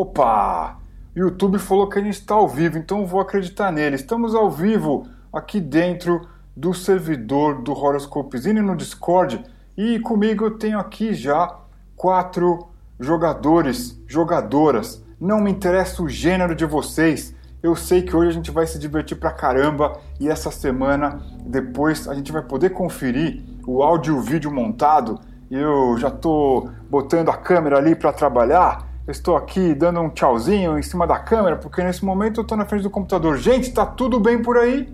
Opa! 0.00 0.78
YouTube 1.12 1.58
falou 1.58 1.88
que 1.88 1.98
a 1.98 2.00
gente 2.00 2.14
está 2.14 2.36
ao 2.36 2.46
vivo, 2.46 2.78
então 2.78 3.04
vou 3.04 3.18
acreditar 3.18 3.72
nele. 3.72 3.96
Estamos 3.96 4.32
ao 4.32 4.48
vivo 4.48 5.08
aqui 5.32 5.60
dentro 5.60 6.28
do 6.56 6.72
servidor 6.72 7.62
do 7.62 7.72
Horoscopezine 7.72 8.60
no 8.60 8.76
Discord. 8.76 9.44
E 9.76 9.98
comigo 9.98 10.44
eu 10.44 10.56
tenho 10.56 10.78
aqui 10.78 11.14
já 11.14 11.52
quatro 11.96 12.68
jogadores, 13.00 14.00
jogadoras. 14.06 15.04
Não 15.20 15.40
me 15.40 15.50
interessa 15.50 16.00
o 16.00 16.08
gênero 16.08 16.54
de 16.54 16.64
vocês. 16.64 17.34
Eu 17.60 17.74
sei 17.74 18.02
que 18.02 18.14
hoje 18.14 18.28
a 18.28 18.34
gente 18.34 18.52
vai 18.52 18.68
se 18.68 18.78
divertir 18.78 19.18
pra 19.18 19.32
caramba 19.32 19.98
e 20.20 20.28
essa 20.28 20.52
semana 20.52 21.20
depois 21.44 22.06
a 22.06 22.14
gente 22.14 22.30
vai 22.30 22.42
poder 22.42 22.70
conferir 22.70 23.42
o 23.66 23.82
áudio 23.82 24.14
e 24.14 24.16
o 24.16 24.22
vídeo 24.22 24.52
montado. 24.52 25.18
Eu 25.50 25.98
já 25.98 26.08
tô 26.08 26.70
botando 26.88 27.30
a 27.30 27.36
câmera 27.36 27.78
ali 27.78 27.96
para 27.96 28.12
trabalhar. 28.12 28.86
Estou 29.08 29.36
aqui 29.36 29.74
dando 29.74 30.00
um 30.00 30.10
tchauzinho 30.10 30.78
em 30.78 30.82
cima 30.82 31.06
da 31.06 31.18
câmera 31.18 31.56
porque 31.56 31.82
nesse 31.82 32.04
momento 32.04 32.40
eu 32.40 32.44
tô 32.44 32.54
na 32.56 32.66
frente 32.66 32.82
do 32.82 32.90
computador. 32.90 33.38
Gente, 33.38 33.72
tá 33.72 33.86
tudo 33.86 34.20
bem 34.20 34.42
por 34.42 34.56
aí? 34.56 34.86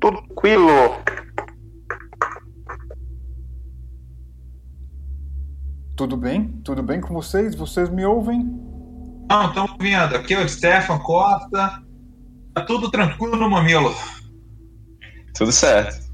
Tudo 0.00 0.22
tranquilo. 0.42 0.68
Tudo 5.96 6.16
bem? 6.16 6.48
Tudo 6.64 6.82
bem 6.82 7.00
com 7.00 7.14
vocês? 7.14 7.54
Vocês 7.54 7.88
me 7.88 8.04
ouvem? 8.04 8.42
Não, 9.30 9.46
estamos 9.48 9.76
vendo. 9.78 10.16
Aqui 10.16 10.34
é 10.34 10.44
o 10.44 10.48
Stefan 10.48 10.98
Costa. 10.98 11.82
Tá 12.54 12.64
tudo 12.66 12.90
tranquilo 12.90 13.36
no 13.36 13.48
mamilo. 13.48 13.94
Tudo 15.36 15.52
certo. 15.52 16.10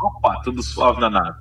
Opa, 0.00 0.40
tudo 0.44 0.62
suave 0.62 1.00
na 1.00 1.10
nave. 1.10 1.38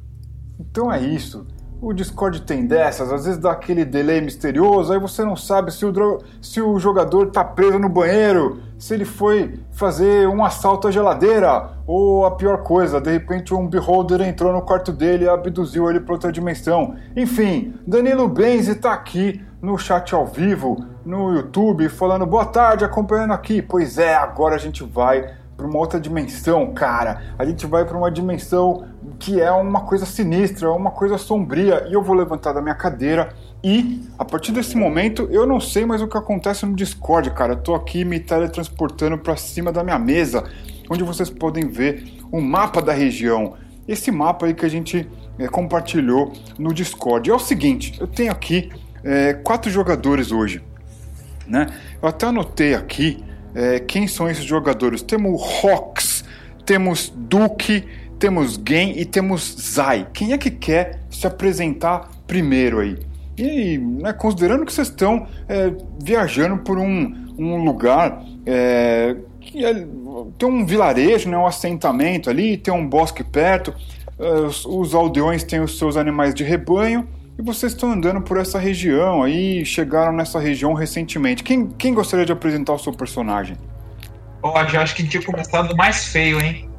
Então 0.59 0.91
é 0.91 0.99
isso. 1.02 1.45
O 1.81 1.94
Discord 1.94 2.41
tem 2.41 2.66
dessas, 2.66 3.09
às 3.09 3.23
vezes 3.23 3.39
dá 3.39 3.52
aquele 3.52 3.85
delay 3.85 4.19
misterioso, 4.19 4.91
aí 4.91 4.99
você 4.99 5.23
não 5.23 5.38
sabe 5.38 5.72
se 5.72 5.86
o, 5.86 5.94
dro... 5.94 6.21
se 6.41 6.61
o 6.61 6.77
jogador 6.77 7.31
tá 7.31 7.41
preso 7.41 7.80
no 7.80 7.88
banheiro, 7.88 8.61
se 8.77 8.94
ele 8.94 9.05
foi 9.05 9.58
fazer 9.71 10.27
um 10.27 10.44
assalto 10.44 10.89
à 10.89 10.91
geladeira, 10.91 11.69
ou 11.88 12.25
a 12.25 12.31
pior 12.31 12.63
coisa, 12.63 12.99
de 12.99 13.09
repente 13.09 13.53
um 13.53 13.66
beholder 13.66 14.21
entrou 14.21 14.52
no 14.52 14.61
quarto 14.61 14.91
dele 14.91 15.23
e 15.23 15.30
abduziu 15.30 15.89
ele 15.89 16.02
para 16.02 16.13
outra 16.13 16.33
dimensão. 16.33 16.95
Enfim, 17.16 17.73
Danilo 17.88 18.27
Benzi 18.27 18.75
tá 18.75 18.91
aqui 18.91 19.41
no 19.61 19.77
chat 19.77 20.14
ao 20.14 20.25
vivo, 20.25 20.83
no 21.05 21.33
YouTube, 21.33 21.88
falando 21.88 22.25
boa 22.25 22.45
tarde, 22.45 22.83
acompanhando 22.83 23.31
aqui. 23.31 23.61
Pois 23.61 23.97
é, 23.97 24.16
agora 24.16 24.55
a 24.55 24.59
gente 24.59 24.83
vai 24.83 25.38
para 25.59 25.67
uma 25.67 25.77
outra 25.77 25.99
dimensão, 25.99 26.73
cara. 26.73 27.21
A 27.38 27.43
gente 27.43 27.65
vai 27.67 27.83
para 27.83 27.97
uma 27.97 28.09
dimensão 28.09 28.85
que 29.19 29.41
é 29.41 29.52
uma 29.52 29.81
coisa 29.81 30.05
sinistra, 30.05 30.71
uma 30.71 30.89
coisa 30.89 31.17
sombria. 31.17 31.85
E 31.89 31.93
eu 31.93 32.02
vou 32.02 32.15
levantar 32.15 32.53
da 32.53 32.61
minha 32.61 32.75
cadeira 32.75 33.33
e, 33.61 34.02
a 34.17 34.23
partir 34.23 34.53
desse 34.53 34.77
momento, 34.77 35.27
eu 35.30 35.45
não 35.45 35.59
sei 35.59 35.85
mais 35.85 36.02
o 36.02 36.07
que 36.07 36.17
acontece 36.17 36.65
no 36.65 36.73
Discord, 36.73 37.31
cara. 37.31 37.53
Eu 37.53 37.57
tô 37.57 37.75
aqui 37.75 38.05
me 38.05 38.19
teletransportando 38.19 39.17
para 39.17 39.35
cima 39.35 39.69
da 39.69 39.83
minha 39.83 39.99
mesa, 39.99 40.45
onde 40.89 41.03
vocês 41.03 41.30
podem 41.30 41.67
ver 41.67 42.19
o 42.31 42.39
mapa 42.39 42.81
da 42.81 42.93
região. 42.93 43.55
Esse 43.85 44.11
mapa 44.11 44.45
aí 44.45 44.53
que 44.53 44.65
a 44.65 44.69
gente 44.69 45.09
é, 45.37 45.47
compartilhou 45.49 46.31
no 46.57 46.73
Discord. 46.73 47.30
É 47.30 47.33
o 47.33 47.39
seguinte, 47.39 47.97
eu 47.99 48.07
tenho 48.07 48.31
aqui 48.31 48.71
é, 49.03 49.33
quatro 49.33 49.69
jogadores 49.69 50.31
hoje, 50.31 50.63
né? 51.45 51.67
Eu 52.02 52.07
até 52.07 52.27
anotei 52.27 52.73
aqui 52.73 53.21
é, 53.53 53.80
quem 53.80 54.08
são 54.08 54.30
esses 54.30 54.44
jogadores. 54.44 55.02
Temos 55.02 55.42
Rox, 55.42 56.23
temos 56.66 57.11
Duke, 57.16 57.83
temos 58.17 58.59
Gen 58.67 58.94
e 58.97 59.05
temos 59.05 59.55
Zai. 59.73 60.08
Quem 60.14 60.33
é 60.33 60.38
que 60.38 60.52
quer 60.52 61.00
se 61.09 61.25
apresentar 61.25 62.09
primeiro 62.27 62.80
aí? 62.80 62.97
E 63.38 63.77
né, 63.77 64.11
considerando 64.11 64.65
que 64.65 64.73
vocês 64.73 64.89
estão 64.89 65.26
é, 65.48 65.71
viajando 66.04 66.58
por 66.58 66.77
um, 66.77 67.33
um 67.38 67.64
lugar 67.64 68.23
é, 68.45 69.15
que 69.39 69.64
é, 69.64 69.73
tem 70.38 70.49
um 70.49 70.65
vilarejo, 70.65 71.30
né, 71.30 71.38
um 71.38 71.48
assentamento 71.48 72.30
ali, 72.30 72.58
tem 72.58 72.73
um 72.73 72.86
bosque 72.86 73.23
perto, 73.23 73.73
é, 74.20 74.32
os, 74.42 74.65
os 74.65 74.93
aldeões 74.93 75.43
têm 75.43 75.61
os 75.61 75.77
seus 75.77 75.95
animais 75.95 76.36
de 76.36 76.43
rebanho 76.43 77.08
e 77.39 77.42
vocês 77.42 77.72
estão 77.72 77.94
andando 77.94 78.22
por 78.22 78.38
essa 78.38 78.60
região 78.60 79.23
aí, 79.23 79.64
chegaram 79.66 80.11
nessa 80.11 80.38
região 80.42 80.73
recentemente. 80.73 81.42
Quem, 81.42 81.67
quem 81.67 81.94
gostaria 81.94 82.26
de 82.26 82.33
apresentar 82.33 82.73
o 82.73 82.77
seu 82.77 82.92
personagem? 82.92 83.55
Pode, 84.42 84.76
acho 84.76 84.94
que 84.94 85.08
tinha 85.08 85.23
começado 85.23 85.73
mais 85.77 86.08
feio, 86.08 86.38
hein? 86.42 86.70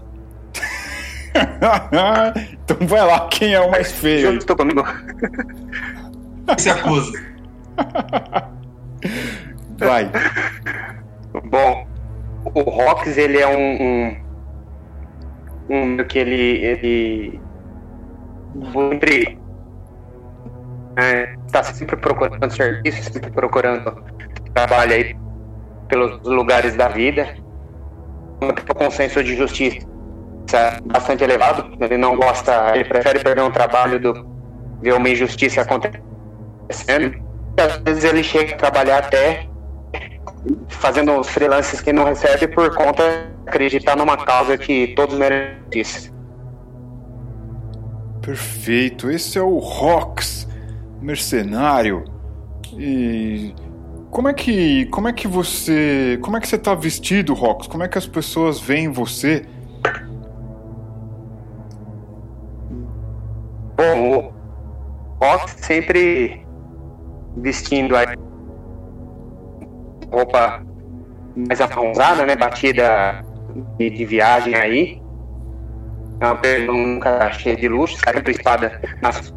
então 2.53 2.77
vai 2.87 3.07
lá, 3.07 3.27
quem 3.29 3.55
é 3.55 3.61
o 3.61 3.71
mais 3.71 3.91
feio? 3.91 4.37
Estou 4.37 4.55
comigo. 4.55 4.85
Se 6.59 6.69
acusa. 6.69 7.19
Vai. 9.79 10.11
Bom, 11.47 11.87
o 12.55 12.61
Rox 12.61 13.17
ele 13.17 13.39
é 13.39 13.49
um, 13.49 13.83
um, 15.71 15.95
um 16.01 16.05
que 16.05 16.19
ele 16.19 16.59
ele 16.59 17.41
está 21.47 21.61
é, 21.61 21.63
sempre 21.63 21.97
procurando 21.97 22.51
serviço, 22.51 23.13
sempre 23.13 23.31
procurando 23.31 24.05
trabalho 24.55 24.93
aí 24.93 25.17
pelos 25.89 26.21
lugares 26.23 26.75
da 26.75 26.89
vida, 26.89 27.37
um 28.43 28.75
consenso 28.75 29.23
de 29.23 29.37
justiça 29.37 29.87
bastante 30.85 31.23
elevado. 31.23 31.77
Ele 31.81 31.97
não 31.97 32.17
gosta, 32.17 32.73
ele 32.75 32.85
prefere 32.85 33.21
perder 33.21 33.43
um 33.43 33.51
trabalho 33.51 34.01
do 34.01 34.29
ver 34.81 34.95
uma 34.95 35.09
injustiça 35.09 35.61
acontecendo. 35.61 37.23
Às 37.59 37.77
vezes 37.79 38.05
ele 38.05 38.23
chega 38.23 38.55
a 38.55 38.57
trabalhar 38.57 38.99
até 38.99 39.47
fazendo 40.69 41.13
os 41.19 41.29
freelances 41.29 41.81
que 41.81 41.93
não 41.93 42.05
recebe 42.05 42.49
por 42.49 42.75
conta 42.75 43.03
de 43.03 43.49
acreditar 43.49 43.97
numa 43.97 44.17
causa 44.17 44.57
que 44.57 44.89
todos 44.95 45.19
merecem. 45.19 46.11
Perfeito, 48.23 49.11
esse 49.11 49.39
é 49.39 49.43
o 49.43 49.59
Rox 49.59 50.50
mercenário. 51.01 52.05
E 52.77 53.55
como 54.11 54.29
é 54.29 54.35
que 54.35 54.87
como 54.87 55.09
é 55.09 55.13
que 55.13 55.27
você 55.27 56.19
como 56.23 56.37
é 56.37 56.41
que 56.41 56.49
você 56.49 56.59
tá 56.59 56.75
vestido, 56.75 57.35
Rox? 57.35 57.67
Como 57.67 57.83
é 57.83 57.89
que 57.89 57.99
as 57.99 58.07
pessoas 58.07 58.61
veem 58.61 58.89
você? 58.89 59.47
Bom, 63.77 64.33
o 65.21 65.25
Rox 65.25 65.57
sempre 65.59 66.47
vestindo 67.39 67.97
a 67.97 68.05
roupa 70.13 70.63
mais 71.35 71.61
afonzada, 71.61 72.27
né? 72.27 72.37
Batida 72.37 73.25
de, 73.79 73.91
de 73.91 74.05
viagem 74.05 74.55
aí. 74.55 75.03
É 76.21 76.27
uma 76.27 76.73
nunca 76.73 77.33
cheia 77.33 77.57
de 77.57 77.69
luxo, 77.69 77.97
sempre 78.05 78.33
espada 78.33 78.81
nas 79.01 79.33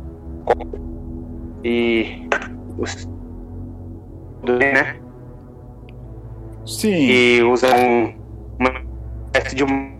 e 1.63 2.28
os 2.78 3.07
né? 4.44 4.97
Sim. 6.66 7.07
E 7.07 7.44
usam 7.44 8.13
uma 8.59 8.84
espécie 9.28 9.56
de 9.56 9.63
uma 9.63 9.94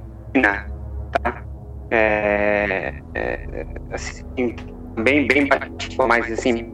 tá? 1.12 1.44
É, 1.92 2.94
é, 3.14 3.66
assim, 3.92 4.56
bem, 4.98 5.28
bem 5.28 5.48
batido, 5.48 6.08
mas 6.08 6.32
assim, 6.32 6.74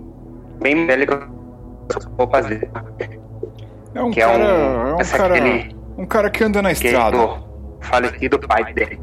bem 0.62 0.86
legal 0.86 1.28
roupas 2.18 2.46
dele. 2.46 2.70
É 3.94 4.04
um 4.04 4.12
que 4.12 4.20
cara, 4.20 4.44
é 4.44 4.54
um, 4.54 4.88
é 4.88 4.96
um 4.96 4.98
cara, 4.98 5.36
aquele, 5.36 5.76
um 5.98 6.06
cara 6.06 6.30
que 6.30 6.44
anda 6.44 6.62
na 6.62 6.72
estrada. 6.72 7.18
É 7.18 7.20
do 7.20 7.38
falecido 7.82 8.40
pai 8.40 8.74
dele. 8.74 9.02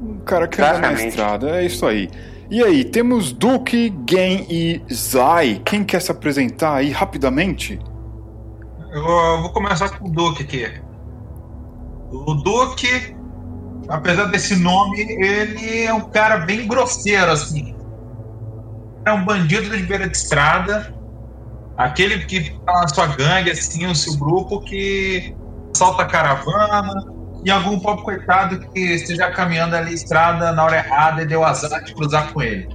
Um 0.00 0.20
cara 0.24 0.46
que 0.46 0.60
Exatamente. 0.60 0.86
anda 0.86 1.02
na 1.02 1.08
estrada, 1.08 1.50
é 1.60 1.64
isso 1.64 1.86
aí. 1.86 2.08
E 2.52 2.62
aí, 2.62 2.84
temos 2.84 3.32
Duke, 3.32 3.90
Gen 4.06 4.46
e 4.50 4.82
Zai. 4.92 5.62
Quem 5.64 5.82
quer 5.82 6.02
se 6.02 6.12
apresentar 6.12 6.74
aí 6.74 6.90
rapidamente? 6.90 7.80
Eu 8.92 9.40
vou 9.40 9.48
começar 9.54 9.88
com 9.98 10.06
o 10.06 10.12
Duke 10.12 10.42
aqui. 10.42 10.70
O 12.10 12.34
Duke, 12.34 13.16
apesar 13.88 14.26
desse 14.26 14.54
nome, 14.56 15.00
ele 15.00 15.84
é 15.84 15.94
um 15.94 16.02
cara 16.02 16.40
bem 16.40 16.68
grosseiro, 16.68 17.30
assim. 17.30 17.74
É 19.06 19.12
um 19.14 19.24
bandido 19.24 19.74
de 19.74 19.82
beira 19.84 20.06
de 20.06 20.14
estrada. 20.14 20.94
Aquele 21.78 22.26
que 22.26 22.50
tá 22.66 22.82
na 22.82 22.88
sua 22.88 23.06
gangue, 23.06 23.50
assim, 23.50 23.86
o 23.86 23.94
seu 23.94 24.14
grupo 24.18 24.60
que 24.60 25.34
assalta 25.74 26.04
caravana, 26.04 27.11
e 27.44 27.50
algum 27.50 27.78
pobre 27.78 28.04
coitado 28.04 28.60
que 28.68 28.80
esteja 28.80 29.30
caminhando 29.30 29.74
ali 29.74 29.94
estrada 29.94 30.52
na 30.52 30.64
hora 30.64 30.76
errada 30.76 31.22
e 31.22 31.26
deu 31.26 31.44
azar 31.44 31.82
de 31.82 31.94
cruzar 31.94 32.32
com 32.32 32.42
ele. 32.42 32.68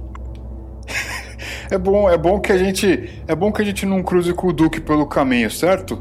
É 1.70 1.76
bom, 1.76 2.08
é 2.08 2.16
bom 2.16 2.40
que 2.40 2.50
a 2.50 2.56
gente, 2.56 3.22
é 3.28 3.34
bom 3.34 3.52
que 3.52 3.60
a 3.60 3.64
gente 3.64 3.84
não 3.84 4.02
cruze 4.02 4.32
com 4.32 4.46
o 4.46 4.52
Duque 4.54 4.80
pelo 4.80 5.06
caminho, 5.06 5.50
certo? 5.50 6.00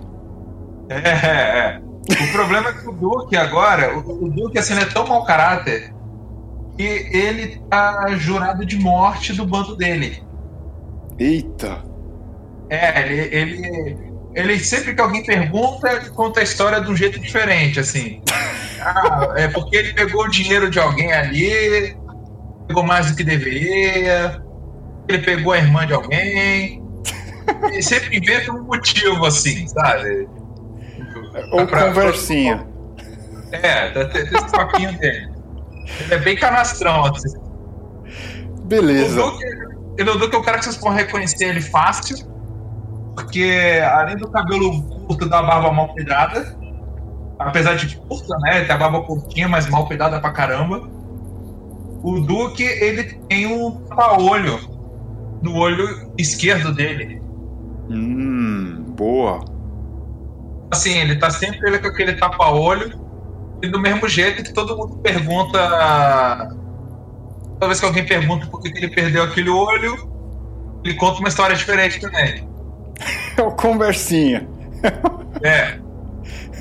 É, 0.87 0.95
é. 0.95 1.11
é. 1.11 1.81
O 2.09 2.31
problema 2.31 2.69
é 2.69 2.73
que 2.73 2.87
o 2.87 2.93
Duque 2.93 3.35
agora, 3.35 3.97
o, 3.97 4.25
o 4.25 4.29
Duque 4.29 4.57
assim, 4.57 4.77
é 4.77 4.85
tão 4.85 5.05
mau 5.05 5.25
caráter 5.25 5.93
que 6.77 6.83
ele 6.83 7.61
tá 7.69 8.07
jurado 8.15 8.65
de 8.65 8.77
morte 8.77 9.33
do 9.33 9.45
bando 9.45 9.75
dele. 9.75 10.23
Eita! 11.19 11.83
É, 12.69 13.01
ele, 13.01 13.35
ele, 13.35 14.06
ele 14.37 14.59
sempre 14.59 14.93
que 14.93 15.01
alguém 15.01 15.23
pergunta, 15.25 15.91
ele 15.91 16.09
conta 16.11 16.39
a 16.39 16.43
história 16.43 16.79
de 16.79 16.91
um 16.91 16.95
jeito 16.95 17.19
diferente, 17.19 17.79
assim. 17.79 18.21
Ah, 18.79 19.33
é 19.35 19.47
porque 19.47 19.75
ele 19.75 19.93
pegou 19.93 20.25
o 20.25 20.29
dinheiro 20.29 20.69
de 20.69 20.79
alguém 20.79 21.11
ali, 21.11 21.97
pegou 22.67 22.83
mais 22.83 23.09
do 23.09 23.17
que 23.17 23.23
deveria, 23.23 24.39
ele 25.07 25.19
pegou 25.19 25.53
a 25.53 25.57
irmã 25.57 25.87
de 25.87 25.93
alguém. 25.93 26.83
Ele 27.63 27.81
sempre 27.81 28.15
inventa 28.17 28.51
um 28.51 28.61
motivo, 28.63 29.25
assim, 29.25 29.67
sabe? 29.67 30.27
Ou 31.51 31.65
Pra- 31.65 31.87
conversinha. 31.87 32.67
É, 33.51 33.89
tem 33.89 34.07
tem 34.09 34.23
esse 34.37 34.51
papinho 34.51 34.91
dele. 34.99 35.29
Ele 36.01 36.13
é 36.13 36.17
bem 36.19 36.35
canastrão, 36.35 37.05
assim. 37.05 37.33
Beleza. 38.65 39.19
O 39.23 39.31
Duque, 39.31 39.45
o 40.03 40.17
Duque 40.19 40.35
é 40.35 40.39
um 40.39 40.43
cara 40.43 40.57
que 40.59 40.65
vocês 40.65 40.77
podem 40.77 40.97
reconhecer 41.05 41.45
ele 41.45 41.61
fácil, 41.61 42.17
porque 43.17 43.81
além 43.83 44.15
do 44.15 44.29
cabelo 44.29 44.83
curto 45.07 45.27
da 45.27 45.41
barba 45.41 45.71
mal 45.71 45.87
cuidada, 45.87 46.55
apesar 47.39 47.75
de 47.75 47.97
curta, 47.97 48.37
né? 48.41 48.63
Tem 48.63 48.75
a 48.75 48.77
barba 48.77 49.01
curtinha, 49.01 49.47
mas 49.47 49.67
mal 49.67 49.87
cuidada 49.87 50.21
pra 50.21 50.29
caramba. 50.29 50.87
O 52.03 52.19
Duque, 52.19 52.61
ele 52.61 53.03
tem 53.27 53.47
um 53.47 53.71
tapa-olho 53.71 54.59
no 55.41 55.55
olho 55.55 56.11
esquerdo 56.15 56.71
dele. 56.71 57.19
Hum, 57.89 58.85
boa. 58.95 59.43
Assim, 60.69 60.95
ele 60.99 61.15
tá 61.15 61.31
sempre 61.31 61.67
ele 61.67 61.79
com 61.79 61.87
aquele 61.87 62.13
tapa-olho, 62.13 63.01
e 63.63 63.67
do 63.67 63.79
mesmo 63.79 64.07
jeito 64.07 64.43
que 64.43 64.53
todo 64.53 64.77
mundo 64.77 64.97
pergunta. 64.97 66.55
Toda 67.53 67.65
vez 67.65 67.79
que 67.79 67.85
alguém 67.87 68.05
pergunta 68.05 68.45
por 68.45 68.61
que 68.61 68.67
ele 68.67 68.89
perdeu 68.89 69.23
aquele 69.23 69.49
olho, 69.49 70.07
ele 70.83 70.93
conta 70.93 71.17
uma 71.17 71.29
história 71.29 71.55
diferente 71.55 71.99
também. 71.99 72.47
É 73.37 73.41
o 73.41 73.51
conversinha. 73.51 74.47
É. 75.43 75.77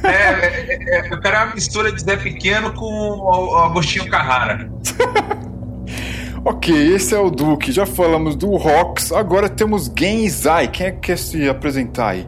É, 0.02 0.08
é, 0.08 0.98
é, 0.98 1.12
eu 1.12 1.20
quero 1.20 1.36
uma 1.36 1.54
mistura 1.54 1.90
de 1.90 2.02
Zé 2.02 2.16
Pequeno 2.16 2.72
com 2.74 2.84
o 2.84 3.56
Agostinho 3.56 4.08
Carrara. 4.10 4.70
Ok, 6.48 6.72
esse 6.94 7.12
é 7.12 7.18
o 7.18 7.28
Duque. 7.28 7.72
Já 7.72 7.84
falamos 7.84 8.36
do 8.36 8.54
Rox. 8.54 9.10
Agora 9.10 9.48
temos 9.48 9.90
Gen 9.98 10.28
Zai. 10.28 10.68
Quem 10.68 10.86
é 10.86 10.90
que 10.92 11.00
quer 11.00 11.18
se 11.18 11.48
apresentar 11.48 12.10
aí? 12.10 12.24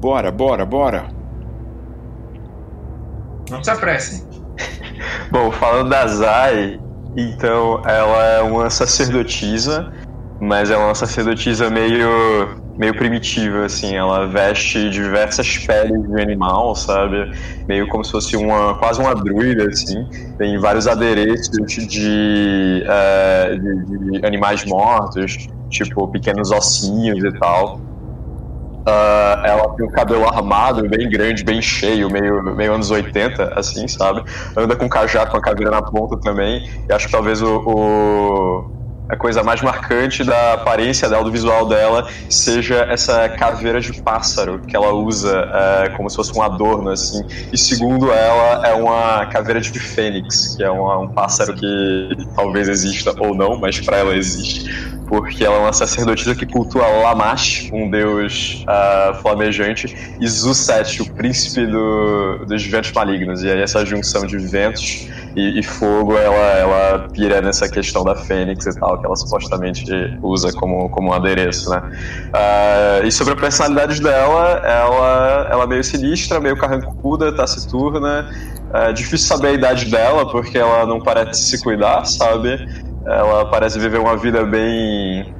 Bora, 0.00 0.30
bora, 0.30 0.64
bora. 0.64 1.08
Não 3.50 3.62
se 3.64 3.70
apressem. 3.72 4.24
Bom, 5.32 5.50
falando 5.50 5.90
da 5.90 6.06
Zai, 6.06 6.78
então 7.20 7.82
ela 7.86 8.22
é 8.24 8.42
uma 8.42 8.70
sacerdotisa, 8.70 9.90
mas 10.40 10.70
é 10.70 10.76
uma 10.76 10.94
sacerdotisa 10.94 11.68
meio, 11.68 12.56
meio 12.76 12.96
primitiva, 12.96 13.64
assim. 13.66 13.96
Ela 13.96 14.26
veste 14.26 14.88
diversas 14.90 15.58
peles 15.66 16.00
de 16.08 16.22
animal, 16.22 16.74
sabe? 16.76 17.28
Meio 17.68 17.88
como 17.88 18.04
se 18.04 18.12
fosse 18.12 18.36
uma 18.36 18.78
quase 18.78 19.00
uma 19.00 19.14
druida, 19.14 19.64
assim. 19.64 20.04
Tem 20.38 20.58
vários 20.58 20.86
adereços 20.86 21.48
de, 21.88 22.84
eh, 22.86 23.56
de, 23.56 24.20
de 24.20 24.26
animais 24.26 24.64
mortos, 24.64 25.32
tipo 25.68 26.08
pequenos 26.10 26.50
ossinhos 26.52 27.22
e 27.24 27.38
tal. 27.38 27.87
Ah, 28.86 29.42
ela 29.44 29.68
tem 29.76 29.86
o 29.86 29.90
cabelo 29.90 30.26
armado, 30.26 30.88
bem 30.88 31.08
grande, 31.10 31.44
bem 31.44 31.60
cheio, 31.60 32.08
meio, 32.10 32.42
meio 32.42 32.72
anos 32.72 32.90
80, 32.90 33.52
assim, 33.54 33.86
sabe? 33.86 34.22
Anda 34.56 34.74
com 34.76 34.88
cajado, 34.88 35.30
com 35.30 35.36
a 35.36 35.42
caveira 35.42 35.70
na 35.70 35.82
ponta 35.82 36.18
também. 36.22 36.62
E 36.88 36.92
acho 36.94 37.06
que 37.06 37.12
talvez 37.12 37.42
o, 37.42 37.62
o- 37.66 38.77
a 39.10 39.16
coisa 39.16 39.42
mais 39.42 39.62
marcante 39.62 40.22
da 40.22 40.52
aparência 40.54 41.08
dela, 41.08 41.24
do 41.24 41.32
visual 41.32 41.66
dela, 41.66 42.06
seja 42.28 42.86
essa 42.90 43.28
caveira 43.28 43.80
de 43.80 43.92
pássaro 44.02 44.60
que 44.66 44.76
ela 44.76 44.92
usa 44.92 45.46
eh, 45.52 45.88
como 45.96 46.10
se 46.10 46.16
fosse 46.16 46.36
um 46.38 46.42
adorno, 46.42 46.90
assim. 46.90 47.22
E 47.52 47.58
segundo 47.58 48.12
ela, 48.12 48.66
é 48.66 48.74
uma 48.74 49.24
caveira 49.26 49.60
de 49.60 49.78
fênix, 49.80 50.54
que 50.56 50.62
é 50.62 50.70
uma- 50.70 50.98
um 50.98 51.08
pássaro 51.08 51.54
que 51.54 52.08
talvez 52.36 52.68
exista 52.68 53.14
ou 53.18 53.34
não, 53.34 53.58
mas 53.58 53.80
pra 53.80 53.96
ela 53.98 54.14
existe 54.14 54.64
porque 55.08 55.42
ela 55.42 55.56
é 55.56 55.58
uma 55.60 55.72
sacerdotisa 55.72 56.34
que 56.34 56.44
cultua 56.44 56.86
Lamash, 56.86 57.68
um 57.72 57.88
deus 57.90 58.62
ah, 58.68 59.18
flamejante, 59.22 59.88
e 60.20 60.28
Zuset, 60.28 61.00
o 61.00 61.14
príncipe 61.14 61.66
do- 61.66 62.44
dos 62.46 62.62
ventos 62.66 62.92
malignos. 62.92 63.42
E 63.42 63.50
aí 63.50 63.62
essa 63.62 63.86
junção 63.86 64.26
de 64.26 64.36
ventos 64.36 65.08
e, 65.38 65.60
e 65.60 65.62
fogo, 65.62 66.16
ela, 66.16 66.34
ela 66.36 67.08
pira 67.12 67.40
nessa 67.40 67.68
questão 67.68 68.02
da 68.02 68.16
fênix 68.16 68.66
e 68.66 68.76
tal, 68.76 68.98
que 68.98 69.06
ela 69.06 69.14
supostamente 69.14 69.84
usa 70.20 70.52
como, 70.52 70.88
como 70.90 71.10
um 71.10 71.12
adereço, 71.12 71.70
né? 71.70 71.80
Ah, 72.32 73.00
e 73.04 73.12
sobre 73.12 73.34
a 73.34 73.36
personalidade 73.36 74.02
dela, 74.02 74.60
ela, 74.64 75.48
ela 75.48 75.62
é 75.62 75.66
meio 75.68 75.84
sinistra, 75.84 76.40
meio 76.40 76.56
carrancuda, 76.56 77.32
taciturna. 77.32 78.28
É 78.74 78.92
difícil 78.92 79.28
saber 79.28 79.48
a 79.48 79.52
idade 79.52 79.84
dela, 79.86 80.28
porque 80.28 80.58
ela 80.58 80.84
não 80.84 81.00
parece 81.00 81.42
se 81.42 81.62
cuidar, 81.62 82.04
sabe? 82.04 82.68
Ela 83.06 83.46
parece 83.46 83.78
viver 83.78 83.98
uma 84.00 84.16
vida 84.16 84.44
bem 84.44 85.34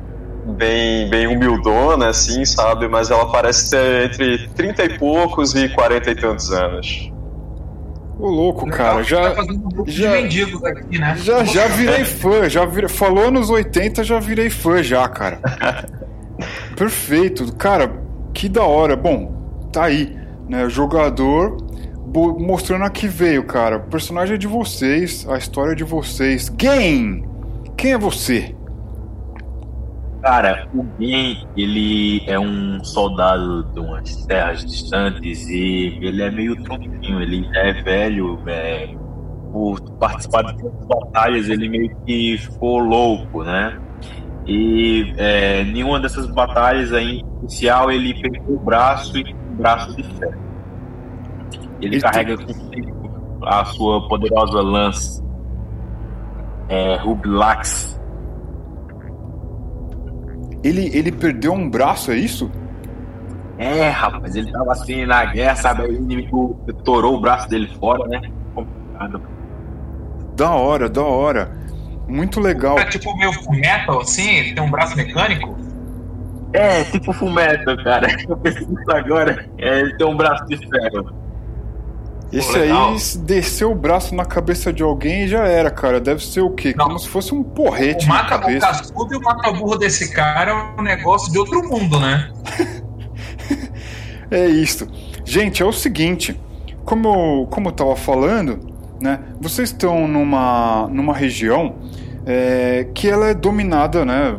bem 0.57 1.11
bem 1.11 1.27
humildona 1.27 2.09
assim, 2.09 2.45
sabe? 2.45 2.89
Mas 2.89 3.11
ela 3.11 3.27
parece 3.27 3.71
ter 3.71 4.07
entre 4.07 4.49
30 4.55 4.85
e 4.85 4.99
poucos 4.99 5.55
e 5.55 5.69
40 5.69 6.11
e 6.11 6.15
tantos 6.15 6.53
anos. 6.53 7.18
Ô 8.19 8.29
louco, 8.29 8.67
cara, 8.69 9.03
já, 9.05 9.31
Tá 9.35 9.43
um 9.43 9.85
já- 9.87 10.11
mendigos 10.11 10.65
aqui, 10.65 10.99
né? 10.99 11.17
já, 11.19 11.45
já 11.45 11.69
virei 11.69 12.05
fã, 12.05 12.49
já 12.49 12.65
virei, 12.65 12.89
falou 12.89 13.31
nos 13.31 13.49
80, 13.49 14.03
já 14.03 14.19
virei 14.19 14.51
fã 14.51 14.83
já, 14.83 15.07
cara. 15.09 15.39
Perfeito, 16.77 17.53
cara, 17.55 17.93
que 18.35 18.49
da 18.49 18.63
hora. 18.65 18.97
Bom, 18.97 19.33
tá 19.73 19.85
aí, 19.85 20.17
né, 20.49 20.65
o 20.65 20.71
jogador 20.71 21.57
mostrando 22.39 22.85
a 22.85 22.91
que 22.91 23.07
veio, 23.07 23.45
cara. 23.45 23.77
O 23.77 23.81
personagem 23.83 24.35
é 24.35 24.39
de 24.39 24.47
vocês, 24.47 25.27
a 25.29 25.37
história 25.37 25.73
é 25.73 25.75
de 25.75 25.85
vocês. 25.85 26.49
Game! 26.49 27.25
Quem 27.77 27.93
é 27.93 27.99
você? 27.99 28.55
Cara, 30.23 30.69
o 30.75 30.83
Ben, 30.83 31.47
ele 31.57 32.23
é 32.27 32.39
um 32.39 32.83
soldado 32.83 33.63
de 33.73 33.81
umas 33.81 34.27
terras 34.27 34.65
distantes 34.65 35.49
e 35.49 35.99
ele 36.03 36.23
é 36.23 36.31
meio 36.31 36.61
tronquinho, 36.65 37.23
ele 37.23 37.49
é 37.55 37.73
velho, 37.83 38.41
é, 38.49 38.95
por 39.53 39.81
participar 39.99 40.43
de 40.43 40.63
tantas 40.63 40.87
batalhas, 40.87 41.49
ele 41.49 41.69
meio 41.69 41.97
que 42.05 42.37
ficou 42.39 42.81
louco, 42.81 43.45
né? 43.45 43.79
E 44.47 45.13
é, 45.19 45.63
nenhuma 45.65 46.01
dessas 46.01 46.27
batalhas 46.27 46.93
aí, 46.93 47.21
em 47.21 47.47
especial, 47.47 47.91
ele 47.91 48.15
perdeu 48.15 48.57
o 48.57 48.59
braço 48.59 49.19
e 49.19 49.35
um 49.35 49.57
braço 49.57 49.95
de 49.95 50.03
ferro. 50.03 50.49
Ele 51.81 51.95
Ele 51.95 52.01
carrega 52.01 52.37
consigo 52.37 53.39
a 53.43 53.65
sua 53.67 54.09
poderosa 54.09 54.61
lança, 54.61 55.25
é, 56.69 56.97
Rublax. 56.97 57.98
Ele, 60.63 60.91
ele 60.97 61.13
perdeu 61.13 61.53
um 61.53 61.69
braço, 61.69 62.11
é 62.11 62.17
isso? 62.17 62.51
É, 63.59 63.89
rapaz, 63.89 64.37
ele 64.37 64.53
tava 64.53 64.73
assim 64.73 65.05
na 65.05 65.25
guerra, 65.25 65.57
sabe? 65.57 65.83
Aí 65.83 65.91
o 65.91 65.97
inimigo 65.97 66.61
torou 66.85 67.17
o 67.17 67.21
braço 67.21 67.49
dele 67.49 67.69
fora, 67.81 68.07
né? 68.07 68.23
Complicado. 68.55 69.21
Da 70.37 70.51
hora, 70.53 70.89
da 70.89 71.03
hora. 71.03 71.51
Muito 72.07 72.41
legal. 72.41 72.79
É 72.79 72.85
tipo 72.85 73.15
meio 73.17 73.33
metal, 73.51 74.01
assim, 74.01 74.37
ele 74.37 74.55
tem 74.55 74.63
um 74.63 74.71
braço 74.71 74.97
mecânico. 74.97 75.59
É, 76.53 76.85
tipo 76.85 77.13
fumeto, 77.13 77.77
cara. 77.83 78.07
Eu 78.27 78.37
pensei 78.37 78.67
nisso 78.67 78.91
agora. 78.91 79.49
É, 79.59 79.81
ele 79.81 79.97
tem 79.97 80.07
um 80.07 80.17
braço 80.17 80.47
de 80.47 80.57
ferro. 80.57 81.18
Esse 82.31 82.59
aí, 82.59 82.71
desceu 83.25 83.71
o 83.73 83.75
braço 83.75 84.15
na 84.15 84.25
cabeça 84.25 84.71
de 84.73 84.83
alguém 84.83 85.25
e 85.25 85.29
já 85.29 85.47
era, 85.47 85.71
cara. 85.71 85.99
Deve 85.99 86.23
ser 86.25 86.43
o 86.43 86.51
quê? 86.51 86.75
Não. 86.77 86.87
Como 86.87 86.99
se 86.99 87.09
fosse 87.09 87.35
um 87.35 87.41
O 87.41 87.45
porrete 87.45 88.07
na 88.07 88.15
mata 88.15 88.37
o 88.37 88.41
cabeça. 88.41 88.67
cascudo 88.67 89.15
e 89.15 89.17
o 89.17 89.21
mata-burro 89.23 89.77
desse 89.79 90.13
cara 90.13 90.51
é 90.51 90.81
um 90.81 90.83
negócio 90.85 91.33
de 91.33 91.39
outro 91.39 91.67
mundo, 91.67 91.99
né? 91.99 92.31
É 94.31 94.47
isso. 94.47 94.87
Gente, 95.25 95.63
é 95.63 95.67
o 95.67 95.73
seguinte. 95.73 96.39
Como, 96.85 97.09
eu- 97.09 97.47
como 97.51 97.69
eu 97.69 97.73
tava 97.73 97.97
falando, 97.97 98.61
né? 99.01 99.21
Vocês 99.41 99.71
estão 99.71 100.07
numa, 100.07 100.87
numa 100.91 101.15
região 101.15 101.77
é, 102.27 102.87
que 102.95 103.09
ela 103.09 103.29
é 103.29 103.35
dominada, 103.35 104.05
né? 104.05 104.37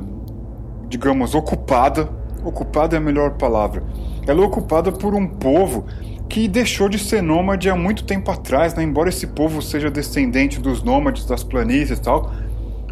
Digamos, 0.87 1.33
ocupada. 1.33 2.07
Ocupada 2.43 2.95
é 2.95 2.99
a 2.99 3.01
melhor 3.01 3.31
palavra. 3.31 3.83
Ela 4.27 4.43
é 4.43 4.45
ocupada 4.45 4.91
por 4.91 5.15
um 5.15 5.27
povo 5.27 5.85
que 6.29 6.47
deixou 6.47 6.87
de 6.87 6.99
ser 6.99 7.23
nômade 7.23 7.69
há 7.69 7.75
muito 7.75 8.03
tempo 8.03 8.29
atrás, 8.29 8.75
né? 8.75 8.83
Embora 8.83 9.09
esse 9.09 9.25
povo 9.25 9.61
seja 9.61 9.89
descendente 9.89 10.59
dos 10.59 10.83
nômades 10.83 11.25
das 11.25 11.43
planícies 11.43 11.97
e 11.97 12.01
tal, 12.01 12.31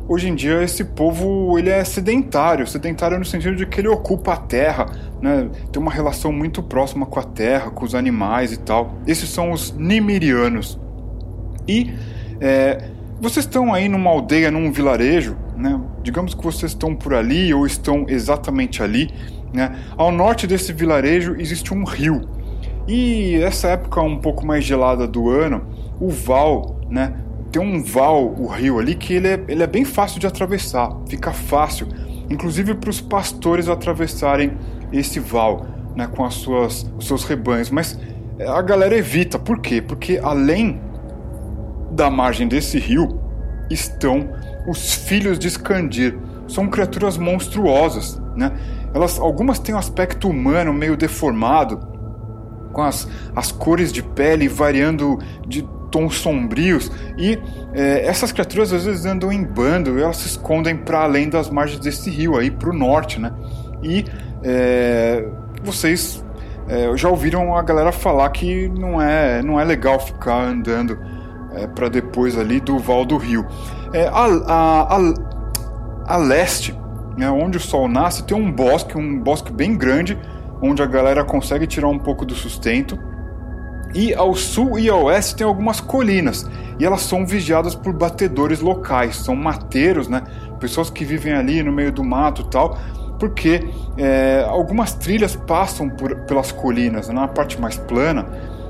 hoje 0.08 0.27
em 0.27 0.34
dia 0.34 0.63
esse 0.63 0.84
povo 0.84 1.58
ele 1.60 1.70
é 1.70 1.84
sedentário, 1.84 2.65
sedentário 2.65 3.20
no 3.20 3.25
sentido 3.25 3.56
de 3.56 3.67
que 3.67 3.79
ele 3.79 3.88
ocupa 3.88 4.34
a 4.34 4.38
terra, 4.38 4.88
né? 5.22 5.50
Tem 5.72 5.79
uma 5.79 5.91
relação 5.91 6.32
muito 6.32 6.63
próxima 6.63 7.06
com 7.06 7.20
a 7.20 7.24
terra, 7.24 7.70
com 7.70 7.86
os 7.86 7.94
animais 7.94 8.51
e 8.51 8.58
tal. 8.58 8.96
Esses 9.06 9.29
são 9.29 9.51
os 9.51 9.72
Nimirianos. 9.72 10.79
E 11.67 11.94
é, 12.41 12.89
vocês 13.22 13.46
estão 13.46 13.72
aí 13.72 13.88
numa 13.88 14.10
aldeia, 14.10 14.50
num 14.50 14.72
vilarejo, 14.72 15.38
né? 15.56 15.79
Digamos 16.01 16.34
que 16.34 16.44
vocês 16.44 16.72
estão 16.72 16.96
por 16.96 17.13
ali 17.13 17.53
ou 17.53 17.67
estão 17.67 18.06
exatamente 18.08 18.82
ali, 18.82 19.12
né? 19.53 19.75
Ao 19.96 20.12
norte 20.12 20.48
desse 20.48 20.74
vilarejo 20.74 21.36
existe 21.38 21.72
um 21.72 21.84
rio. 21.84 22.37
E 22.88 23.36
essa 23.36 23.70
época 23.70 24.01
um 24.01 24.17
pouco 24.17 24.46
mais 24.46 24.63
gelada 24.63 25.06
do 25.06 25.29
ano, 25.29 25.62
o 26.00 26.10
val, 26.10 26.79
né? 26.89 27.13
Tem 27.51 27.62
um 27.62 27.84
val, 27.84 28.34
o 28.38 28.48
rio 28.48 28.79
ali, 28.79 28.96
que 28.96 29.13
ele 29.13 29.27
é, 29.27 29.44
ele 29.48 29.63
é 29.63 29.67
bem 29.67 29.84
fácil 29.84 30.20
de 30.20 30.27
atravessar, 30.27 30.96
fica 31.08 31.32
fácil, 31.32 31.88
inclusive 32.29 32.75
para 32.75 32.89
os 32.89 33.01
pastores 33.01 33.67
atravessarem 33.67 34.53
esse 34.91 35.20
val, 35.20 35.65
né? 35.96 36.08
Com 36.08 36.24
as 36.24 36.36
suas, 36.36 36.89
os 36.98 37.08
seus 37.08 37.25
rebanhos. 37.25 37.70
Mas 37.70 38.00
a 38.39 38.62
galera 38.62 38.96
evita, 38.98 39.38
por 39.38 39.60
quê? 39.60 39.82
Porque 39.82 40.20
além 40.24 40.79
da 41.91 42.10
margem 42.10 42.48
desse 42.48 42.79
rio 42.79 43.20
estão 43.70 44.29
os 44.67 44.94
filhos 44.94 45.39
de 45.39 45.48
Skandir. 45.48 46.17
São 46.48 46.67
criaturas 46.67 47.17
monstruosas, 47.17 48.22
né? 48.36 48.51
Elas, 48.94 49.20
algumas 49.20 49.60
têm 49.60 49.75
um 49.75 49.77
aspecto 49.77 50.29
humano 50.29 50.74
meio 50.74 50.96
deformado, 50.96 51.97
com 52.77 52.84
as, 52.84 53.07
as 53.36 53.51
cores 53.51 53.91
de 53.91 54.03
pele 54.03 54.48
variando 54.48 55.17
de 55.48 55.67
tons 55.89 56.19
sombrios 56.19 56.91
e 57.17 57.39
é, 57.74 58.05
essas 58.05 58.31
criaturas 58.31 58.72
às 58.72 58.86
vezes 58.86 59.03
andam 59.03 59.31
em 59.31 59.43
bando, 59.43 59.98
elas 59.98 60.17
se 60.17 60.27
escondem 60.27 60.77
para 60.77 61.00
além 61.00 61.27
das 61.27 61.50
margens 61.50 61.79
desse 61.79 62.07
rio 62.12 62.38
aí 62.38 62.51
para 62.51 62.69
o 62.69 62.74
norte, 62.74 63.19
né? 63.19 63.34
E 63.81 64.05
é, 64.43 65.25
vocês 65.63 66.24
é, 66.67 66.96
já 66.96 67.10
ouviram 67.10 67.57
a 67.57 67.63
galera 67.63 67.91
falar 67.91 68.29
que 68.29 68.69
não 68.69 69.01
é 69.01 69.41
não 69.41 69.60
é 69.60 69.63
legal 69.63 70.00
ficar 70.00 70.43
andando 70.43 71.00
é, 71.55 71.65
para 71.65 71.89
depois 71.89 72.38
ali 72.38 72.60
do 72.60 72.77
Val 72.77 73.05
do 73.05 73.17
Rio. 73.17 73.43
É, 73.91 74.05
a, 74.05 74.25
a, 74.46 74.98
a, 74.98 75.13
a 76.05 76.17
leste, 76.17 76.77
né, 77.17 77.27
onde 77.27 77.57
o 77.57 77.60
sol 77.60 77.88
nasce, 77.88 78.24
tem 78.24 78.38
um 78.38 78.51
bosque, 78.51 78.96
um 78.96 79.19
bosque 79.19 79.51
bem 79.51 79.75
grande, 79.75 80.15
onde 80.62 80.82
a 80.82 80.86
galera 80.86 81.24
consegue 81.24 81.68
tirar 81.68 81.88
um 81.88 82.00
pouco 82.00 82.26
do 82.26 82.36
sustento. 82.36 82.98
E 83.94 84.14
ao 84.14 84.36
sul 84.36 84.78
e 84.78 84.90
ao 84.90 85.06
oeste 85.06 85.38
tem 85.38 85.48
algumas 85.48 85.80
colinas, 85.80 86.46
e 86.78 86.86
elas 86.86 87.02
são 87.02 87.26
vigiadas 87.26 87.74
por 87.74 87.94
batedores 87.94 88.60
locais, 88.60 89.16
são 89.16 89.36
mateiros, 89.36 90.08
né? 90.08 90.24
Pessoas 90.60 90.90
que 90.90 91.06
vivem 91.06 91.34
ali 91.34 91.64
no 91.64 91.72
meio 91.72 91.92
do 91.92 92.04
mato 92.04 92.42
e 92.42 92.50
tal, 92.50 92.78
porque 93.18 93.68
é, 93.98 94.46
algumas 94.48 94.94
trilhas 94.94 95.36
passam 95.36 95.90
por, 95.90 96.16
pelas 96.26 96.52
colinas, 96.52 97.08
né? 97.08 97.16
na 97.16 97.28
parte 97.28 97.60
mais 97.60 97.78
plana 97.78 98.26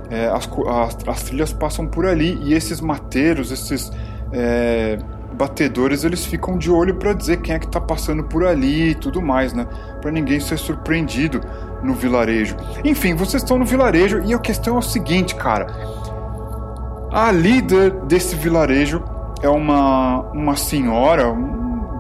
é, 0.10 0.28
as, 0.28 0.50
as, 0.68 0.98
as, 1.08 1.24
trilhas 1.24 1.54
passam 1.54 1.86
por 1.86 2.06
ali 2.06 2.38
e 2.44 2.54
esses 2.54 2.80
mateiros, 2.80 3.52
esses 3.52 3.92
é, 4.32 4.98
batedores, 5.34 6.04
eles 6.04 6.26
ficam 6.26 6.58
de 6.58 6.72
olho 6.72 6.96
para 6.96 7.14
dizer 7.14 7.42
quem 7.42 7.56
é 7.56 7.60
que 7.60 7.66
está 7.66 7.80
passando 7.80 8.24
por 8.24 8.46
ali 8.46 8.92
e 8.92 8.96
tudo 8.96 9.22
mais, 9.22 9.54
né? 9.54 9.68
Para 10.02 10.12
ninguém 10.12 10.40
ser 10.40 10.58
surpreendido 10.58 11.42
no 11.84 11.94
vilarejo. 11.94 12.56
Enfim, 12.84 13.16
vocês 13.16 13.44
estão 13.44 13.58
no 13.58 13.66
vilarejo 13.66 14.22
e 14.26 14.34
a 14.34 14.40
questão 14.40 14.76
é 14.76 14.80
o 14.80 14.82
seguinte, 14.82 15.36
cara. 15.36 15.68
A 17.12 17.32
líder 17.32 17.92
desse 18.06 18.36
vilarejo 18.36 19.04
é 19.42 19.50
uma, 19.50 20.22
uma 20.32 20.56
senhora, 20.56 21.36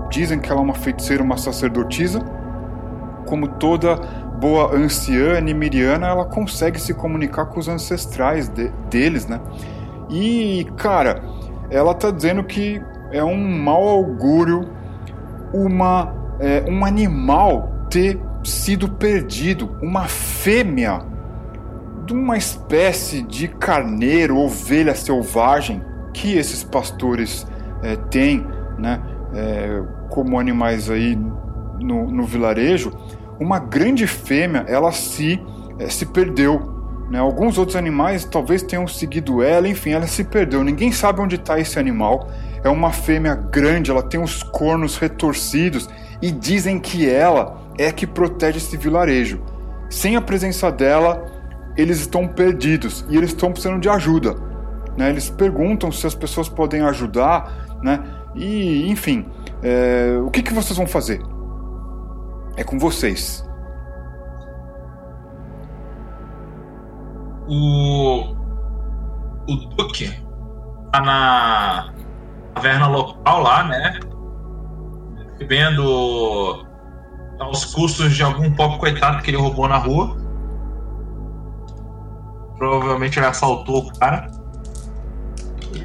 dizem 0.10 0.40
que 0.40 0.52
ela 0.52 0.60
é 0.60 0.64
uma 0.64 0.74
feiticeira, 0.74 1.24
uma 1.24 1.38
sacerdotisa, 1.38 2.20
como 3.26 3.48
toda 3.48 3.96
boa 4.40 4.76
anciã 4.76 5.40
Nimiriana, 5.42 6.08
ela 6.08 6.26
consegue 6.26 6.80
se 6.80 6.94
comunicar 6.94 7.46
com 7.48 7.60
os 7.60 7.68
ancestrais 7.68 8.48
de, 8.48 8.70
deles, 8.90 9.28
né? 9.28 9.40
E, 10.10 10.66
cara, 10.78 11.22
ela 11.70 11.94
tá 11.94 12.12
dizendo 12.12 12.44
que 12.44 12.82
é 13.12 13.24
um 13.24 13.38
mau 13.38 13.88
augúrio 13.88 14.70
uma, 15.54 16.14
é, 16.40 16.64
um 16.70 16.86
animal 16.86 17.72
ter 17.90 18.20
sido 18.48 18.90
perdido, 18.90 19.78
uma 19.82 20.06
fêmea 20.06 21.02
de 22.06 22.14
uma 22.14 22.38
espécie 22.38 23.22
de 23.22 23.48
carneiro, 23.48 24.38
ovelha 24.38 24.96
selvagem 24.96 25.82
que 26.14 26.38
esses 26.38 26.64
pastores 26.64 27.46
é, 27.84 27.96
têm, 27.96 28.46
né? 28.78 29.02
É, 29.34 29.84
como 30.10 30.40
animais 30.40 30.90
aí 30.90 31.18
no, 31.80 32.10
no 32.10 32.24
vilarejo, 32.24 32.92
uma 33.40 33.60
grande 33.60 34.08
fêmea 34.08 34.64
ela 34.68 34.92
se, 34.92 35.40
é, 35.78 35.90
se 35.90 36.06
perdeu. 36.06 36.76
Né? 37.12 37.20
Alguns 37.20 37.58
outros 37.58 37.76
animais 37.76 38.26
talvez 38.26 38.64
tenham 38.64 38.88
seguido 38.88 39.44
ela, 39.44 39.68
enfim, 39.68 39.92
ela 39.92 40.08
se 40.08 40.24
perdeu. 40.24 40.64
Ninguém 40.64 40.92
sabe 40.92 41.22
onde 41.22 41.36
está 41.36 41.60
esse 41.60 41.78
animal. 41.78 42.30
É 42.64 42.70
uma 42.70 42.92
fêmea 42.92 43.36
grande, 43.36 43.92
ela 43.92 44.02
tem 44.02 44.22
os 44.22 44.42
cornos 44.42 44.98
retorcidos 44.98 45.90
e 46.22 46.32
dizem 46.32 46.80
que 46.80 47.08
ela 47.08 47.67
é 47.78 47.92
que 47.92 48.08
protege 48.08 48.58
esse 48.58 48.76
vilarejo. 48.78 49.42
Sem 49.90 50.16
a 50.16 50.22
presença 50.22 50.72
dela, 50.72 51.26
eles 51.76 52.00
estão 52.00 52.28
perdidos 52.28 53.06
e 53.10 53.16
eles 53.16 53.30
estão 53.30 53.52
precisando 53.52 53.80
de 53.80 53.88
ajuda. 53.88 54.36
Né? 54.98 55.10
Eles 55.10 55.30
perguntam 55.30 55.92
se 55.92 56.06
as 56.08 56.16
pessoas 56.16 56.50
podem 56.50 56.82
ajudar, 56.82 57.80
né? 57.84 58.04
E, 58.36 58.90
enfim, 58.90 59.26
é, 59.62 60.18
o 60.24 60.30
que, 60.30 60.42
que 60.42 60.54
vocês 60.54 60.76
vão 60.76 60.88
fazer? 60.88 61.22
É 62.56 62.64
com 62.64 62.80
vocês. 62.80 63.48
O. 67.48 68.36
O 69.50 69.56
Duque 69.78 70.12
tá 70.92 71.02
na 71.02 71.94
taverna 72.54 72.88
local 72.88 73.42
lá, 73.42 73.64
né? 73.64 74.00
Vendo 75.48 76.67
aos 77.40 77.66
custos 77.66 78.16
de 78.16 78.24
algum 78.24 78.52
pobre 78.52 78.80
coitado 78.80 79.22
que 79.22 79.30
ele 79.30 79.38
roubou 79.38 79.68
na 79.68 79.78
rua. 79.78 80.18
Provavelmente 82.58 83.20
ele 83.20 83.26
assaltou 83.26 83.86
o 83.86 84.00
cara. 84.00 84.32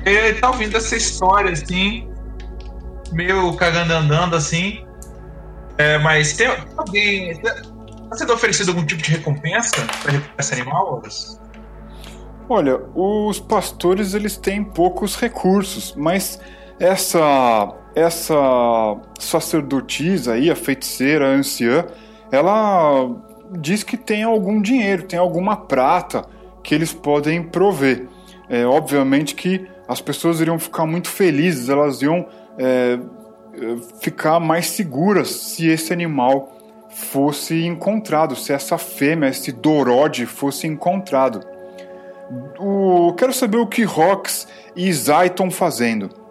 Ele 0.04 0.34
tá 0.40 0.50
ouvindo 0.50 0.76
essa 0.76 0.96
história 0.96 1.52
assim, 1.52 2.08
meio 3.12 3.54
cagando 3.56 3.92
andando 3.92 4.36
assim. 4.36 4.84
É, 5.78 5.98
mas 5.98 6.34
tem 6.34 6.48
alguém. 6.76 7.30
Está 7.30 8.16
sendo 8.16 8.32
oferecido 8.32 8.70
algum 8.70 8.84
tipo 8.84 9.02
de 9.02 9.12
recompensa 9.12 9.76
para 10.02 10.12
recuperar 10.12 10.36
esse 10.38 10.54
animal, 10.54 11.02
Olha, 12.48 12.80
os 12.94 13.40
pastores 13.40 14.12
eles 14.12 14.36
têm 14.36 14.62
poucos 14.62 15.16
recursos, 15.16 15.94
mas 15.96 16.38
essa 16.78 17.74
essa 17.94 18.96
sacerdotisa 19.18 20.32
aí, 20.34 20.50
a 20.50 20.56
feiticeira, 20.56 21.26
a 21.26 21.34
anciã, 21.34 21.84
ela 22.30 23.10
diz 23.58 23.82
que 23.82 23.96
tem 23.96 24.22
algum 24.22 24.60
dinheiro, 24.60 25.02
tem 25.04 25.18
alguma 25.18 25.56
prata 25.56 26.24
que 26.62 26.74
eles 26.74 26.92
podem 26.92 27.42
prover. 27.42 28.08
É, 28.48 28.64
obviamente 28.64 29.34
que 29.34 29.66
as 29.86 30.00
pessoas 30.00 30.40
iriam 30.40 30.58
ficar 30.58 30.86
muito 30.86 31.08
felizes, 31.08 31.68
elas 31.68 32.02
iam 32.02 32.26
é, 32.58 32.98
ficar 34.00 34.40
mais 34.40 34.70
seguras 34.70 35.28
se 35.30 35.68
esse 35.68 35.92
animal 35.92 36.56
fosse 36.88 37.64
encontrado, 37.64 38.36
se 38.36 38.52
essa 38.52 38.78
fêmea, 38.78 39.28
esse 39.28 39.52
Dorode 39.52 40.26
fosse 40.26 40.66
encontrado. 40.66 41.40
O, 42.58 43.12
quero 43.14 43.32
saber 43.32 43.58
o 43.58 43.66
que 43.66 43.82
Rox 43.82 44.46
e 44.74 44.92
Zai 44.92 45.26
estão 45.26 45.50
fazendo. 45.50 46.21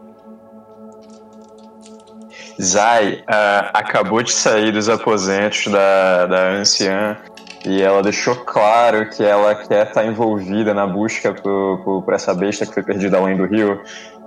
Zai 2.62 3.14
uh, 3.22 3.72
acabou 3.74 4.22
de 4.22 4.32
sair 4.32 4.72
dos 4.72 4.88
aposentos 4.88 5.68
da, 5.72 6.28
da 6.28 6.50
anciã 6.50 7.18
e 7.66 7.82
ela 7.82 8.02
deixou 8.02 8.36
claro 8.36 9.10
que 9.10 9.24
ela 9.24 9.56
quer 9.56 9.88
estar 9.88 10.06
envolvida 10.06 10.74
na 10.74 10.86
busca 10.86 11.34
por, 11.34 11.80
por, 11.84 12.04
por 12.04 12.14
essa 12.14 12.34
besta 12.34 12.66
que 12.66 12.74
foi 12.74 12.84
perdida 12.84 13.18
além 13.18 13.36
do 13.36 13.46
rio. 13.46 13.82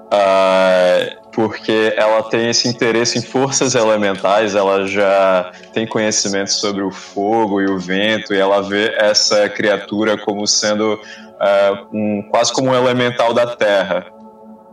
Uh, 0.07 1.25
porque 1.33 1.93
ela 1.97 2.23
tem 2.23 2.49
esse 2.49 2.69
interesse 2.69 3.19
em 3.19 3.23
forças 3.23 3.75
elementais, 3.75 4.55
ela 4.55 4.87
já 4.87 5.51
tem 5.73 5.87
conhecimento 5.87 6.53
sobre 6.53 6.83
o 6.83 6.91
fogo 6.93 7.61
e 7.61 7.67
o 7.67 7.79
vento, 7.79 8.33
e 8.33 8.39
ela 8.39 8.63
vê 8.63 8.95
essa 8.97 9.49
criatura 9.49 10.17
como 10.17 10.47
sendo 10.47 10.95
uh, 10.95 11.87
um, 11.93 12.23
quase 12.31 12.53
como 12.53 12.71
um 12.71 12.75
elemental 12.75 13.35
da 13.35 13.57
terra. 13.57 14.07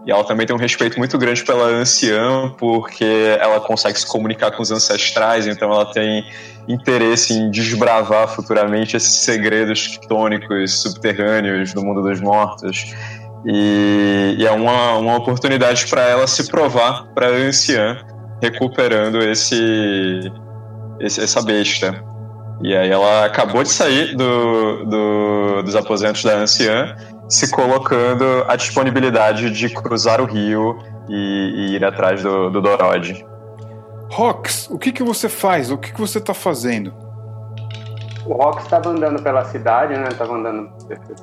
E 0.05 0.11
ela 0.11 0.23
também 0.23 0.47
tem 0.47 0.55
um 0.55 0.59
respeito 0.59 0.97
muito 0.97 1.17
grande 1.17 1.43
pela 1.43 1.65
anciã, 1.65 2.49
porque 2.57 3.37
ela 3.39 3.59
consegue 3.59 3.99
se 3.99 4.07
comunicar 4.07 4.51
com 4.51 4.63
os 4.63 4.71
ancestrais, 4.71 5.45
então 5.45 5.71
ela 5.71 5.85
tem 5.85 6.25
interesse 6.67 7.33
em 7.33 7.51
desbravar 7.51 8.27
futuramente 8.27 8.97
esses 8.97 9.23
segredos 9.23 9.97
tônicos 10.07 10.81
subterrâneos 10.81 11.73
do 11.73 11.83
mundo 11.83 12.01
dos 12.01 12.19
mortos. 12.19 12.93
E, 13.45 14.35
e 14.39 14.45
é 14.45 14.51
uma, 14.51 14.97
uma 14.97 15.17
oportunidade 15.17 15.85
para 15.87 16.01
ela 16.01 16.27
se 16.27 16.49
provar 16.49 17.07
para 17.13 17.27
a 17.27 17.31
anciã, 17.31 17.97
recuperando 18.41 19.21
esse, 19.21 20.31
esse, 20.99 21.21
essa 21.21 21.41
besta. 21.41 22.03
E 22.63 22.75
aí 22.75 22.89
ela 22.89 23.25
acabou 23.25 23.63
de 23.63 23.69
sair 23.69 24.15
do, 24.15 24.85
do, 24.85 25.61
dos 25.63 25.75
aposentos 25.75 26.23
da 26.23 26.35
anciã, 26.37 26.95
se 27.31 27.49
colocando 27.49 28.43
à 28.47 28.57
disponibilidade 28.57 29.49
de 29.51 29.69
cruzar 29.69 30.19
o 30.19 30.25
rio 30.25 30.77
e, 31.07 31.15
e 31.15 31.75
ir 31.75 31.85
atrás 31.85 32.21
do, 32.21 32.49
do 32.49 32.61
Dorod. 32.61 33.25
Rox, 34.11 34.69
o 34.69 34.77
que, 34.77 34.91
que 34.91 35.01
você 35.01 35.29
faz? 35.29 35.71
O 35.71 35.77
que, 35.77 35.93
que 35.93 35.99
você 35.99 36.17
está 36.17 36.33
fazendo? 36.33 36.93
O 38.25 38.33
Rox 38.33 38.63
estava 38.63 38.89
andando 38.89 39.23
pela 39.23 39.45
cidade, 39.45 39.93
né? 39.97 40.09
Estava 40.09 40.33
andando 40.35 40.69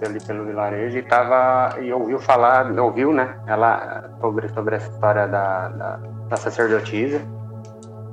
ali 0.02 0.18
pelo 0.26 0.46
vilarejo 0.46 0.96
e 0.96 1.02
tava 1.02 1.78
e 1.80 1.92
ouviu 1.92 2.18
falar, 2.18 2.72
ouviu, 2.80 3.12
né? 3.12 3.36
Ela 3.46 4.08
sobre 4.18 4.48
sobre 4.48 4.76
essa 4.76 4.90
história 4.90 5.28
da, 5.28 5.68
da, 5.68 6.00
da 6.28 6.36
sacerdotisa. 6.36 7.20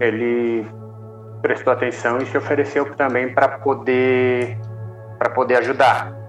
Ele 0.02 0.68
prestou 1.42 1.72
atenção 1.72 2.18
e 2.18 2.25
se 2.25 2.38
ofereceu 2.38 2.94
também 2.96 3.34
para 3.34 3.58
poder 3.60 4.60
para 5.18 5.30
poder 5.30 5.56
ajudar. 5.60 6.25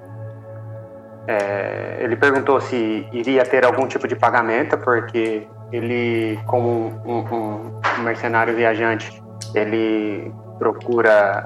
É, 1.29 1.99
ele 2.01 2.15
perguntou 2.15 2.61
se 2.61 3.07
iria 3.13 3.45
ter 3.45 3.65
algum 3.65 3.87
tipo 3.87 4.07
de 4.07 4.15
pagamento, 4.15 4.79
porque 4.79 5.47
ele, 5.73 6.39
como 6.47 6.93
um, 7.05 7.19
um, 7.19 8.03
mercenário 8.03 8.55
viajante, 8.55 9.23
ele 9.55 10.33
procura 10.59 11.45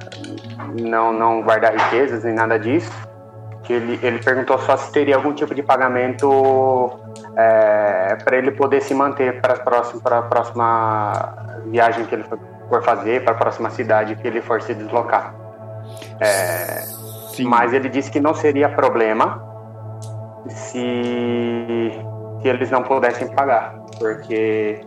não, 0.79 1.13
não 1.13 1.43
guardar 1.43 1.73
riquezas 1.73 2.25
nem 2.25 2.35
nada 2.35 2.59
disso. 2.59 2.93
Que 3.63 3.73
ele, 3.73 3.99
ele 4.03 4.19
perguntou 4.19 4.59
só 4.59 4.77
se 4.77 4.93
teria 4.93 5.17
algum 5.17 5.33
tipo 5.33 5.55
de 5.55 5.63
pagamento 5.63 7.01
é, 7.37 8.17
para 8.23 8.37
ele 8.37 8.51
poder 8.51 8.83
se 8.83 8.93
manter 8.93 9.41
para 9.41 9.55
a 9.55 9.59
próxima, 9.59 10.01
para 10.03 10.19
a 10.19 10.23
próxima 10.23 11.37
viagem 11.67 12.05
que 12.05 12.15
ele 12.15 12.25
for 12.69 12.83
fazer, 12.83 13.23
para 13.25 13.33
a 13.33 13.37
próxima 13.37 13.71
cidade 13.71 14.15
que 14.17 14.27
ele 14.27 14.43
for 14.43 14.61
se 14.61 14.75
deslocar. 14.75 15.35
É, 16.21 16.85
mas 17.45 17.73
ele 17.73 17.89
disse 17.89 18.11
que 18.11 18.21
não 18.21 18.35
seria 18.35 18.69
problema 18.69 19.50
se, 20.49 21.93
se 22.43 22.49
eles 22.49 22.71
não 22.71 22.83
pudessem 22.83 23.29
pagar, 23.35 23.75
porque 23.99 24.81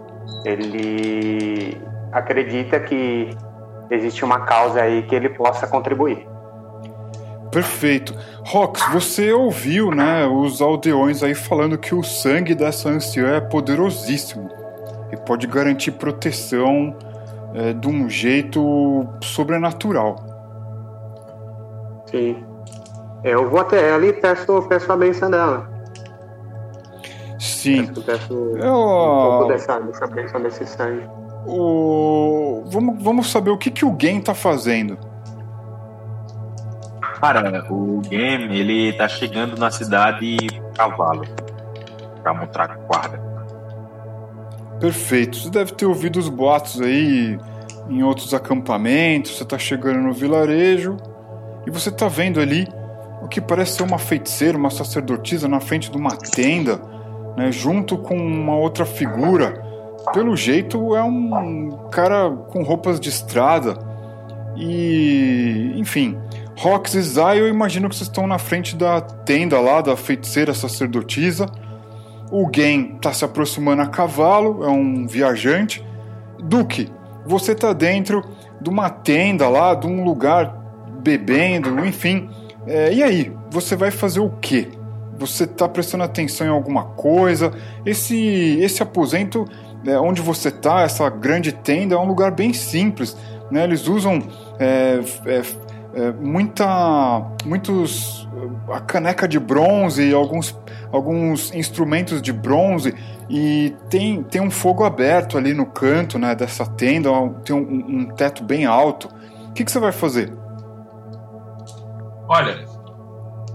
ele 0.45 1.81
acredita 2.12 2.79
que 2.79 3.29
existe 3.89 4.24
uma 4.24 4.41
causa 4.41 4.81
aí 4.81 5.03
que 5.03 5.15
ele 5.15 5.29
possa 5.29 5.67
contribuir. 5.67 6.27
Perfeito. 7.51 8.15
Rox, 8.45 8.81
você 8.91 9.31
ouviu, 9.31 9.91
né, 9.91 10.25
os 10.25 10.60
aldeões 10.62 11.22
aí 11.22 11.36
falando 11.36 11.77
que 11.77 11.93
o 11.93 12.03
sangue 12.03 12.55
dessa 12.55 12.89
anciã 12.89 13.36
é 13.36 13.41
poderosíssimo 13.41 14.50
e 15.12 15.17
pode 15.17 15.45
garantir 15.45 15.91
proteção 15.91 16.98
é, 17.53 17.74
de 17.74 17.88
um 17.88 18.10
jeito 18.10 19.07
sobrenatural. 19.22 20.15
Sim. 22.10 22.43
Eu 23.24 23.50
vou 23.50 23.62
até 23.62 23.89
ela 23.89 24.06
e 24.06 24.13
peço, 24.13 24.62
peço 24.63 24.92
a 24.92 24.98
benção 24.98 25.32
dela. 25.32 25.70
Sim. 27.39 27.88
Peço, 27.88 28.01
peço 28.03 28.34
eu... 28.34 28.74
um 28.74 29.38
pouco 29.38 29.46
dessa, 29.46 29.80
dessa 29.80 30.08
benção 30.08 30.42
desse 30.42 30.65
sangue. 30.65 31.08
O... 31.46 32.63
Vamos, 32.65 33.01
vamos 33.01 33.32
saber 33.32 33.50
o 33.51 33.58
que, 33.58 33.72
que 33.72 33.86
o 33.86 33.92
game 33.92 34.22
tá 34.22 34.34
fazendo. 34.34 34.98
Cara, 37.20 37.65
o 37.70 38.01
game 38.01 38.60
ele 38.60 38.92
tá 38.94 39.08
chegando 39.08 39.58
na 39.58 39.72
cidade 39.72 40.38
cavalo 40.75 41.24
pra 42.22 42.34
montar 42.34 42.77
guarda. 42.86 43.22
Perfeito. 44.80 45.38
Você 45.38 45.50
deve 45.50 45.72
ter 45.72 45.86
ouvido 45.86 46.20
os 46.20 46.27
boatos 46.27 46.82
aí 46.82 47.39
em 47.89 48.03
outros 48.03 48.34
acampamentos. 48.34 49.38
Você 49.38 49.46
tá 49.46 49.58
chegando 49.58 50.00
no 50.00 50.12
vilarejo 50.12 50.98
e 51.65 51.72
você 51.72 51.89
tá 51.89 52.10
vendo 52.10 52.42
ali 52.42 52.68
o 53.24 53.27
que 53.27 53.39
parece 53.39 53.77
ser 53.77 53.84
uma 53.84 53.98
feiticeira, 53.98 54.58
uma 54.58 54.70
sacerdotisa 54.70 55.48
na 55.48 55.60
frente 55.60 55.89
de 55.89 55.98
uma 55.98 56.15
tenda, 56.15 56.82
né, 57.38 57.52
junto 57.52 57.97
com 57.97 58.15
uma 58.15 58.56
outra 58.56 58.86
figura. 58.86 59.63
Pelo 60.13 60.36
jeito 60.36 60.95
é 60.95 61.02
um 61.02 61.88
cara 61.89 62.30
com 62.30 62.62
roupas 62.63 63.00
de 63.00 63.08
estrada. 63.08 63.78
E, 64.58 65.74
enfim, 65.78 66.17
Rox 66.58 66.93
e 66.93 67.02
Zay, 67.02 67.39
eu 67.39 67.47
imagino 67.47 67.88
que 67.88 67.95
vocês 67.95 68.10
estão 68.10 68.28
na 68.28 68.38
frente 68.38 68.76
da 68.76 69.00
tenda 69.00 69.60
lá 69.60 69.82
da 69.82 69.95
feiticeira 69.95 70.54
sacerdotisa. 70.54 71.45
O 72.30 72.50
Gen 72.54 72.95
está 72.95 73.13
se 73.13 73.24
aproximando 73.24 73.82
a 73.82 73.88
cavalo, 73.88 74.63
é 74.63 74.69
um 74.69 75.08
viajante. 75.08 75.84
Duque, 76.39 76.91
você 77.26 77.54
está 77.54 77.71
dentro 77.71 78.21
de 78.60 78.69
uma 78.69 78.89
tenda 78.89 79.47
lá, 79.47 79.74
de 79.74 79.88
um 79.88 80.04
lugar 80.04 80.54
bebendo, 81.02 81.86
enfim. 81.86 82.30
É, 82.65 82.93
e 82.93 83.04
aí, 83.04 83.32
você 83.49 83.76
vai 83.76 83.91
fazer 83.91 84.19
o 84.19 84.30
quê? 84.30 84.69
Você 85.17 85.43
está 85.43 85.67
prestando 85.67 86.04
atenção 86.04 86.47
em 86.47 86.49
alguma 86.49 86.86
coisa? 86.86 87.52
Esse, 87.86 88.58
esse 88.62 88.82
aposento 88.82 89.45
é, 89.86 89.99
onde 89.99 90.21
você 90.21 90.47
está, 90.47 90.82
essa 90.82 91.10
grande 91.10 91.52
tenda, 91.52 91.95
é 91.95 91.97
um 91.97 92.06
lugar 92.06 92.32
bem 92.32 92.54
simples. 92.54 93.15
Né? 93.52 93.63
Eles 93.63 93.88
usam 93.88 94.21
é, 94.60 94.99
é, 95.26 95.41
é 95.95 96.12
muita, 96.12 97.26
muitos 97.45 98.28
a 98.71 98.80
caneca 98.80 99.28
de 99.28 99.39
bronze, 99.39 100.13
alguns, 100.13 100.58
alguns 100.91 101.54
instrumentos 101.54 102.21
de 102.21 102.34
bronze 102.34 102.93
e 103.30 103.73
tem, 103.89 104.23
tem 104.23 104.41
um 104.41 104.52
fogo 104.52 104.84
aberto 104.84 105.38
ali 105.38 105.54
no 105.54 105.65
canto 105.65 106.17
né, 106.17 106.36
dessa 106.36 106.65
tenda, 106.65 107.10
tem 107.43 107.56
um, 107.56 107.99
um 107.99 108.06
teto 108.06 108.43
bem 108.43 108.65
alto. 108.65 109.10
O 109.49 109.54
que, 109.54 109.63
que 109.63 109.71
você 109.71 109.80
vai 109.80 109.91
fazer? 109.91 110.32
Olha, 112.34 112.65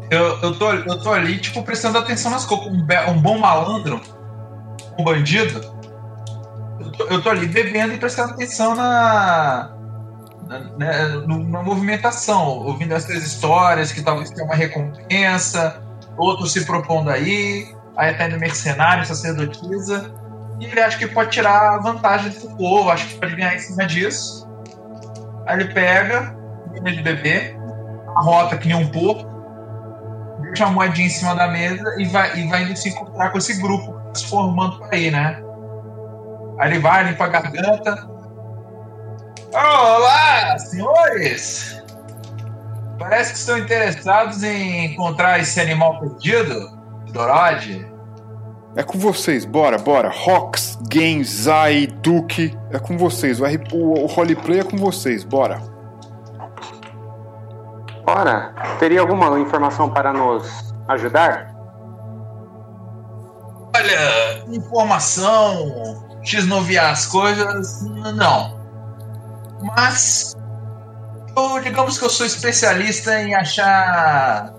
eu, 0.08 0.38
eu, 0.40 0.56
tô, 0.56 0.72
eu 0.72 1.02
tô 1.02 1.12
ali, 1.12 1.36
tipo, 1.38 1.64
prestando 1.64 1.98
atenção 1.98 2.30
nas 2.30 2.46
coisas. 2.46 2.68
Um, 2.68 3.10
um 3.10 3.20
bom 3.20 3.36
malandro, 3.36 4.00
um 4.96 5.02
bandido. 5.02 5.60
Eu 6.78 6.92
tô, 6.92 7.04
eu 7.06 7.22
tô, 7.22 7.30
ali 7.30 7.48
bebendo 7.48 7.94
e 7.94 7.98
prestando 7.98 8.34
atenção 8.34 8.76
na, 8.76 9.74
na, 10.46 10.60
né, 10.78 11.08
na 11.26 11.60
movimentação, 11.60 12.46
ouvindo 12.46 12.94
essas 12.94 13.20
histórias 13.24 13.90
que 13.90 14.00
talvez 14.00 14.30
tenha 14.30 14.46
uma 14.46 14.54
recompensa, 14.54 15.82
outro 16.16 16.46
se 16.46 16.64
propondo 16.64 17.10
aí, 17.10 17.74
aí 17.96 18.14
tá 18.14 18.28
indo 18.28 18.38
mercenário, 18.38 19.04
sacerdotisa, 19.04 20.14
e 20.60 20.66
ele 20.66 20.80
acha 20.80 20.98
que 20.98 21.08
pode 21.08 21.32
tirar 21.32 21.78
vantagem 21.78 22.30
do 22.30 22.56
povo, 22.56 22.90
acha 22.90 23.08
que 23.08 23.14
pode 23.18 23.34
ganhar 23.34 23.56
em 23.56 23.58
cima 23.58 23.84
disso. 23.86 24.48
Aí 25.46 25.58
ele 25.58 25.74
pega, 25.74 26.36
de 26.80 27.02
beber, 27.02 27.57
rota 28.20 28.56
que 28.56 28.68
nem 28.68 28.76
um 28.76 28.88
porco, 28.88 29.26
deixa 30.42 30.66
a 30.66 30.70
moedinha 30.70 31.06
em 31.06 31.10
cima 31.10 31.34
da 31.34 31.48
mesa 31.48 31.94
e 31.98 32.04
vai, 32.06 32.38
e 32.38 32.48
vai 32.48 32.76
se 32.76 32.88
encontrar 32.88 33.30
com 33.30 33.38
esse 33.38 33.60
grupo 33.60 33.92
tá 33.92 34.14
se 34.14 34.26
formando 34.26 34.78
por 34.78 34.92
aí, 34.92 35.10
né? 35.10 35.42
Aí 36.58 36.70
ele 36.70 36.80
vai, 36.80 37.04
limpa 37.04 37.24
a 37.24 37.28
garganta. 37.28 38.08
Olá, 39.52 40.58
senhores! 40.58 41.82
Parece 42.98 43.32
que 43.32 43.38
estão 43.38 43.58
interessados 43.58 44.42
em 44.42 44.86
encontrar 44.86 45.38
esse 45.38 45.60
animal 45.60 46.00
perdido, 46.00 46.76
Dorode. 47.12 47.86
É 48.76 48.82
com 48.82 48.98
vocês, 48.98 49.44
bora, 49.44 49.78
bora. 49.78 50.10
Rox, 50.10 50.78
Game, 50.88 51.22
Zai, 51.24 51.86
Duke, 51.86 52.56
é 52.70 52.78
com 52.78 52.98
vocês. 52.98 53.40
O, 53.40 53.44
o, 53.72 54.02
o 54.02 54.06
roleplay 54.06 54.60
é 54.60 54.64
com 54.64 54.76
vocês, 54.76 55.24
bora. 55.24 55.77
Ora, 58.08 58.54
teria 58.78 59.02
alguma 59.02 59.38
informação 59.38 59.90
para 59.90 60.14
nos 60.14 60.74
ajudar? 60.88 61.54
Olha, 63.76 64.44
informação, 64.48 66.08
desnoviar 66.22 66.90
as 66.90 67.04
coisas, 67.04 67.82
não. 68.14 68.58
Mas, 69.60 70.34
eu, 71.36 71.60
digamos 71.60 71.98
que 71.98 72.06
eu 72.06 72.08
sou 72.08 72.24
especialista 72.24 73.20
em 73.20 73.34
achar 73.34 74.54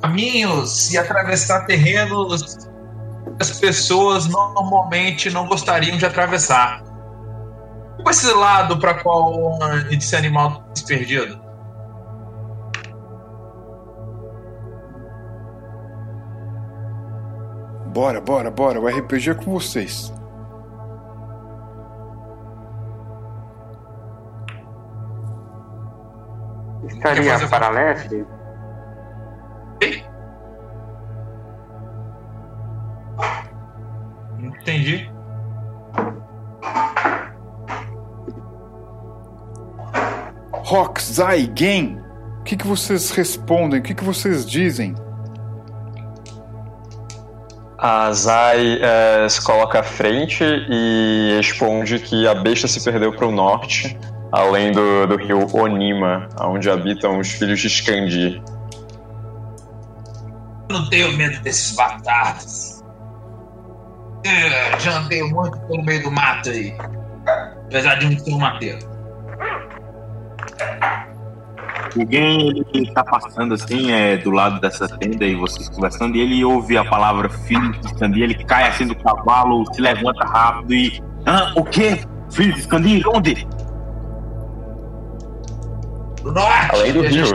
caminhos 0.00 0.92
e 0.92 0.96
atravessar 0.96 1.66
terrenos 1.66 2.58
que 3.24 3.36
as 3.40 3.58
pessoas 3.58 4.28
normalmente 4.28 5.30
não 5.30 5.48
gostariam 5.48 5.98
de 5.98 6.06
atravessar. 6.06 6.80
Qual 7.96 8.10
esse 8.10 8.32
lado 8.32 8.78
para 8.78 8.94
qual 9.02 9.58
esse 9.90 10.14
animal 10.14 10.64
está 10.72 10.86
perdido? 10.86 11.43
Bora, 17.94 18.20
bora, 18.20 18.50
bora. 18.50 18.80
O 18.80 18.88
RPG 18.88 19.30
é 19.30 19.34
com 19.34 19.52
vocês. 19.52 20.12
Estaria 26.88 27.48
para 27.48 27.68
leste? 27.68 28.26
Entendi. 34.40 35.08
Rock, 40.52 41.00
Zai, 41.00 41.46
Game, 41.46 42.00
o 42.40 42.42
que, 42.42 42.56
que 42.56 42.66
vocês 42.66 43.12
respondem? 43.12 43.78
O 43.78 43.82
que, 43.84 43.94
que 43.94 44.02
vocês 44.02 44.44
dizem? 44.44 44.96
A 47.86 48.10
Zai 48.14 48.78
é, 48.80 49.28
se 49.28 49.44
coloca 49.44 49.80
à 49.80 49.82
frente 49.82 50.42
e 50.42 51.34
responde 51.36 51.98
que 51.98 52.26
a 52.26 52.34
besta 52.34 52.66
se 52.66 52.82
perdeu 52.82 53.12
para 53.12 53.26
o 53.26 53.30
norte, 53.30 53.94
além 54.32 54.72
do, 54.72 55.06
do 55.06 55.16
rio 55.16 55.46
Onima, 55.54 56.26
onde 56.40 56.70
habitam 56.70 57.18
os 57.18 57.28
filhos 57.32 57.60
de 57.60 57.66
Skandi. 57.66 58.42
Não 60.70 60.88
tenho 60.88 61.14
medo 61.14 61.38
desses 61.42 61.76
bastardos. 61.76 62.82
É, 64.24 64.80
já 64.80 65.00
andei 65.00 65.22
muito 65.22 65.60
pelo 65.66 65.84
meio 65.84 66.04
do 66.04 66.10
mato 66.10 66.48
aí. 66.48 66.74
Apesar 67.66 67.96
de 67.96 68.08
não 68.08 68.18
ser 68.18 68.32
um 68.32 68.38
mateiro. 68.38 68.78
Alguém 71.96 72.64
ele 72.72 72.92
tá 72.92 73.04
passando 73.04 73.54
assim, 73.54 73.92
é, 73.92 74.16
do 74.16 74.30
lado 74.30 74.60
dessa 74.60 74.88
tenda 74.88 75.24
e 75.24 75.34
vocês 75.34 75.68
conversando, 75.68 76.16
e 76.16 76.20
ele 76.20 76.44
ouve 76.44 76.76
a 76.76 76.84
palavra 76.84 77.28
filho 77.28 77.72
de 77.72 77.88
Scandir, 77.88 78.22
ele 78.24 78.34
cai 78.44 78.68
assim 78.68 78.86
do 78.86 78.94
cavalo, 78.96 79.64
se 79.74 79.80
levanta 79.80 80.24
rápido 80.24 80.74
e. 80.74 81.02
Ah, 81.26 81.52
o 81.56 81.64
quê? 81.64 82.00
Filho 82.30 82.54
de 82.54 82.62
Scandir? 82.62 83.08
Onde? 83.08 83.46
Do 86.22 86.32
norte! 86.32 86.70
Além 86.70 86.92
do 86.92 87.02
rio. 87.02 87.26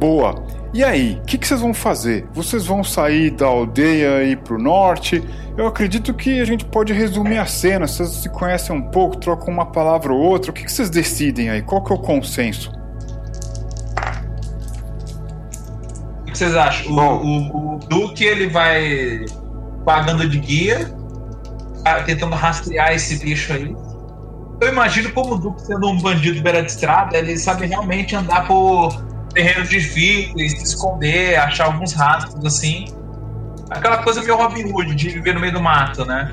Boa. 0.00 0.59
E 0.72 0.84
aí, 0.84 1.18
o 1.20 1.26
que, 1.26 1.36
que 1.36 1.48
vocês 1.48 1.60
vão 1.60 1.74
fazer? 1.74 2.28
Vocês 2.32 2.64
vão 2.64 2.84
sair 2.84 3.30
da 3.32 3.46
aldeia 3.46 4.22
e 4.22 4.32
ir 4.32 4.36
pro 4.36 4.56
norte? 4.56 5.20
Eu 5.58 5.66
acredito 5.66 6.14
que 6.14 6.40
a 6.40 6.44
gente 6.44 6.64
pode 6.64 6.92
resumir 6.92 7.38
a 7.38 7.46
cena. 7.46 7.88
Vocês 7.88 8.08
se 8.10 8.28
conhecem 8.28 8.76
um 8.76 8.82
pouco, 8.82 9.16
trocam 9.16 9.52
uma 9.52 9.66
palavra 9.66 10.12
ou 10.12 10.20
outra. 10.20 10.52
O 10.52 10.54
que, 10.54 10.64
que 10.64 10.70
vocês 10.70 10.88
decidem 10.88 11.50
aí? 11.50 11.60
Qual 11.60 11.82
que 11.82 11.92
é 11.92 11.96
o 11.96 11.98
consenso? 11.98 12.70
O 16.20 16.24
que 16.26 16.38
vocês 16.38 16.54
acham? 16.54 16.92
O, 16.92 16.98
o, 16.98 17.74
o 17.74 17.78
Duque 17.80 18.24
ele 18.24 18.46
vai 18.46 19.24
pagando 19.84 20.28
de 20.28 20.38
guia, 20.38 20.88
tá 21.82 22.04
tentando 22.04 22.36
rastrear 22.36 22.92
esse 22.92 23.18
bicho 23.18 23.52
aí. 23.52 23.74
Eu 24.60 24.68
imagino 24.68 25.10
como 25.10 25.34
o 25.34 25.38
Duque 25.38 25.62
sendo 25.62 25.88
um 25.88 26.00
bandido 26.00 26.40
beira 26.42 26.62
de 26.62 26.70
estrada, 26.70 27.18
ele 27.18 27.36
sabe 27.36 27.66
realmente 27.66 28.14
andar 28.14 28.46
por 28.46 29.09
terrenos 29.40 29.70
difíceis, 29.70 30.52
se 30.52 30.64
esconder, 30.64 31.36
achar 31.36 31.66
alguns 31.66 31.94
rastros 31.94 32.44
assim. 32.44 32.84
Aquela 33.70 34.02
coisa 34.02 34.20
meio 34.20 34.36
Robin 34.36 34.70
Hood, 34.70 34.94
de 34.94 35.08
viver 35.08 35.34
no 35.34 35.40
meio 35.40 35.52
do 35.52 35.62
mato, 35.62 36.04
né? 36.04 36.30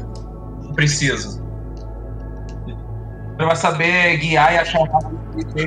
Não 0.62 0.74
precisa. 0.74 1.42
Ele 2.68 3.46
vai 3.46 3.56
saber 3.56 4.18
guiar 4.18 4.54
e 4.54 4.58
achar 4.58 4.80
um 4.80 4.86
rastro 4.86 5.18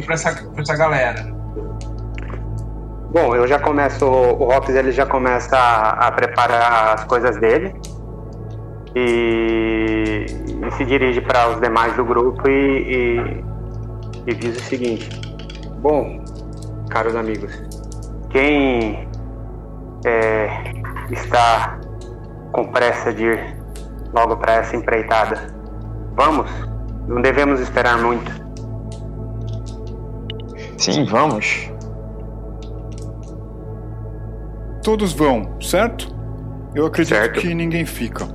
pra 0.04 0.14
essa, 0.14 0.32
pra 0.32 0.62
essa 0.62 0.76
galera. 0.76 1.40
Bom, 3.12 3.34
eu 3.34 3.46
já 3.46 3.58
começo, 3.58 4.04
o 4.04 4.52
Hops 4.52 4.74
ele 4.74 4.92
já 4.92 5.06
começa 5.06 5.56
a, 5.56 6.08
a 6.08 6.12
preparar 6.12 6.94
as 6.94 7.04
coisas 7.04 7.36
dele 7.38 7.74
e, 8.94 10.26
e 10.66 10.70
se 10.76 10.84
dirige 10.84 11.20
para 11.20 11.48
os 11.48 11.60
demais 11.60 11.94
do 11.96 12.04
grupo 12.04 12.48
e, 12.48 12.54
e, 12.56 13.44
e 14.26 14.34
diz 14.34 14.56
o 14.56 14.64
seguinte: 14.64 15.08
Bom, 15.80 16.19
caros 16.90 17.14
amigos, 17.14 17.52
quem 18.30 19.08
é, 20.04 20.72
está 21.10 21.78
com 22.52 22.64
pressa 22.66 23.12
de 23.12 23.24
ir 23.24 23.56
logo 24.12 24.36
para 24.36 24.54
essa 24.54 24.76
empreitada? 24.76 25.54
Vamos, 26.14 26.50
não 27.08 27.22
devemos 27.22 27.60
esperar 27.60 27.96
muito. 27.98 28.30
Sim, 30.76 31.04
vamos. 31.04 31.70
Todos 34.82 35.12
vão, 35.12 35.60
certo? 35.60 36.08
Eu 36.74 36.86
acredito 36.86 37.14
Certo. 37.14 37.40
que 37.40 37.54
ninguém 37.54 37.84
fica. 37.84 38.26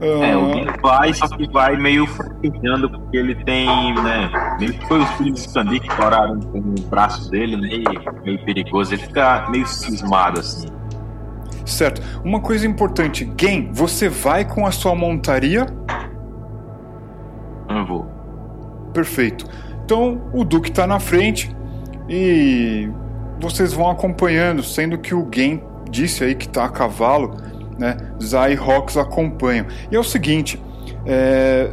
É, 0.00 0.32
Ah, 0.32 0.34
alguém 0.34 0.66
vai, 0.82 1.12
só 1.14 1.26
que 1.28 1.50
vai 1.50 1.76
meio 1.76 2.06
fraquejando, 2.06 2.90
porque 2.90 3.16
ele 3.16 3.34
tem, 3.44 3.94
né? 3.94 4.30
Meio 4.60 4.74
que 4.74 4.86
foi 4.86 5.00
os 5.00 5.10
filhos 5.12 5.34
de 5.42 5.48
Scandir 5.50 5.80
que 5.80 5.88
estouraram 5.88 6.38
com 6.40 6.58
o 6.58 6.80
braço 6.90 7.30
dele, 7.30 7.56
né? 7.56 7.68
E 7.72 8.22
meio 8.24 8.44
perigoso. 8.44 8.92
Ele 8.94 9.02
fica 9.02 9.46
meio 9.50 9.66
cismado, 9.66 10.40
assim. 10.40 10.68
certo. 11.64 12.02
Uma 12.22 12.40
coisa 12.40 12.66
importante, 12.66 13.30
Gen, 13.40 13.70
você 13.72 14.08
vai 14.08 14.44
com 14.44 14.66
a 14.66 14.70
sua 14.70 14.94
montaria? 14.94 15.66
Não 17.68 17.84
vou. 17.86 18.06
Perfeito. 18.92 19.46
Então 19.84 20.20
o 20.32 20.44
Duque 20.44 20.68
está 20.70 20.86
na 20.86 21.00
frente 21.00 21.54
e 22.08 22.88
vocês 23.40 23.72
vão 23.72 23.90
acompanhando, 23.90 24.62
sendo 24.62 24.98
que 24.98 25.14
o 25.14 25.28
Gen 25.32 25.62
disse 25.90 26.24
aí 26.24 26.34
que 26.34 26.46
está 26.46 26.64
a 26.64 26.68
cavalo, 26.68 27.36
né? 27.78 27.96
Zai 28.22 28.52
e 28.52 28.54
Rox 28.54 28.96
acompanham. 28.96 29.66
E 29.90 29.96
é 29.96 29.98
o 29.98 30.04
seguinte, 30.04 30.60
é... 31.04 31.70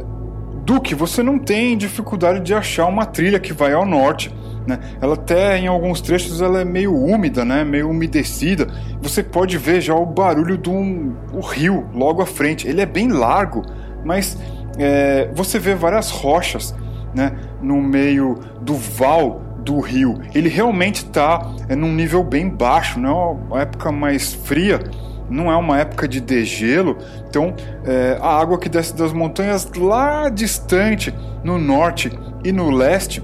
Duque, 0.64 0.94
você 0.94 1.22
não 1.22 1.38
tem 1.38 1.76
dificuldade 1.76 2.40
de 2.40 2.54
achar 2.54 2.86
uma 2.86 3.04
trilha 3.04 3.38
que 3.38 3.52
vai 3.52 3.74
ao 3.74 3.84
norte. 3.84 4.34
Né? 4.66 4.78
Ela 5.00 5.12
até 5.12 5.58
em 5.58 5.66
alguns 5.66 6.00
trechos 6.00 6.40
ela 6.40 6.60
é 6.60 6.64
meio 6.64 6.96
úmida, 6.96 7.44
né? 7.44 7.64
meio 7.64 7.90
umedecida. 7.90 8.66
Você 9.02 9.22
pode 9.22 9.58
ver 9.58 9.82
já 9.82 9.94
o 9.94 10.06
barulho 10.06 10.56
do 10.56 10.72
um, 10.72 11.14
o 11.34 11.40
rio 11.40 11.86
logo 11.92 12.22
à 12.22 12.26
frente. 12.26 12.66
Ele 12.66 12.80
é 12.80 12.86
bem 12.86 13.08
largo, 13.08 13.62
mas 14.02 14.38
é, 14.78 15.28
você 15.34 15.58
vê 15.58 15.74
várias 15.74 16.10
rochas 16.10 16.74
né? 17.14 17.32
no 17.60 17.82
meio 17.82 18.38
do 18.62 18.74
val 18.74 19.42
do 19.58 19.80
rio. 19.80 20.20
Ele 20.34 20.48
realmente 20.48 20.96
está 20.96 21.50
é, 21.68 21.76
num 21.76 21.92
nível 21.92 22.22
bem 22.22 22.48
baixo, 22.48 22.98
não 22.98 23.10
é 23.10 23.54
uma 23.54 23.60
época 23.62 23.90
mais 23.90 24.32
fria, 24.32 24.80
não 25.28 25.50
é 25.50 25.56
uma 25.56 25.78
época 25.78 26.06
de 26.06 26.20
degelo. 26.20 26.98
Então, 27.28 27.54
é, 27.84 28.18
a 28.20 28.38
água 28.40 28.58
que 28.58 28.68
desce 28.68 28.94
das 28.94 29.12
montanhas 29.12 29.70
lá 29.76 30.28
distante, 30.28 31.14
no 31.42 31.58
norte 31.58 32.10
e 32.44 32.52
no 32.52 32.70
leste, 32.70 33.22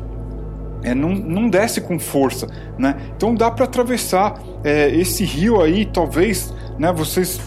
é, 0.83 0.95
não, 0.95 1.11
não 1.11 1.49
desce 1.49 1.81
com 1.81 1.99
força, 1.99 2.47
né? 2.79 2.97
Então 3.15 3.35
dá 3.35 3.51
para 3.51 3.65
atravessar 3.65 4.41
é, 4.65 4.89
esse 4.89 5.25
rio 5.25 5.61
aí, 5.61 5.85
talvez, 5.85 6.55
né? 6.79 6.93
Vocês 6.93 7.41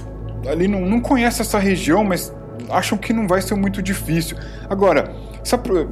ali 0.48 0.68
não, 0.68 0.82
não 0.82 1.00
conhecem 1.00 1.42
essa 1.42 1.58
região, 1.58 2.04
mas 2.04 2.34
acham 2.70 2.98
que 2.98 3.12
não 3.12 3.28
vai 3.28 3.42
ser 3.42 3.56
muito 3.56 3.82
difícil. 3.82 4.38
Agora, 4.70 5.12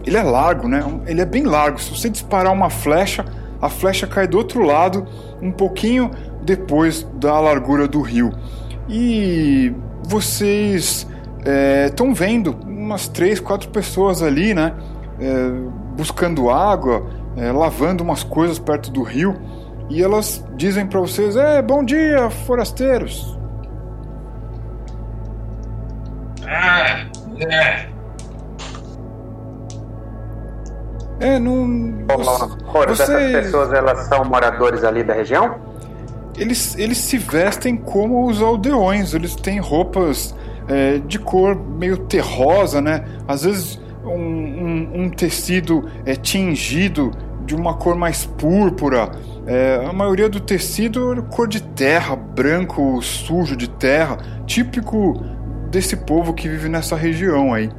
ele 0.06 0.18
é 0.18 0.24
largo, 0.24 0.68
né? 0.68 0.84
Ele 1.08 1.22
é 1.22 1.26
bem 1.26 1.44
largo. 1.44 1.80
Se 1.80 1.90
você 1.90 2.10
disparar 2.10 2.54
uma 2.54 2.70
flecha, 2.70 3.26
a 3.62 3.70
flecha 3.70 4.08
cai 4.08 4.28
do 4.28 4.38
outro 4.38 4.64
lado, 4.64 5.06
um 5.42 5.52
pouquinho 5.52 6.12
depois 6.42 7.04
da 7.16 7.40
largura 7.40 7.88
do 7.88 8.02
rio. 8.02 8.32
E 8.90 9.74
vocês 10.04 11.08
estão 11.88 12.14
vendo 12.14 12.52
umas 12.66 13.08
três, 13.08 13.40
quatro 13.40 13.70
pessoas 13.70 14.22
ali, 14.22 14.54
né? 14.54 14.74
É, 15.20 15.50
buscando 15.96 16.50
água, 16.50 17.08
é, 17.38 17.52
lavando 17.52 18.04
umas 18.04 18.24
coisas 18.24 18.60
perto 18.60 18.92
do 18.92 19.04
rio. 19.04 19.36
E 19.90 20.02
elas 20.02 20.46
dizem 20.56 20.86
para 20.86 21.00
vocês: 21.00 21.36
É, 21.36 21.62
bom 21.62 21.84
dia, 21.84 22.30
forasteiros. 22.30 23.38
É, 26.46 27.46
é. 27.46 27.92
É, 31.20 31.40
não. 31.40 32.04
Horas, 32.74 33.00
essas 33.00 33.32
pessoas 33.32 33.72
elas 33.72 34.00
são 34.08 34.26
moradores 34.26 34.84
ali 34.84 35.04
da 35.04 35.14
região? 35.14 35.71
Eles, 36.42 36.76
eles 36.76 36.98
se 36.98 37.20
vestem 37.20 37.78
como 37.78 38.28
os 38.28 38.42
aldeões, 38.42 39.14
eles 39.14 39.36
têm 39.36 39.60
roupas 39.60 40.36
é, 40.68 40.98
de 40.98 41.20
cor 41.20 41.56
meio 41.56 41.98
terrosa, 41.98 42.82
né? 42.82 43.06
Às 43.28 43.44
vezes 43.44 43.80
um, 44.04 44.10
um- 44.10 44.92
um 45.04 45.10
tecido 45.12 45.88
é 46.04 46.16
tingido 46.16 47.12
de 47.46 47.54
uma 47.54 47.76
cor 47.76 47.96
mais 47.96 48.26
púrpura. 48.26 49.12
É, 49.46 49.86
a 49.88 49.94
maioria 49.94 50.28
do 50.28 50.40
tecido 50.40 51.14
é 51.14 51.22
cor 51.22 51.48
de 51.48 51.62
terra, 51.62 52.16
branco, 52.16 53.00
sujo 53.04 53.56
de 53.56 53.70
terra, 53.70 54.18
típico 54.48 55.24
desse 55.70 55.96
povo 55.96 56.34
que 56.34 56.50
vive 56.50 56.70
nessa 56.70 56.96
região 56.96 57.54
aí. 57.54 57.70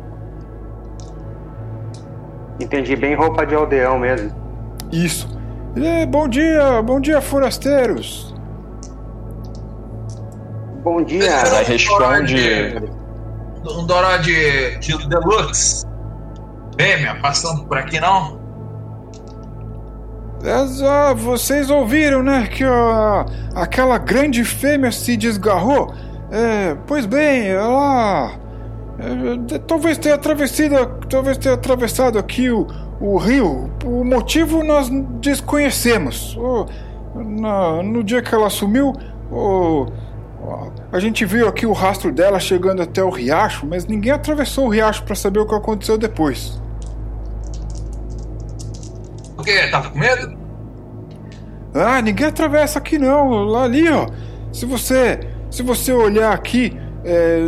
Entendi 2.60 2.94
bem 2.94 3.16
roupa 3.16 3.44
de 3.44 3.56
aldeão 3.56 3.98
mesmo. 3.98 4.30
Isso. 4.92 5.28
Bom 6.10 6.28
dia, 6.28 6.80
bom 6.82 7.00
dia, 7.00 7.20
forasteiros. 7.20 8.31
Bom 10.82 11.02
dia. 11.02 11.44
Zai 11.46 11.64
responde. 11.64 12.74
Um 13.64 13.86
Doró 13.86 14.16
de, 14.16 14.76
de 14.78 15.08
Deluxe. 15.08 15.86
Fêmea, 16.78 17.16
passando 17.20 17.64
por 17.64 17.78
aqui 17.78 18.00
não? 18.00 18.40
Mas, 20.42 20.82
ah, 20.82 21.12
vocês 21.14 21.70
ouviram, 21.70 22.22
né, 22.22 22.48
que 22.48 22.64
a, 22.64 23.26
aquela 23.54 23.98
grande 23.98 24.42
fêmea 24.44 24.90
se 24.90 25.16
desgarrou? 25.16 25.92
É, 26.32 26.76
pois 26.86 27.06
bem, 27.06 27.46
ela 27.48 28.32
é, 28.98 29.58
talvez 29.58 29.98
tenha 29.98 30.16
atravessado, 30.16 31.06
talvez 31.08 31.38
tenha 31.38 31.54
atravessado 31.54 32.18
aqui 32.18 32.50
o, 32.50 32.66
o 33.00 33.18
rio. 33.18 33.70
O 33.84 34.02
motivo 34.02 34.64
nós 34.64 34.88
desconhecemos. 35.20 36.36
Oh, 36.36 36.66
na- 37.14 37.82
no 37.82 38.02
dia 38.02 38.22
que 38.22 38.34
ela 38.34 38.50
sumiu, 38.50 38.94
o- 40.42 40.72
a 40.90 40.98
gente 41.00 41.24
viu 41.24 41.48
aqui 41.48 41.66
o 41.66 41.72
rastro 41.72 42.12
dela 42.12 42.38
chegando 42.40 42.82
até 42.82 43.02
o 43.02 43.10
riacho, 43.10 43.66
mas 43.66 43.86
ninguém 43.86 44.12
atravessou 44.12 44.66
o 44.66 44.68
riacho 44.68 45.02
para 45.04 45.14
saber 45.14 45.40
o 45.40 45.46
que 45.46 45.54
aconteceu 45.54 45.96
depois. 45.96 46.60
Por 49.36 49.44
quê? 49.44 49.68
Tava 49.70 49.90
com 49.90 49.98
medo? 49.98 50.36
Ah, 51.74 52.00
ninguém 52.02 52.26
atravessa 52.26 52.78
aqui 52.78 52.98
não. 52.98 53.44
Lá 53.44 53.64
ali, 53.64 53.88
ó. 53.88 54.06
Se 54.52 54.66
você, 54.66 55.20
se 55.50 55.62
você 55.62 55.92
olhar 55.92 56.32
aqui, 56.32 56.78
é, 57.04 57.38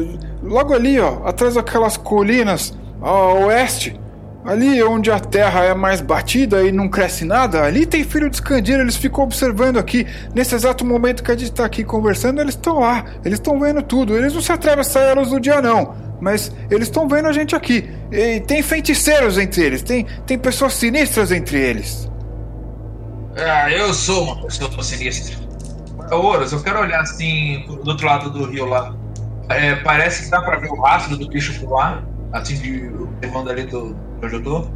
logo 0.42 0.72
ali, 0.72 0.98
ó, 0.98 1.26
atrás 1.26 1.54
daquelas 1.54 1.96
colinas 1.96 2.74
a 3.02 3.12
oeste, 3.46 4.00
ali 4.44 4.82
onde 4.82 5.10
a 5.10 5.18
terra 5.18 5.64
é 5.64 5.74
mais 5.74 6.00
batida 6.00 6.62
e 6.62 6.70
não 6.70 6.88
cresce 6.88 7.24
nada, 7.24 7.62
ali 7.62 7.86
tem 7.86 8.04
filho 8.04 8.28
de 8.28 8.36
Escandira. 8.36 8.82
Eles 8.82 8.96
ficam 8.96 9.24
observando 9.24 9.78
aqui. 9.78 10.06
Nesse 10.34 10.54
exato 10.54 10.84
momento 10.84 11.22
que 11.22 11.32
a 11.32 11.36
gente 11.36 11.52
tá 11.52 11.64
aqui 11.64 11.82
conversando, 11.82 12.40
eles 12.40 12.54
estão 12.54 12.80
lá. 12.80 13.04
Eles 13.24 13.38
estão 13.38 13.58
vendo 13.58 13.82
tudo. 13.82 14.16
Eles 14.16 14.34
não 14.34 14.42
se 14.42 14.52
atrevem 14.52 14.80
a 14.80 14.84
sair 14.84 15.10
à 15.10 15.14
luz 15.14 15.30
do 15.30 15.40
dia 15.40 15.62
não. 15.62 15.94
Mas 16.20 16.52
eles 16.70 16.88
estão 16.88 17.08
vendo 17.08 17.28
a 17.28 17.32
gente 17.32 17.56
aqui. 17.56 17.90
E 18.12 18.40
tem 18.40 18.62
feiticeiros 18.62 19.38
entre 19.38 19.62
eles. 19.62 19.82
Tem, 19.82 20.06
tem 20.26 20.38
pessoas 20.38 20.74
sinistras 20.74 21.32
entre 21.32 21.58
eles. 21.58 22.10
Ah, 23.36 23.70
eu 23.70 23.92
sou 23.92 24.24
uma 24.24 24.42
pessoa 24.44 24.82
sinistra. 24.82 25.36
Ouros, 26.12 26.52
eu 26.52 26.62
quero 26.62 26.80
olhar 26.80 27.00
assim 27.00 27.64
do 27.66 27.90
outro 27.90 28.06
lado 28.06 28.30
do 28.30 28.44
rio 28.44 28.66
lá. 28.66 28.94
É, 29.48 29.76
parece 29.76 30.24
que 30.24 30.30
dá 30.30 30.40
pra 30.40 30.56
ver 30.56 30.70
o 30.70 30.80
rastro 30.80 31.16
do 31.16 31.28
bicho 31.28 31.58
por 31.60 31.72
lá, 31.72 32.02
assim 32.34 32.56
de 32.56 32.90
observando 33.00 33.48
ali 33.48 33.62
do 33.62 33.94
de 34.20 34.26
onde 34.26 34.34
eu 34.34 34.42
tô. 34.42 34.66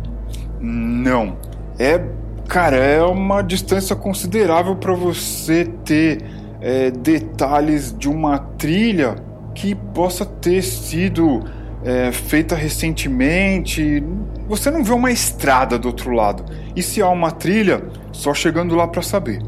Não. 0.61 1.37
É. 1.79 2.01
Cara, 2.49 2.77
é 2.77 3.03
uma 3.03 3.43
distância 3.43 3.95
considerável 3.95 4.75
para 4.75 4.95
você 4.95 5.67
ter 5.85 6.25
é, 6.63 6.91
detalhes 6.91 7.95
de 7.97 8.09
uma 8.09 8.39
trilha 8.39 9.17
que 9.55 9.75
possa 9.75 10.25
ter 10.25 10.63
sido 10.63 11.45
é, 11.85 12.11
feita 12.11 12.55
recentemente. 12.55 14.03
Você 14.49 14.71
não 14.71 14.83
vê 14.83 14.93
uma 14.93 15.11
estrada 15.11 15.79
do 15.79 15.89
outro 15.89 16.11
lado. 16.11 16.45
E 16.75 16.83
se 16.83 17.03
há 17.03 17.09
uma 17.11 17.31
trilha, 17.31 17.85
só 18.13 18.33
chegando 18.33 18.75
lá 18.75 18.89
para 18.89 19.03
saber. 19.03 19.43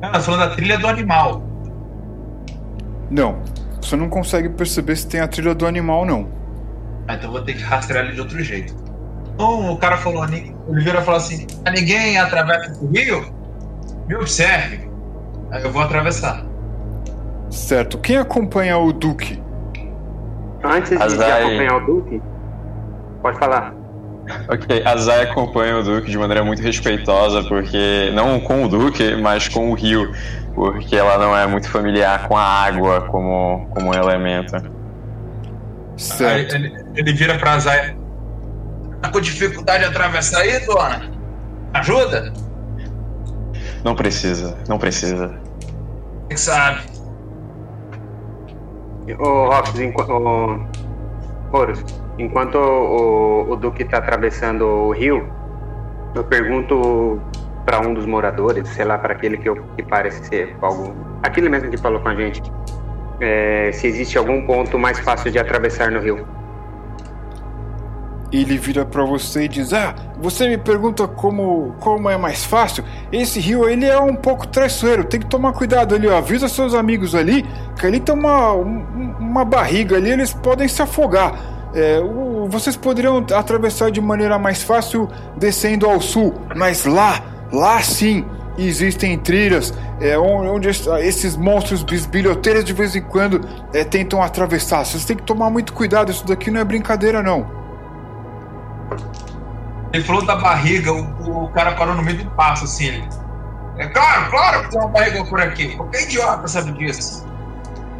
Ah, 0.00 0.20
falando 0.20 0.48
da 0.48 0.54
trilha 0.54 0.78
do 0.78 0.86
animal. 0.86 1.42
Não. 3.10 3.38
Você 3.80 3.96
não 3.96 4.08
consegue 4.08 4.48
perceber 4.48 4.94
se 4.94 5.08
tem 5.08 5.20
a 5.20 5.26
trilha 5.26 5.54
do 5.56 5.66
animal, 5.66 6.06
não. 6.06 6.28
Ah, 7.08 7.14
então 7.14 7.30
vou 7.30 7.42
ter 7.42 7.54
que 7.54 7.62
rastrear 7.62 8.04
ele 8.04 8.14
de 8.14 8.20
outro 8.20 8.42
jeito. 8.42 8.74
Então 9.34 9.72
o 9.72 9.76
cara 9.76 9.96
falou, 9.96 10.24
o 10.24 10.70
Oliveira 10.70 11.02
falou 11.02 11.18
assim: 11.18 11.46
"Ah, 11.64 11.70
ninguém 11.70 12.18
atravessa 12.18 12.72
o 12.82 12.88
rio? 12.88 13.34
Me 14.08 14.16
observe. 14.16 14.88
Aí 15.50 15.62
eu 15.62 15.70
vou 15.70 15.82
atravessar. 15.82 16.44
Certo. 17.50 17.98
Quem 17.98 18.16
acompanha 18.16 18.76
o 18.78 18.92
Duque? 18.92 19.40
Antes 20.62 20.90
de, 20.90 20.96
de 20.96 21.02
Azai. 21.02 21.42
acompanhar 21.42 21.76
o 21.76 21.86
Duque, 21.86 22.22
pode 23.22 23.38
falar. 23.38 23.74
Ok, 24.48 24.82
a 24.84 24.96
Zay 24.96 25.22
acompanha 25.22 25.78
o 25.78 25.82
Duque 25.84 26.10
de 26.10 26.18
maneira 26.18 26.44
muito 26.44 26.60
respeitosa, 26.60 27.44
porque. 27.44 28.10
Não 28.12 28.40
com 28.40 28.64
o 28.64 28.68
Duque, 28.68 29.14
mas 29.16 29.48
com 29.48 29.70
o 29.70 29.74
rio. 29.74 30.12
Porque 30.54 30.96
ela 30.96 31.18
não 31.18 31.36
é 31.36 31.46
muito 31.46 31.68
familiar 31.68 32.26
com 32.26 32.36
a 32.36 32.42
água 32.42 33.02
como, 33.02 33.68
como 33.70 33.90
um 33.90 33.94
elemento. 33.94 34.56
Aí 35.96 36.00
Certo. 36.00 36.54
ele, 36.54 36.84
ele 36.94 37.12
vira 37.14 37.38
pra 37.38 37.58
Zaya. 37.58 37.96
Tá 39.00 39.10
com 39.10 39.20
dificuldade 39.20 39.84
de 39.84 39.90
atravessar 39.90 40.40
aí, 40.40 40.64
dona? 40.66 41.10
Ajuda? 41.72 42.32
Não 43.82 43.94
precisa, 43.94 44.56
não 44.68 44.78
precisa. 44.78 45.34
Quem 46.28 46.36
sabe? 46.36 46.80
Ô, 49.18 49.46
Rox, 49.48 49.78
enquanto. 49.78 50.66
Horus, 51.52 51.84
enquanto 52.18 52.56
o, 52.56 53.52
o 53.52 53.56
Duque 53.56 53.84
tá 53.84 53.98
atravessando 53.98 54.66
o 54.66 54.90
rio, 54.92 55.28
eu 56.14 56.24
pergunto 56.24 57.20
para 57.64 57.80
um 57.80 57.94
dos 57.94 58.04
moradores, 58.04 58.68
sei 58.70 58.84
lá, 58.84 58.98
para 58.98 59.12
aquele 59.12 59.36
que, 59.38 59.48
eu, 59.48 59.56
que 59.76 59.82
parece 59.84 60.24
ser 60.24 60.56
algum. 60.60 60.92
Aquele 61.22 61.48
mesmo 61.48 61.70
que 61.70 61.76
falou 61.76 62.00
com 62.00 62.08
a 62.08 62.14
gente, 62.16 62.42
é, 63.20 63.70
se 63.72 63.86
existe 63.86 64.16
algum 64.18 64.46
ponto 64.46 64.78
mais 64.78 64.98
fácil 65.00 65.30
de 65.30 65.38
atravessar 65.38 65.90
no 65.90 66.00
rio. 66.00 66.26
Ele 68.32 68.58
vira 68.58 68.84
pra 68.84 69.04
você 69.04 69.44
e 69.44 69.48
diz: 69.48 69.72
Ah, 69.72 69.94
você 70.20 70.48
me 70.48 70.58
pergunta 70.58 71.06
como, 71.06 71.74
como 71.78 72.10
é 72.10 72.16
mais 72.16 72.44
fácil? 72.44 72.82
Esse 73.12 73.38
rio 73.38 73.68
ele 73.68 73.84
é 73.86 73.98
um 73.98 74.16
pouco 74.16 74.46
traiçoeiro, 74.48 75.04
tem 75.04 75.20
que 75.20 75.26
tomar 75.26 75.52
cuidado 75.52 75.94
ali, 75.94 76.08
ó. 76.08 76.18
Avisa 76.18 76.48
seus 76.48 76.74
amigos 76.74 77.14
ali 77.14 77.46
que 77.78 77.86
ali 77.86 78.00
tem 78.00 78.14
uma, 78.14 78.52
um- 78.52 79.14
uma 79.20 79.44
barriga 79.44 79.96
ali, 79.96 80.10
eles 80.10 80.32
podem 80.34 80.66
se 80.66 80.82
afogar. 80.82 81.34
É, 81.72 82.00
o- 82.00 82.48
vocês 82.48 82.76
poderiam 82.76 83.24
atravessar 83.32 83.90
de 83.92 84.00
maneira 84.00 84.38
mais 84.38 84.62
fácil 84.62 85.08
descendo 85.36 85.86
ao 85.88 86.00
sul, 86.00 86.34
mas 86.56 86.84
lá, 86.84 87.20
lá 87.52 87.80
sim, 87.80 88.24
existem 88.58 89.18
trilhas 89.18 89.72
é, 90.00 90.18
on- 90.18 90.54
onde 90.54 90.68
es- 90.68 90.86
esses 90.86 91.36
monstros 91.36 91.82
bisbilhoteiros 91.82 92.64
de 92.64 92.72
vez 92.72 92.94
em 92.96 93.02
quando 93.02 93.40
é, 93.74 93.84
tentam 93.84 94.22
atravessar. 94.22 94.84
Vocês 94.84 95.04
têm 95.04 95.16
que 95.16 95.22
tomar 95.22 95.50
muito 95.50 95.72
cuidado, 95.72 96.10
isso 96.10 96.26
daqui 96.26 96.50
não 96.50 96.60
é 96.60 96.64
brincadeira 96.64 97.22
não. 97.22 97.46
Ele 99.92 100.04
falou 100.04 100.24
da 100.24 100.36
barriga, 100.36 100.92
o, 100.92 101.44
o 101.44 101.48
cara 101.52 101.72
parou 101.72 101.94
no 101.94 102.02
meio 102.02 102.18
do 102.24 102.30
passo, 102.32 102.64
assim. 102.64 102.86
Ele, 102.86 103.08
é 103.78 103.86
claro, 103.88 104.30
claro 104.30 104.62
que 104.64 104.70
tem 104.70 104.80
uma 104.80 104.88
barriga 104.88 105.24
por 105.24 105.40
aqui. 105.40 105.76
Qualquer 105.76 106.02
idiota 106.02 106.46
sabe 106.48 106.72
disso. 106.72 107.26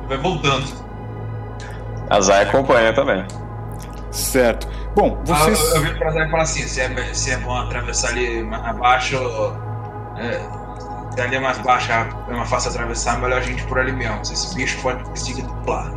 Ele 0.00 0.08
vai 0.08 0.18
voltando. 0.18 0.66
A 2.10 2.20
Zay 2.20 2.42
acompanha 2.42 2.94
também. 2.94 3.24
Certo. 4.10 4.68
Bom, 4.94 5.18
Ah, 5.28 5.34
vocês. 5.34 5.60
Eu, 5.70 5.76
eu 5.76 5.82
vi 5.82 5.98
pra 5.98 6.08
e 6.26 6.30
falar 6.30 6.42
assim: 6.42 6.62
se 6.62 6.80
é, 6.80 7.14
se 7.14 7.30
é 7.30 7.36
bom 7.38 7.56
atravessar 7.56 8.08
ali 8.10 8.42
mais 8.42 8.64
abaixo, 8.64 9.16
é, 10.18 10.40
se 11.14 11.20
ali 11.20 11.37
é 11.37 11.40
mais 11.40 11.59
baixo, 11.59 11.90
é 11.92 12.33
mais 12.33 12.48
fácil 12.48 12.70
atravessar, 12.70 13.18
melhor 13.20 13.38
a 13.38 13.42
gente 13.42 13.62
ir 13.62 13.66
por 13.66 13.79
ali 13.79 13.92
mesmo. 13.92 14.24
Se 14.24 14.35
esse 14.35 14.55
bicho 14.55 14.81
pode 14.83 15.02
do 15.02 15.70
lado. 15.70 15.96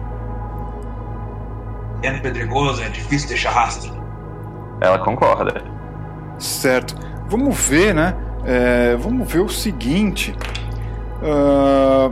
É 2.02 2.12
pedregoso, 2.20 2.82
é 2.82 2.90
difícil 2.90 3.28
deixar 3.28 3.52
rastro. 3.52 3.94
Ela 4.80 5.00
concorda. 5.00 5.64
Certo. 6.38 6.96
Vamos 7.28 7.60
ver, 7.60 7.94
né? 7.94 8.16
É, 8.46 8.96
vamos 8.96 9.30
ver 9.30 9.40
o 9.40 9.50
seguinte. 9.50 10.34
Ah, 11.22 12.12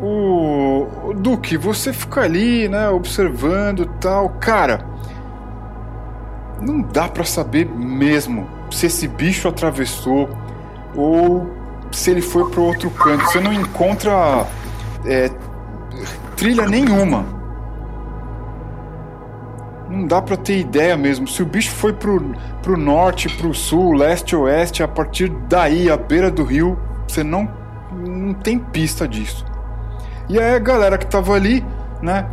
o, 0.00 0.88
o 1.04 1.14
Duque, 1.14 1.56
você 1.56 1.92
fica 1.92 2.22
ali, 2.22 2.68
né? 2.68 2.88
Observando 2.88 3.86
tal. 4.00 4.30
Cara, 4.40 4.84
não 6.60 6.82
dá 6.82 7.08
pra 7.08 7.24
saber 7.24 7.66
mesmo 7.66 8.48
se 8.70 8.86
esse 8.86 9.06
bicho 9.06 9.46
atravessou 9.46 10.28
ou 10.94 11.50
se 11.92 12.10
ele 12.10 12.22
foi 12.22 12.48
pro 12.50 12.62
outro 12.62 12.90
canto. 12.90 13.24
Você 13.24 13.40
não 13.40 13.52
encontra 13.52 14.46
é, 15.04 15.30
trilha 16.36 16.66
nenhuma. 16.66 17.24
Não 19.88 20.06
dá 20.06 20.22
pra 20.22 20.36
ter 20.36 20.58
ideia 20.58 20.96
mesmo. 20.96 21.26
Se 21.26 21.42
o 21.42 21.46
bicho 21.46 21.72
foi 21.72 21.92
pro, 21.92 22.34
pro 22.62 22.76
norte, 22.76 23.28
pro 23.36 23.52
sul, 23.52 23.92
leste, 23.92 24.36
oeste, 24.36 24.82
a 24.82 24.88
partir 24.88 25.28
daí, 25.48 25.90
à 25.90 25.96
beira 25.96 26.30
do 26.30 26.44
rio, 26.44 26.78
você 27.06 27.24
não, 27.24 27.50
não 27.92 28.32
tem 28.32 28.58
pista 28.58 29.08
disso. 29.08 29.44
E 30.28 30.38
aí 30.38 30.54
a 30.54 30.60
galera 30.60 30.96
que 30.96 31.06
tava 31.06 31.34
ali, 31.34 31.64
né, 32.00 32.24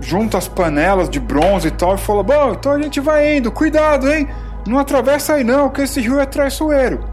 junta 0.00 0.36
as 0.36 0.48
panelas 0.48 1.08
de 1.08 1.20
bronze 1.20 1.68
e 1.68 1.70
tal 1.70 1.94
e 1.94 1.98
fala: 1.98 2.22
Bom, 2.24 2.52
então 2.52 2.72
a 2.72 2.82
gente 2.82 2.98
vai 3.00 3.36
indo, 3.36 3.52
cuidado, 3.52 4.10
hein? 4.10 4.28
Não 4.66 4.78
atravessa 4.78 5.34
aí 5.34 5.44
não, 5.44 5.68
que 5.70 5.82
esse 5.82 6.00
rio 6.00 6.18
é 6.18 6.26
traiçoeiro. 6.26 7.04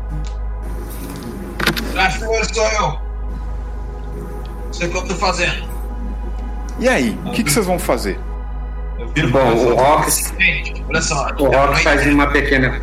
Traiçoeiro 1.91 2.53
sou 2.55 2.67
eu. 2.67 2.99
Sei 4.71 4.87
o 4.87 4.91
que 4.91 4.97
eu 4.97 5.07
tô 5.07 5.15
fazendo. 5.15 5.69
E 6.79 6.87
aí, 6.87 7.19
o 7.25 7.31
que, 7.31 7.43
que 7.43 7.51
vocês 7.51 7.65
vão 7.65 7.77
fazer? 7.77 8.19
Eu 8.97 9.07
viro 9.09 9.29
Bom, 9.31 9.53
o. 9.53 9.75
Rox- 9.75 10.33
olha 10.89 11.01
só. 11.01 11.27
O 11.39 11.45
Rox 11.47 11.81
faz 11.83 12.05
uma 12.07 12.27
pequena. 12.31 12.81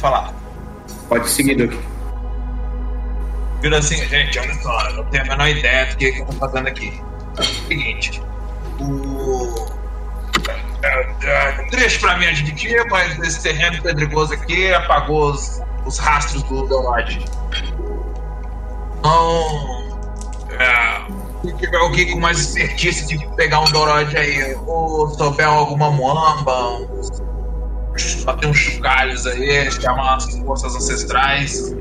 falar. 0.00 0.32
Pode 1.08 1.28
seguir, 1.28 1.56
Duque. 1.56 1.78
Vira 3.60 3.78
assim, 3.78 3.96
gente, 4.06 4.38
olha 4.38 4.54
só, 4.62 4.88
eu 4.90 4.96
não 4.98 5.04
tenho 5.06 5.24
a 5.24 5.26
menor 5.26 5.48
ideia 5.48 5.86
do 5.86 5.96
que, 5.96 6.12
que 6.12 6.20
eu 6.20 6.26
tô 6.26 6.32
fazendo 6.34 6.68
aqui. 6.68 7.02
É 7.36 7.40
o 7.40 7.44
seguinte, 7.44 8.22
o. 8.80 9.77
Triste 11.70 12.00
pra 12.00 12.16
mim 12.16 12.26
admitir, 12.26 12.84
mas 12.90 13.18
esse 13.20 13.42
terreno 13.42 13.82
pedregoso 13.82 14.34
aqui 14.34 14.72
apagou 14.72 15.32
os, 15.32 15.60
os 15.86 15.98
rastros 15.98 16.42
do 16.44 16.66
Dorode. 16.66 17.24
Então. 18.98 19.88
É, 20.58 21.18
se 21.42 21.52
tiver 21.56 21.76
alguém 21.76 22.10
com 22.10 22.18
mais 22.18 22.40
expertise 22.40 23.06
de 23.06 23.26
pegar 23.36 23.60
um 23.60 23.70
Dorode 23.70 24.16
aí, 24.16 24.56
ou 24.66 25.08
souber 25.10 25.46
alguma 25.46 25.90
muamba, 25.90 26.80
bater 28.24 28.48
uns 28.48 28.58
chocalhos 28.58 29.26
aí, 29.26 29.70
chamar 29.70 30.16
as 30.16 30.38
forças 30.38 30.74
ancestrais, 30.74 31.74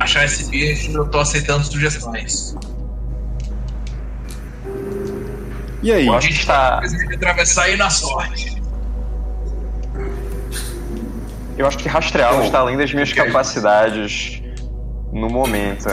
achar 0.00 0.24
esse 0.24 0.50
bicho, 0.50 0.92
eu 0.92 1.08
tô 1.08 1.18
aceitando 1.20 1.64
sugestões. 1.64 2.54
E 5.86 5.92
aí? 5.92 6.08
Acho 6.08 6.28
que 6.28 6.44
tá. 6.44 6.82
Atravessar 7.14 7.62
aí 7.62 7.76
na 7.76 7.88
sorte. 7.88 8.60
Eu 11.56 11.64
acho 11.64 11.78
que 11.78 11.88
rastreá-lo 11.88 12.42
está 12.42 12.58
além 12.58 12.76
das 12.76 12.92
minhas 12.92 13.12
capacidades 13.12 14.42
no 15.12 15.30
momento. 15.30 15.86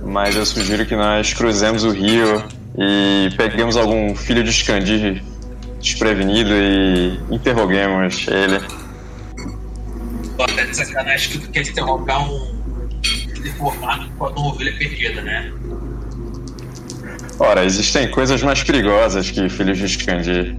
Mas 0.00 0.36
eu 0.36 0.46
sugiro 0.46 0.86
que 0.86 0.94
nós 0.94 1.34
cruzemos 1.34 1.82
o 1.82 1.90
rio 1.90 2.44
e 2.78 3.30
peguemos 3.36 3.76
algum 3.76 4.14
filho 4.14 4.44
de 4.44 4.52
Scandir 4.52 5.20
desprevenido 5.80 6.52
e 6.52 7.20
interroguemos 7.28 8.24
ele. 8.28 8.60
Tô 10.36 10.44
até 10.44 10.66
de 10.66 10.76
sacanagem 10.76 11.32
que 11.32 11.38
tu 11.38 11.50
quer 11.50 11.66
interrogar 11.66 12.30
um 12.30 12.62
deformado 13.42 14.08
com 14.10 14.26
a 14.26 14.30
ovelha 14.38 14.72
perdida, 14.78 15.20
né? 15.20 15.52
Ora, 17.42 17.64
existem 17.64 18.08
coisas 18.08 18.40
mais 18.40 18.62
perigosas 18.62 19.28
que 19.28 19.48
filhos 19.48 19.76
de 19.76 19.88
Scandir. 19.88 20.56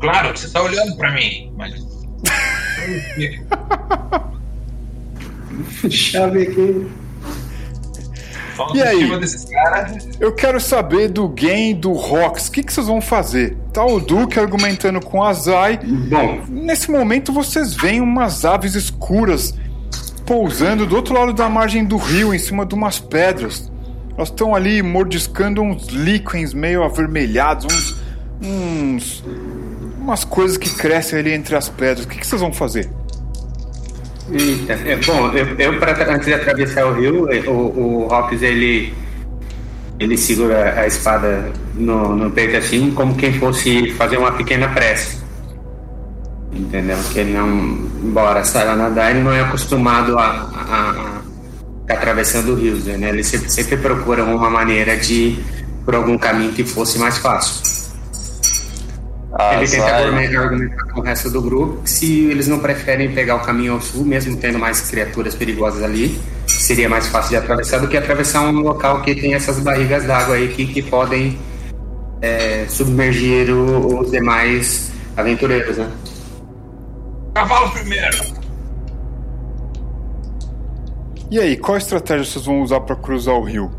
Claro, 0.00 0.34
você 0.34 0.48
tá 0.48 0.62
olhando 0.62 0.96
pra 0.96 1.12
mim, 1.12 1.52
mas. 1.54 1.74
Chave 5.90 6.44
aqui. 6.44 6.86
E 8.74 8.82
aí? 8.82 9.10
Eu 10.18 10.34
quero 10.34 10.58
saber 10.58 11.08
do 11.08 11.28
game 11.28 11.74
do 11.74 11.92
Rox. 11.92 12.48
O 12.48 12.52
que, 12.52 12.62
que 12.62 12.72
vocês 12.72 12.86
vão 12.86 13.02
fazer? 13.02 13.54
Tá 13.70 13.84
o 13.84 14.00
Duke 14.00 14.40
argumentando 14.40 14.98
com 14.98 15.22
a 15.22 15.34
Zai. 15.34 15.78
Bom, 16.08 16.42
Nesse 16.48 16.90
momento 16.90 17.34
vocês 17.34 17.74
veem 17.74 18.00
umas 18.00 18.46
aves 18.46 18.74
escuras 18.74 19.52
pousando 20.24 20.86
do 20.86 20.96
outro 20.96 21.12
lado 21.12 21.34
da 21.34 21.50
margem 21.50 21.84
do 21.84 21.98
rio, 21.98 22.32
em 22.34 22.38
cima 22.38 22.64
de 22.64 22.74
umas 22.74 22.98
pedras. 22.98 23.70
Elas 24.18 24.30
estão 24.30 24.52
ali 24.52 24.82
mordiscando 24.82 25.62
uns 25.62 25.86
líquens 25.86 26.52
meio 26.52 26.82
avermelhados, 26.82 27.72
uns, 27.72 27.96
uns. 28.42 29.24
umas 29.96 30.24
coisas 30.24 30.56
que 30.56 30.68
crescem 30.70 31.20
ali 31.20 31.32
entre 31.32 31.54
as 31.54 31.68
pedras. 31.68 32.04
O 32.04 32.08
que, 32.08 32.18
que 32.18 32.26
vocês 32.26 32.40
vão 32.40 32.52
fazer? 32.52 32.90
Eita, 34.32 34.72
é, 34.72 34.96
bom, 34.96 35.30
eu, 35.30 35.46
eu 35.56 35.78
pra, 35.78 35.92
antes 36.12 36.26
de 36.26 36.34
atravessar 36.34 36.86
o 36.86 36.94
rio, 36.94 37.32
eh, 37.32 37.48
o, 37.48 38.08
o 38.08 38.28
ele, 38.42 38.92
ele 40.00 40.18
segura 40.18 40.80
a 40.80 40.86
espada 40.88 41.52
no, 41.76 42.16
no 42.16 42.28
peito 42.32 42.56
assim, 42.56 42.90
como 42.90 43.14
quem 43.14 43.32
fosse 43.34 43.92
fazer 43.92 44.16
uma 44.16 44.32
pequena 44.32 44.68
prece. 44.70 45.22
Entendeu? 46.52 46.98
Que 47.12 47.20
ele 47.20 47.34
não, 47.34 47.48
embora 48.02 48.42
saiba 48.42 48.74
nadar, 48.74 49.12
ele 49.12 49.20
não 49.20 49.32
é 49.32 49.42
acostumado 49.42 50.18
a, 50.18 50.24
a, 50.24 50.90
a 50.90 51.27
atravessando 51.88 52.54
rios, 52.54 52.84
né? 52.84 53.08
Ele 53.08 53.24
sempre, 53.24 53.50
sempre 53.50 53.76
procura 53.76 54.24
uma 54.24 54.50
maneira 54.50 54.96
de 54.96 55.38
por 55.84 55.94
algum 55.94 56.18
caminho 56.18 56.52
que 56.52 56.64
fosse 56.64 56.98
mais 56.98 57.18
fácil. 57.18 57.66
A 59.32 59.54
Ele 59.54 59.68
tenta 59.68 59.84
argumentar 59.94 60.40
argumentar 60.42 60.84
com 60.92 61.00
o 61.00 61.02
resto 61.02 61.30
do 61.30 61.40
grupo 61.40 61.82
que 61.82 61.90
se 61.90 62.24
eles 62.26 62.48
não 62.48 62.58
preferem 62.58 63.12
pegar 63.12 63.36
o 63.36 63.40
caminho 63.40 63.74
ao 63.74 63.80
sul, 63.80 64.04
mesmo 64.04 64.36
tendo 64.36 64.58
mais 64.58 64.80
criaturas 64.80 65.34
perigosas 65.34 65.82
ali, 65.82 66.18
seria 66.46 66.88
mais 66.88 67.06
fácil 67.06 67.30
de 67.30 67.36
atravessar 67.36 67.78
do 67.78 67.88
que 67.88 67.96
atravessar 67.96 68.42
um 68.42 68.60
local 68.60 69.02
que 69.02 69.14
tem 69.14 69.34
essas 69.34 69.58
barrigas 69.60 70.04
d'água 70.04 70.34
aí 70.34 70.48
que, 70.48 70.66
que 70.66 70.82
podem 70.82 71.38
é, 72.20 72.64
submergir 72.68 73.50
o- 73.50 74.00
os 74.00 74.10
demais 74.10 74.90
aventureiros, 75.16 75.76
né? 75.78 75.88
Cavalo 77.34 77.70
primeiro. 77.70 78.37
E 81.30 81.38
aí, 81.38 81.56
qual 81.56 81.76
estratégia 81.76 82.24
vocês 82.24 82.44
vão 82.46 82.62
usar 82.62 82.80
para 82.80 82.96
cruzar 82.96 83.34
o 83.34 83.42
rio? 83.42 83.70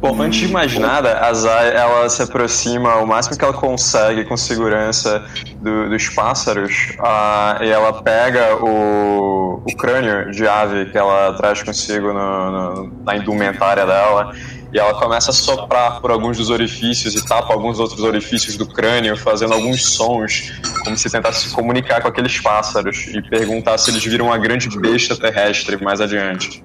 Bom, 0.00 0.22
antes 0.22 0.38
de 0.46 0.48
mais 0.52 0.78
nada, 0.78 1.18
a 1.26 1.32
Zai 1.34 1.74
ela 1.74 2.08
se 2.08 2.22
aproxima 2.22 2.96
o 2.98 3.06
máximo 3.06 3.36
que 3.36 3.44
ela 3.44 3.52
consegue 3.52 4.24
com 4.24 4.36
segurança 4.36 5.24
do- 5.56 5.88
dos 5.90 6.08
pássaros 6.10 6.94
ah, 7.00 7.58
e 7.60 7.68
ela 7.68 7.92
pega 8.00 8.62
o, 8.64 9.60
o 9.68 9.76
crânio 9.76 10.30
de 10.30 10.46
ave 10.46 10.86
que 10.86 10.96
ela 10.96 11.32
traz 11.36 11.64
consigo 11.64 12.12
no- 12.12 12.50
no- 12.84 12.92
na 13.04 13.16
indumentária 13.16 13.84
dela 13.84 14.30
e 14.72 14.78
ela 14.78 14.94
começa 14.98 15.30
a 15.30 15.34
soprar 15.34 16.00
por 16.00 16.10
alguns 16.10 16.36
dos 16.36 16.50
orifícios 16.50 17.14
e 17.14 17.24
tapa 17.26 17.52
alguns 17.52 17.78
outros 17.78 18.00
orifícios 18.00 18.56
do 18.56 18.66
crânio, 18.66 19.16
fazendo 19.16 19.54
alguns 19.54 19.84
sons, 19.94 20.52
como 20.84 20.96
se 20.96 21.10
tentasse 21.10 21.48
se 21.48 21.54
comunicar 21.54 22.02
com 22.02 22.08
aqueles 22.08 22.38
pássaros 22.40 23.06
e 23.08 23.22
perguntar 23.22 23.78
se 23.78 23.90
eles 23.90 24.04
viram 24.04 24.26
uma 24.26 24.38
grande 24.38 24.68
besta 24.78 25.16
terrestre 25.16 25.82
mais 25.82 26.00
adiante. 26.00 26.62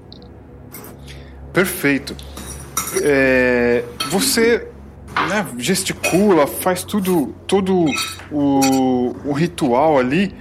Perfeito. 1.54 2.16
É, 3.02 3.84
você 4.10 4.68
né, 5.30 5.46
gesticula, 5.58 6.46
faz 6.46 6.84
tudo, 6.84 7.34
todo 7.48 7.86
o, 8.32 9.16
o 9.26 9.32
ritual 9.32 9.98
ali 9.98 10.36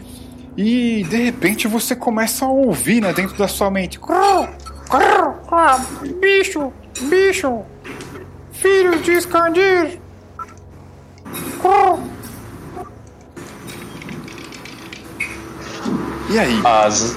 e 0.57 1.05
de 1.09 1.16
repente 1.16 1.66
você 1.66 1.94
começa 1.94 2.44
a 2.44 2.48
ouvir 2.48 3.01
né, 3.01 3.12
dentro 3.12 3.37
da 3.37 3.48
sua 3.48 3.70
mente. 3.70 3.98
"Crau, 3.98 4.48
crau, 4.88 5.40
crau, 5.48 5.81
bicho, 6.20 6.72
bicho, 7.00 7.62
filhos 8.52 9.02
de 9.02 9.12
Escandir. 9.12 10.00
Crau." 11.61 12.00
E 16.31 16.38
aí? 16.38 16.61
As, 16.64 17.16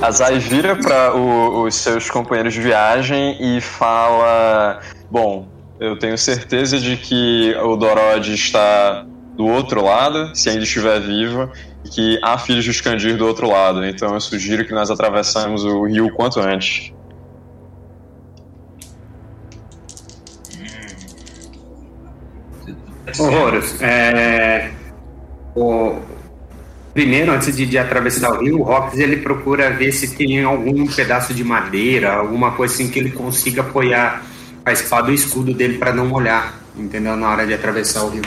a 0.00 0.10
Zai 0.12 0.38
vira 0.38 0.76
para 0.76 1.14
os 1.16 1.74
seus 1.74 2.08
companheiros 2.08 2.54
de 2.54 2.60
viagem 2.60 3.36
e 3.40 3.60
fala: 3.60 4.80
Bom, 5.10 5.48
eu 5.80 5.98
tenho 5.98 6.16
certeza 6.16 6.78
de 6.78 6.96
que 6.96 7.56
o 7.62 7.76
Dorod 7.76 8.32
está 8.32 9.04
do 9.36 9.46
outro 9.46 9.84
lado, 9.84 10.34
se 10.34 10.48
ainda 10.48 10.62
estiver 10.62 11.00
vivo, 11.00 11.50
e 11.84 11.88
que 11.88 12.20
há 12.22 12.38
filhos 12.38 12.64
de 12.64 12.72
Scandir 12.72 13.16
do 13.16 13.26
outro 13.26 13.48
lado. 13.48 13.84
Então 13.84 14.14
eu 14.14 14.20
sugiro 14.20 14.64
que 14.64 14.72
nós 14.72 14.90
atravessemos 14.90 15.64
o 15.64 15.84
rio 15.84 16.06
o 16.06 16.12
quanto 16.12 16.38
antes. 16.40 16.92
Horrorous. 23.18 23.80
É, 23.82 24.70
o, 25.54 25.96
primeiro, 26.94 27.32
antes 27.32 27.56
de, 27.56 27.66
de 27.66 27.78
atravessar 27.78 28.32
o 28.32 28.42
rio, 28.42 28.60
o 28.60 28.70
Hopkins 28.70 29.00
ele 29.00 29.18
procura 29.18 29.70
ver 29.70 29.92
se 29.92 30.16
tem 30.16 30.42
algum 30.44 30.86
pedaço 30.86 31.34
de 31.34 31.44
madeira, 31.44 32.14
alguma 32.14 32.52
coisa 32.52 32.74
assim 32.74 32.88
que 32.88 32.98
ele 32.98 33.10
consiga 33.10 33.62
apoiar 33.62 34.22
a 34.64 34.72
espada 34.72 35.08
e 35.08 35.12
o 35.12 35.14
escudo 35.14 35.54
dele 35.54 35.78
para 35.78 35.92
não 35.92 36.06
molhar, 36.06 36.54
entendeu? 36.76 37.16
Na 37.16 37.30
hora 37.30 37.46
de 37.46 37.54
atravessar 37.54 38.04
o 38.04 38.10
rio. 38.10 38.22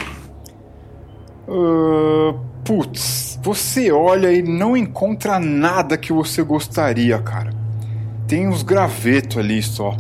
Ah, 1.48 2.34
putz, 2.64 3.40
você 3.44 3.92
olha 3.92 4.32
e 4.32 4.42
não 4.42 4.76
encontra 4.76 5.40
nada 5.40 5.98
que 5.98 6.14
você 6.14 6.42
gostaria, 6.42 7.20
cara. 7.20 7.52
Tem 8.28 8.48
uns 8.48 8.64
gravetos 8.64 9.38
ali 9.38 9.62
só. 9.62 9.98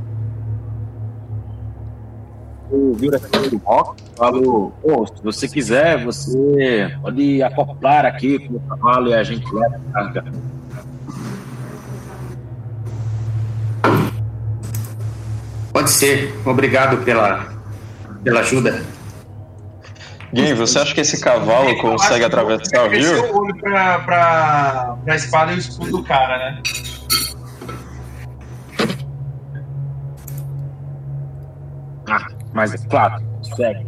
Eu 2.72 2.94
viro 2.94 3.18
aqui 3.18 3.50
do 3.50 3.58
rock 3.58 4.02
falo, 4.16 4.72
pô, 4.82 5.06
se 5.08 5.24
você 5.24 5.48
quiser, 5.48 6.04
você 6.06 6.96
pode 7.02 7.42
acoplar 7.42 8.06
aqui 8.06 8.40
com 8.48 8.56
o 8.56 8.60
cavalo 8.62 9.10
e 9.10 9.14
a 9.14 9.24
gente 9.24 9.46
leva 9.52 9.76
a 9.76 9.94
carga. 9.94 10.26
Pode 15.74 15.90
ser. 15.90 16.34
Obrigado 16.46 17.04
pela, 17.04 17.48
pela 18.24 18.42
ajuda. 18.42 18.84
Gui, 20.32 20.54
você 20.54 20.80
acha 20.80 20.94
que 20.94 21.02
esse 21.02 21.20
cavalo 21.20 21.76
consegue 21.82 22.24
atravessar 22.24 22.86
o 22.86 22.90
rio? 22.90 23.34
o 23.34 23.42
olho 23.42 23.56
pra, 23.60 24.00
pra, 24.00 24.98
pra 25.04 25.16
espada 25.16 25.52
e 25.52 25.56
o 25.56 25.58
escudo 25.58 25.92
do 25.92 26.04
cara, 26.04 26.38
né? 26.38 26.62
Mas 32.54 32.74
é 32.74 32.78
claro, 32.78 33.24
consegue. 33.38 33.86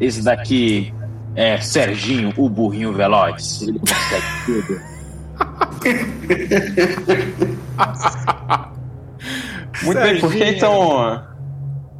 Esse 0.00 0.22
daqui 0.22 0.92
é 1.34 1.60
Serginho, 1.60 2.32
o 2.36 2.48
burrinho 2.48 2.92
veloz. 2.92 3.62
Ele 3.62 3.78
consegue 3.78 4.26
tudo. 4.46 4.80
Muito 9.82 10.00
bem, 10.00 10.20
por 10.20 10.32
que 10.32 10.44
então. 10.44 11.22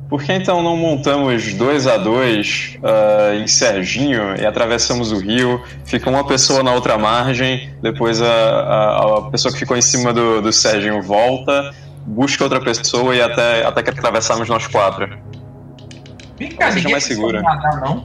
Por 0.08 0.22
que 0.22 0.32
então 0.32 0.62
não 0.62 0.76
montamos 0.76 1.54
dois 1.54 1.86
a 1.86 1.96
dois 1.96 2.78
ah, 2.84 3.34
em 3.34 3.46
Serginho 3.48 4.36
e 4.38 4.46
atravessamos 4.46 5.10
o 5.10 5.18
rio? 5.18 5.62
Fica 5.86 6.08
uma 6.10 6.24
pessoa 6.24 6.62
na 6.62 6.72
outra 6.72 6.96
margem, 6.98 7.70
depois 7.82 8.20
a, 8.22 8.26
a, 8.26 9.18
a 9.18 9.22
pessoa 9.30 9.52
que 9.52 9.58
ficou 9.58 9.76
em 9.76 9.82
cima 9.82 10.12
do, 10.12 10.40
do 10.40 10.52
Serginho 10.52 11.02
volta, 11.02 11.74
busca 12.06 12.44
outra 12.44 12.60
pessoa 12.60 13.16
e 13.16 13.20
até, 13.20 13.66
até 13.66 13.82
que 13.82 13.90
atravessamos 13.90 14.48
nós 14.48 14.66
quatro. 14.66 15.18
Vem 16.38 16.50
cá, 16.50 16.66
seja 16.66 16.76
ninguém 16.76 16.92
mais 16.92 17.04
segura. 17.04 17.42
nadar, 17.42 17.80
não. 17.80 18.04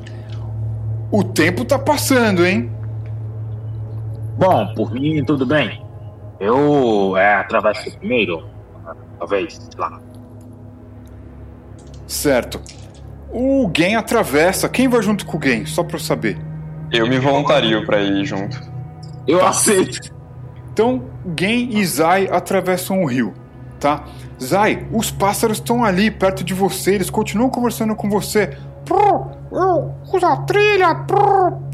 O 1.11 1.23
tempo 1.23 1.65
tá 1.65 1.79
passando, 1.79 2.45
hein? 2.45 2.71
Bom, 4.37 4.73
por 4.75 4.93
mim, 4.93 5.23
tudo 5.25 5.45
bem. 5.45 5.83
Eu 6.39 7.17
é, 7.17 7.35
atravesso 7.35 7.97
primeiro, 7.97 8.47
talvez, 9.17 9.55
sei 9.55 9.79
lá. 9.79 9.99
Certo. 12.07 12.61
O 13.31 13.69
Gen 13.75 13.95
atravessa. 13.95 14.69
Quem 14.69 14.87
vai 14.87 15.01
junto 15.01 15.25
com 15.25 15.37
o 15.37 15.41
Gen? 15.41 15.65
Só 15.65 15.83
pra 15.83 15.97
eu 15.97 15.99
saber. 15.99 16.37
Eu 16.91 17.07
me 17.07 17.19
voluntario 17.19 17.85
pra 17.85 18.01
ir 18.01 18.25
junto. 18.25 18.59
Eu 19.27 19.45
aceito. 19.45 20.11
Então, 20.71 21.03
Gen 21.37 21.69
e 21.77 21.85
Zai 21.85 22.27
atravessam 22.31 23.03
o 23.03 23.05
rio, 23.05 23.33
tá? 23.79 24.03
Zai, 24.41 24.85
os 24.91 25.09
pássaros 25.11 25.57
estão 25.57 25.83
ali, 25.83 26.09
perto 26.11 26.43
de 26.43 26.53
você, 26.53 26.95
eles 26.95 27.09
continuam 27.09 27.49
conversando 27.49 27.95
com 27.95 28.09
você. 28.09 28.57
Prr, 28.85 29.27
eu 29.51 29.93
usa 30.13 30.35
trilha, 30.47 30.95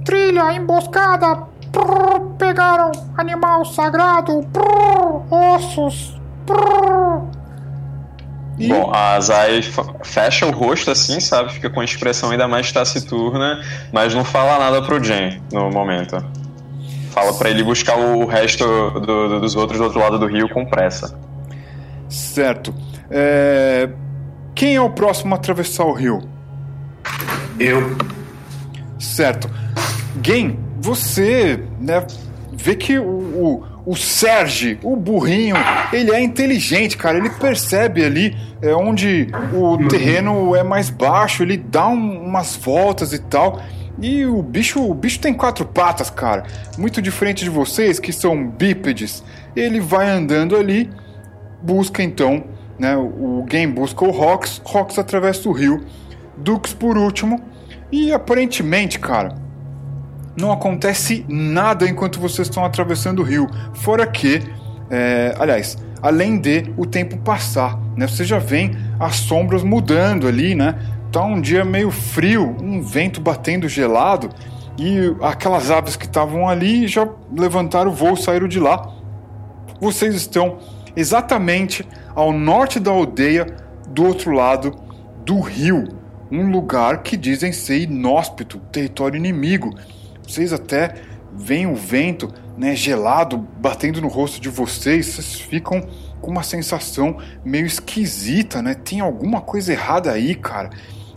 trilha, 0.03 0.53
emboscada, 0.53 1.43
pegaram 2.37 2.91
animal 3.17 3.63
sagrado, 3.65 4.45
ossos. 5.29 6.19
E 8.57 8.69
Bom, 8.69 8.89
a 8.93 9.19
Zai 9.19 9.61
fecha 10.03 10.45
o 10.45 10.51
rosto 10.51 10.89
assim, 10.91 11.19
sabe? 11.19 11.51
Fica 11.51 11.69
com 11.69 11.81
a 11.81 11.83
expressão 11.85 12.31
ainda 12.31 12.47
mais 12.47 12.71
taciturna, 12.71 13.61
mas 13.91 14.15
não 14.15 14.23
fala 14.23 14.57
nada 14.57 14.81
pro 14.81 15.03
Jen 15.03 15.41
no 15.51 15.69
momento. 15.69 16.23
Fala 17.11 17.33
pra 17.33 17.49
ele 17.49 17.63
buscar 17.63 17.97
o 17.97 18.25
resto 18.25 18.65
do- 18.65 18.99
do- 19.29 19.39
dos 19.41 19.55
outros 19.55 19.77
do 19.77 19.83
outro 19.85 19.99
lado 19.99 20.17
do 20.19 20.25
rio 20.25 20.47
com 20.49 20.65
pressa. 20.65 21.17
Certo. 22.09 22.73
É, 23.09 23.89
Quem 24.53 24.75
é 24.75 24.81
o 24.81 24.89
próximo 24.89 25.33
a 25.33 25.37
atravessar 25.37 25.85
o 25.85 25.93
rio? 25.93 26.21
Eu. 27.59 27.95
Certo. 28.99 29.49
Gen, 30.23 30.57
você 30.79 31.59
né, 31.79 32.05
vê 32.53 32.75
que 32.75 32.97
o, 32.97 33.03
o, 33.05 33.63
o 33.85 33.95
Serge, 33.95 34.79
o 34.81 34.95
burrinho, 34.95 35.55
ele 35.91 36.11
é 36.11 36.21
inteligente, 36.21 36.97
cara. 36.97 37.17
Ele 37.17 37.29
percebe 37.29 38.03
ali 38.03 38.35
é, 38.61 38.73
onde 38.73 39.27
o 39.53 39.77
terreno 39.87 40.55
é 40.55 40.63
mais 40.63 40.89
baixo, 40.89 41.43
ele 41.43 41.57
dá 41.57 41.87
um- 41.87 42.23
umas 42.25 42.55
voltas 42.55 43.13
e 43.13 43.19
tal. 43.19 43.61
E 44.01 44.25
o 44.25 44.41
bicho, 44.41 44.81
o 44.81 44.93
bicho 44.93 45.19
tem 45.19 45.33
quatro 45.33 45.65
patas, 45.65 46.09
cara. 46.09 46.43
Muito 46.77 47.01
diferente 47.01 47.43
de 47.43 47.49
vocês, 47.49 47.99
que 47.99 48.11
são 48.11 48.47
bípedes. 48.49 49.23
Ele 49.55 49.79
vai 49.79 50.09
andando 50.09 50.55
ali, 50.57 50.89
busca 51.65 52.03
então, 52.03 52.43
né? 52.77 52.95
O 52.95 53.45
Gen 53.49 53.69
busca 53.69 54.05
o 54.05 54.11
Rox, 54.11 54.61
Rox 54.63 54.99
atravessa 54.99 55.49
o 55.49 55.51
rio. 55.51 55.83
Dux 56.37 56.73
por 56.73 56.97
último. 56.97 57.41
E 57.91 58.11
aparentemente, 58.11 58.99
cara, 58.99 59.35
não 60.39 60.51
acontece 60.51 61.25
nada 61.27 61.87
enquanto 61.87 62.19
vocês 62.19 62.47
estão 62.47 62.63
atravessando 62.63 63.19
o 63.19 63.23
rio. 63.23 63.49
Fora 63.73 64.05
que, 64.05 64.41
é, 64.89 65.33
aliás, 65.39 65.77
além 66.01 66.37
de 66.37 66.71
o 66.77 66.85
tempo 66.85 67.17
passar, 67.17 67.79
né? 67.97 68.07
Você 68.07 68.23
já 68.23 68.37
vem 68.37 68.71
as 68.99 69.15
sombras 69.15 69.63
mudando 69.63 70.27
ali, 70.27 70.53
né? 70.53 70.75
Tá 71.11 71.23
um 71.23 71.39
dia 71.39 71.63
meio 71.63 71.89
frio, 71.89 72.55
um 72.61 72.81
vento 72.81 73.21
batendo 73.21 73.67
gelado 73.69 74.29
e 74.77 75.15
aquelas 75.21 75.71
aves 75.71 75.95
que 75.95 76.05
estavam 76.05 76.49
ali 76.49 76.87
já 76.87 77.07
levantaram 77.35 77.91
o 77.91 77.93
voo, 77.93 78.17
saíram 78.17 78.47
de 78.47 78.59
lá. 78.59 78.91
Vocês 79.79 80.15
estão 80.15 80.57
exatamente 80.95 81.87
ao 82.13 82.31
norte 82.31 82.79
da 82.79 82.91
aldeia, 82.91 83.45
do 83.87 84.05
outro 84.05 84.31
lado 84.31 84.75
do 85.25 85.39
rio, 85.39 85.87
um 86.31 86.49
lugar 86.49 87.03
que 87.03 87.15
dizem 87.15 87.51
ser 87.51 87.79
inóspito, 87.79 88.59
território 88.71 89.17
inimigo. 89.17 89.73
Vocês 90.27 90.51
até 90.51 90.95
veem 91.33 91.67
o 91.67 91.75
vento, 91.75 92.33
né, 92.57 92.75
gelado 92.75 93.37
batendo 93.37 94.01
no 94.01 94.07
rosto 94.07 94.39
de 94.39 94.49
vocês, 94.49 95.07
vocês 95.07 95.35
ficam 95.35 95.81
com 96.21 96.31
uma 96.31 96.43
sensação 96.43 97.17
meio 97.43 97.65
esquisita, 97.65 98.61
né? 98.61 98.73
Tem 98.73 98.99
alguma 98.99 99.41
coisa 99.41 99.73
errada 99.73 100.11
aí, 100.11 100.33
cara. 100.33 100.69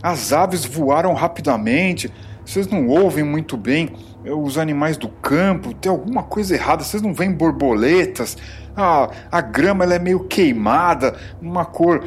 As 0.03 0.33
aves 0.33 0.65
voaram 0.65 1.15
rapidamente, 1.15 2.13
vocês 2.45 2.67
não 2.67 2.89
ouvem 2.89 3.25
muito 3.25 3.57
bem 3.57 3.91
eh, 4.25 4.33
os 4.33 4.59
animais 4.59 4.97
do 4.97 5.09
campo, 5.09 5.75
tem 5.75 5.91
alguma 5.91 6.23
coisa 6.23 6.55
errada, 6.55 6.85
vocês 6.85 7.03
não 7.03 7.13
veem 7.13 7.33
borboletas, 7.33 8.37
a, 8.79 9.11
a 9.31 9.41
grama 9.41 9.85
ela 9.85 9.95
é 9.95 9.99
meio 9.99 10.21
queimada, 10.21 11.17
uma 11.41 11.65
cor, 11.65 12.05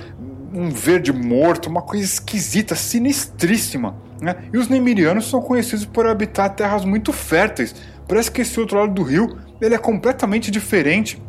um 0.53 0.69
verde 0.69 1.11
morto, 1.11 1.67
uma 1.67 1.81
coisa 1.81 2.05
esquisita, 2.05 2.75
sinistríssima. 2.75 3.95
Né? 4.21 4.35
E 4.53 4.57
os 4.57 4.67
Nemirianos 4.67 5.29
são 5.29 5.41
conhecidos 5.41 5.85
por 5.85 6.05
habitar 6.05 6.49
terras 6.55 6.85
muito 6.85 7.11
férteis. 7.11 7.75
Parece 8.07 8.31
que 8.31 8.41
esse 8.41 8.59
outro 8.59 8.79
lado 8.79 8.93
do 8.93 9.03
rio 9.03 9.37
ele 9.59 9.75
é 9.75 9.77
completamente 9.77 10.49
diferente 10.49 11.21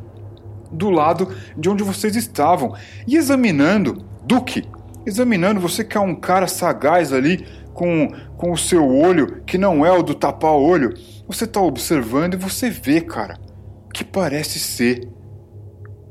do 0.70 0.90
lado 0.90 1.34
de 1.56 1.68
onde 1.68 1.82
vocês 1.82 2.16
estavam. 2.16 2.74
E 3.06 3.16
examinando, 3.16 4.04
Duque, 4.24 4.64
examinando, 5.04 5.60
você 5.60 5.84
que 5.84 5.96
é 5.96 6.00
um 6.00 6.14
cara 6.14 6.46
sagaz 6.46 7.12
ali, 7.12 7.46
com, 7.74 8.08
com 8.36 8.52
o 8.52 8.58
seu 8.58 8.86
olho, 8.86 9.42
que 9.46 9.58
não 9.58 9.84
é 9.84 9.90
o 9.90 10.02
do 10.02 10.14
tapa-olho, 10.14 10.94
você 11.26 11.44
está 11.44 11.60
observando 11.60 12.34
e 12.34 12.38
você 12.38 12.70
vê, 12.70 13.00
cara, 13.00 13.38
que 13.92 14.04
parece 14.04 14.58
ser 14.58 15.08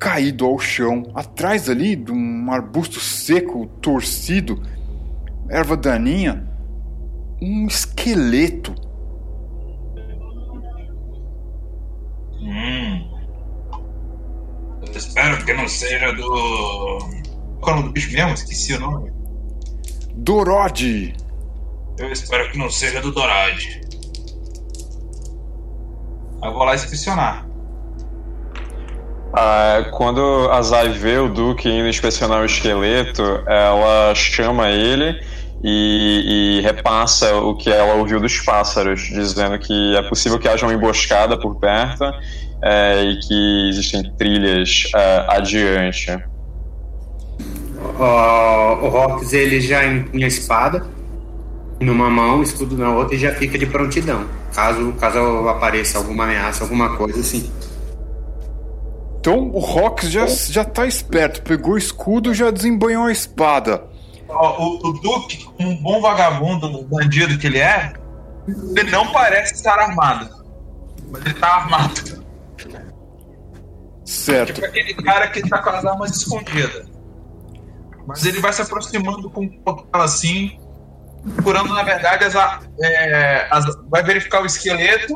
caído 0.01 0.47
ao 0.47 0.57
chão, 0.57 1.03
atrás 1.13 1.69
ali 1.69 1.95
de 1.95 2.11
um 2.11 2.51
arbusto 2.51 2.99
seco, 2.99 3.67
torcido, 3.83 4.59
erva 5.47 5.77
daninha, 5.77 6.43
um 7.39 7.67
esqueleto. 7.67 8.73
Hum. 12.41 13.11
Eu 14.87 14.97
espero 14.97 15.45
que 15.45 15.53
não 15.53 15.67
seja 15.67 16.11
do. 16.13 16.97
Qual 17.61 17.69
é 17.69 17.73
o 17.73 17.75
nome 17.75 17.89
do 17.89 17.91
bicho 17.91 18.11
mesmo? 18.11 18.33
Esqueci 18.33 18.73
o 18.73 18.79
nome. 18.79 19.11
Dorode! 20.15 21.13
Eu 21.99 22.11
espero 22.11 22.51
que 22.51 22.57
não 22.57 22.71
seja 22.71 22.99
do 23.01 23.11
Dorade. 23.11 23.81
Eu 26.43 26.53
vou 26.53 26.63
lá 26.63 26.73
inspecionar. 26.73 27.50
Ah, 29.33 29.85
quando 29.91 30.49
a 30.51 30.61
Zai 30.61 30.89
vê 30.89 31.17
o 31.17 31.29
Duque 31.29 31.69
indo 31.69 31.87
inspecionar 31.87 32.41
o 32.41 32.45
esqueleto, 32.45 33.21
ela 33.47 34.13
chama 34.13 34.69
ele 34.69 35.21
e, 35.63 36.57
e 36.59 36.61
repassa 36.61 37.35
o 37.35 37.55
que 37.55 37.69
ela 37.69 37.93
ouviu 37.93 38.19
dos 38.19 38.39
pássaros, 38.39 39.01
dizendo 39.01 39.57
que 39.59 39.95
é 39.95 40.01
possível 40.03 40.37
que 40.37 40.49
haja 40.49 40.65
uma 40.65 40.73
emboscada 40.73 41.39
por 41.39 41.55
perto 41.55 42.03
é, 42.61 43.03
e 43.03 43.19
que 43.19 43.69
existem 43.69 44.03
trilhas 44.17 44.89
é, 44.93 45.25
adiante. 45.29 46.19
Ó, 47.97 48.85
o 48.85 48.89
Rox 48.89 49.31
ele 49.33 49.61
já 49.61 49.85
empunha 49.85 50.25
a 50.25 50.27
espada 50.27 50.85
numa 51.79 52.09
mão, 52.09 52.43
escudo 52.43 52.77
na 52.77 52.91
outra 52.91 53.15
e 53.15 53.19
já 53.19 53.33
fica 53.33 53.57
de 53.57 53.65
prontidão. 53.65 54.25
Caso, 54.53 54.91
caso 54.93 55.47
apareça 55.47 55.97
alguma 55.97 56.25
ameaça, 56.25 56.63
alguma 56.63 56.97
coisa 56.97 57.19
assim. 57.19 57.49
Então 59.21 59.49
o 59.51 59.59
Rox 59.59 60.09
já, 60.09 60.25
já 60.25 60.65
tá 60.65 60.87
esperto, 60.87 61.43
pegou 61.43 61.75
o 61.75 61.77
escudo 61.77 62.31
e 62.31 62.33
já 62.33 62.49
desembanhou 62.49 63.05
a 63.05 63.11
espada. 63.11 63.85
O, 64.27 64.87
o 64.89 64.93
Duke, 64.93 65.47
um 65.59 65.75
bom 65.75 66.01
vagabundo, 66.01 66.83
bandido 66.85 67.37
que 67.37 67.45
ele 67.45 67.59
é, 67.59 67.93
ele 68.47 68.89
não 68.89 69.11
parece 69.11 69.53
estar 69.53 69.77
armado. 69.77 70.27
Mas 71.11 71.23
ele 71.23 71.35
tá 71.35 71.47
armado. 71.55 72.25
Certo. 74.03 74.53
Tipo 74.53 74.65
aquele 74.65 74.93
cara 74.95 75.27
que 75.27 75.47
tá 75.47 75.59
com 75.59 75.69
as 75.69 75.85
armas 75.85 76.11
escondidas. 76.17 76.87
Mas 78.07 78.25
ele 78.25 78.39
vai 78.39 78.51
se 78.51 78.61
aproximando 78.63 79.29
com 79.29 79.41
um 79.41 79.49
portal 79.49 80.01
assim, 80.01 80.57
procurando, 81.35 81.71
na 81.75 81.83
verdade, 81.83 82.23
as, 82.25 82.33
é, 82.81 83.47
as- 83.51 83.75
vai 83.87 84.01
verificar 84.03 84.41
o 84.41 84.45
esqueleto 84.47 85.13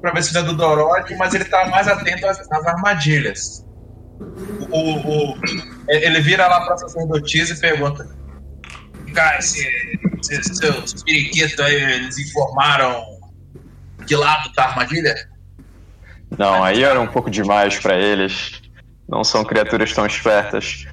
pra 0.00 0.12
ver 0.12 0.22
se 0.22 0.32
não 0.34 0.40
é 0.42 0.44
do 0.44 0.56
Dorode, 0.56 1.14
mas 1.16 1.34
ele 1.34 1.44
tá 1.44 1.66
mais 1.68 1.88
atento 1.88 2.26
às, 2.26 2.38
às 2.50 2.66
armadilhas. 2.66 3.64
O, 4.70 5.30
o- 5.30 5.38
ele 5.88 6.20
vira 6.20 6.46
lá 6.46 6.64
pra 6.66 6.76
sacerdotisa 6.76 7.54
e 7.54 7.60
pergunta: 7.60 8.08
Cara, 9.14 9.38
esses 9.38 10.58
seus 10.58 11.02
periquitos 11.02 11.58
aí, 11.60 11.76
eles 11.94 12.18
informaram 12.18 13.04
que 14.06 14.16
lado 14.16 14.52
tá 14.54 14.64
a 14.64 14.68
armadilha? 14.70 15.14
Não, 16.36 16.62
aí 16.62 16.82
era 16.82 17.00
um 17.00 17.06
pouco 17.06 17.30
demais 17.30 17.78
pra 17.78 17.96
eles. 17.96 18.60
Não 19.08 19.24
são 19.24 19.44
criaturas 19.44 19.92
tão 19.92 20.04
espertas. 20.06 20.86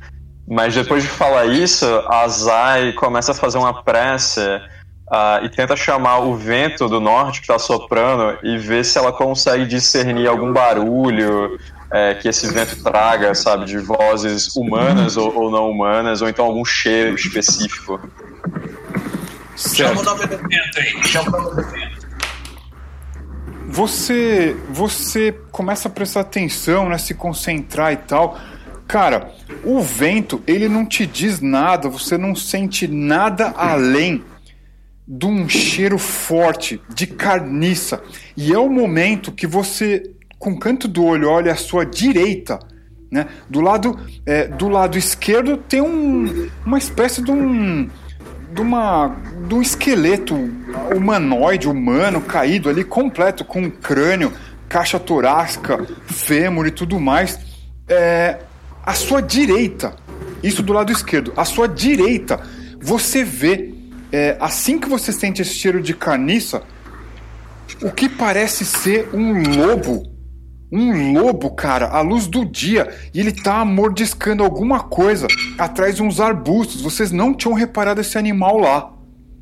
Mas 0.47 0.73
depois 0.75 1.03
de 1.03 1.09
falar 1.09 1.45
isso, 1.47 1.85
a 2.07 2.27
Zai 2.27 2.93
começa 2.93 3.31
a 3.31 3.35
fazer 3.35 3.57
uma 3.57 3.83
prece 3.83 4.41
ah, 5.09 5.39
e 5.43 5.49
tenta 5.49 5.75
chamar 5.75 6.19
o 6.19 6.35
vento 6.35 6.87
do 6.87 6.99
norte 6.99 7.39
que 7.39 7.45
está 7.45 7.59
soprando 7.59 8.37
e 8.43 8.57
ver 8.57 8.83
se 8.83 8.97
ela 8.97 9.11
consegue 9.11 9.65
discernir 9.65 10.27
algum 10.27 10.51
barulho 10.51 11.59
é, 11.91 12.15
que 12.15 12.27
esse 12.27 12.51
vento 12.51 12.81
traga, 12.81 13.33
sabe, 13.35 13.65
de 13.65 13.77
vozes 13.77 14.55
humanas 14.55 15.15
ou, 15.17 15.33
ou 15.35 15.51
não 15.51 15.69
humanas, 15.69 16.21
ou 16.21 16.29
então 16.29 16.45
algum 16.45 16.65
cheiro 16.65 17.15
específico. 17.15 17.99
Chama 19.55 20.01
o 20.01 20.03
Certo. 20.03 20.03
nome 20.03 20.25
do 20.27 20.37
vento 20.37 20.79
aí. 20.79 21.03
Chama 21.03 21.37
o 21.37 21.41
nome 21.41 21.63
do 21.63 21.69
vento. 21.69 22.05
Você, 23.67 24.55
você 24.69 25.31
começa 25.51 25.87
a 25.87 25.91
prestar 25.91 26.21
atenção, 26.21 26.89
né, 26.89 26.97
se 26.97 27.13
concentrar 27.13 27.93
e 27.93 27.97
tal. 27.97 28.37
Cara, 28.87 29.31
o 29.63 29.81
vento, 29.81 30.41
ele 30.45 30.69
não 30.69 30.85
te 30.85 31.05
diz 31.05 31.41
nada, 31.41 31.89
você 31.89 32.17
não 32.17 32.35
sente 32.35 32.87
nada 32.87 33.53
além 33.57 34.23
de 35.07 35.25
um 35.25 35.47
cheiro 35.47 35.97
forte 35.97 36.81
de 36.93 37.05
carniça. 37.05 38.01
E 38.35 38.53
é 38.53 38.57
o 38.57 38.69
momento 38.69 39.31
que 39.31 39.45
você, 39.45 40.11
com 40.39 40.51
o 40.51 40.59
canto 40.59 40.87
do 40.87 41.03
olho, 41.03 41.29
olha 41.29 41.51
à 41.51 41.55
sua 41.55 41.85
direita. 41.85 42.59
Né? 43.11 43.27
Do, 43.49 43.61
lado, 43.61 43.99
é, 44.25 44.47
do 44.47 44.67
lado 44.67 44.97
esquerdo 44.97 45.57
tem 45.57 45.81
um, 45.81 46.49
uma 46.65 46.77
espécie 46.77 47.21
de 47.21 47.31
um, 47.31 47.87
de, 48.51 48.61
uma, 48.61 49.15
de 49.47 49.53
um 49.53 49.61
esqueleto 49.61 50.35
humanoide, 50.95 51.67
humano, 51.67 52.19
caído 52.21 52.67
ali, 52.67 52.83
completo, 52.83 53.45
com 53.45 53.61
um 53.61 53.69
crânio, 53.69 54.33
caixa 54.67 54.99
torácica, 54.99 55.85
fêmur 56.07 56.65
e 56.65 56.71
tudo 56.71 56.99
mais. 56.99 57.39
É, 57.87 58.39
à 58.83 58.93
sua 58.93 59.21
direita, 59.21 59.95
isso 60.41 60.63
do 60.63 60.73
lado 60.73 60.91
esquerdo, 60.91 61.31
à 61.37 61.45
sua 61.45 61.67
direita, 61.67 62.41
você 62.81 63.23
vê, 63.23 63.74
é, 64.15 64.37
assim 64.39 64.79
que 64.79 64.87
você 64.87 65.11
sente 65.11 65.41
esse 65.41 65.53
cheiro 65.53 65.81
de 65.81 65.93
carniça, 65.93 66.63
o 67.81 67.91
que 67.91 68.07
parece 68.07 68.63
ser 68.63 69.09
um 69.13 69.33
lobo. 69.57 70.03
Um 70.71 71.13
lobo, 71.13 71.51
cara, 71.51 71.87
à 71.89 72.01
luz 72.01 72.25
do 72.27 72.45
dia, 72.45 72.89
e 73.13 73.19
ele 73.19 73.31
tá 73.31 73.63
mordiscando 73.65 74.43
alguma 74.43 74.79
coisa 74.79 75.27
atrás 75.57 75.95
de 75.97 76.03
uns 76.03 76.19
arbustos. 76.19 76.81
Vocês 76.81 77.11
não 77.11 77.33
tinham 77.33 77.53
reparado 77.53 77.99
esse 78.01 78.17
animal 78.17 78.57
lá. 78.57 78.91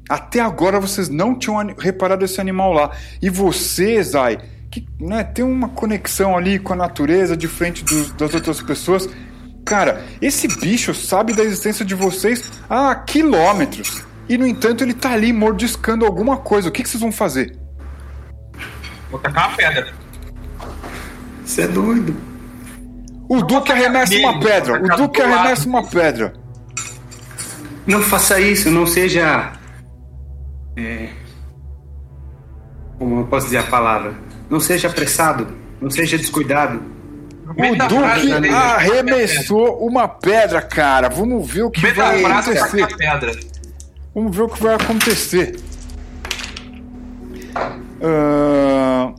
Até 0.09 0.39
agora 0.39 0.79
vocês 0.79 1.07
não 1.07 1.37
tinham 1.37 1.57
reparado 1.77 2.25
esse 2.25 2.41
animal 2.41 2.73
lá. 2.73 2.91
E 3.21 3.29
você, 3.29 4.01
Zai, 4.03 4.37
que 4.71 4.85
né, 4.99 5.23
tem 5.23 5.45
uma 5.45 5.69
conexão 5.69 6.35
ali 6.35 6.57
com 6.59 6.73
a 6.73 6.75
natureza, 6.75 7.37
dos- 7.83 8.11
das 8.13 8.33
outras 8.33 8.61
pessoas. 8.61 9.07
Cara, 9.63 10.03
esse 10.21 10.47
bicho 10.47 10.93
sabe 10.93 11.33
da 11.33 11.43
existência 11.43 11.85
de 11.85 11.95
vocês 11.95 12.51
há 12.69 12.93
quilômetros. 12.95 14.03
E 14.27 14.37
no 14.37 14.47
entanto 14.47 14.83
ele 14.83 14.93
tá 14.93 15.11
ali 15.11 15.33
mordiscando 15.33 16.05
alguma 16.05 16.37
coisa. 16.37 16.69
O 16.69 16.71
que, 16.71 16.83
que 16.83 16.89
vocês 16.89 17.01
vão 17.01 17.11
fazer? 17.11 17.57
Vou 19.09 19.19
tacar 19.19 19.49
uma 19.49 19.57
pedra. 19.57 19.93
Você 21.43 21.63
é 21.63 21.67
doido. 21.67 22.15
O 23.27 23.41
Duque 23.41 23.71
arremessa 23.71 24.15
uma 24.15 24.39
pedra. 24.39 24.81
O 24.83 24.97
Duque 24.97 25.21
arremessa 25.21 25.67
uma 25.67 25.85
pedra. 25.85 26.33
Não 27.85 28.01
faça 28.01 28.39
isso, 28.39 28.71
não 28.71 28.87
seja. 28.87 29.53
É, 30.77 31.09
como 32.97 33.19
eu 33.19 33.25
posso 33.25 33.47
dizer 33.47 33.57
a 33.57 33.63
palavra? 33.63 34.13
Não 34.49 34.59
seja 34.59 34.87
apressado, 34.87 35.47
não 35.81 35.89
seja 35.89 36.17
descuidado. 36.17 36.81
O 37.45 37.87
Duque 37.87 38.39
né? 38.39 38.49
arremessou 38.49 39.85
uma 39.85 40.07
pedra, 40.07 40.61
cara. 40.61 41.09
Vamos 41.09 41.49
ver 41.49 41.63
o 41.63 41.71
que 41.71 41.81
meio 41.81 41.95
da 41.95 42.11
vai 42.11 42.23
acontecer. 42.23 43.52
Vamos 44.13 44.35
ver 44.35 44.43
o 44.43 44.49
que 44.49 44.61
vai 44.61 44.75
acontecer. 44.75 45.59
Ah, 48.01 49.13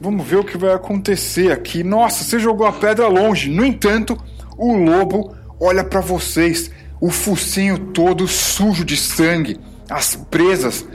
vamos 0.00 0.26
ver 0.26 0.36
o 0.36 0.44
que 0.44 0.56
vai 0.56 0.72
acontecer 0.72 1.52
aqui. 1.52 1.82
Nossa, 1.82 2.24
você 2.24 2.38
jogou 2.38 2.66
a 2.66 2.72
pedra 2.72 3.08
longe. 3.08 3.50
No 3.50 3.64
entanto, 3.64 4.16
o 4.56 4.74
lobo 4.74 5.34
olha 5.60 5.84
pra 5.84 6.00
vocês, 6.00 6.70
o 7.00 7.10
focinho 7.10 7.78
todo 7.78 8.26
sujo 8.26 8.84
de 8.84 8.96
sangue, 8.96 9.58
as 9.90 10.16
presas 10.16 10.86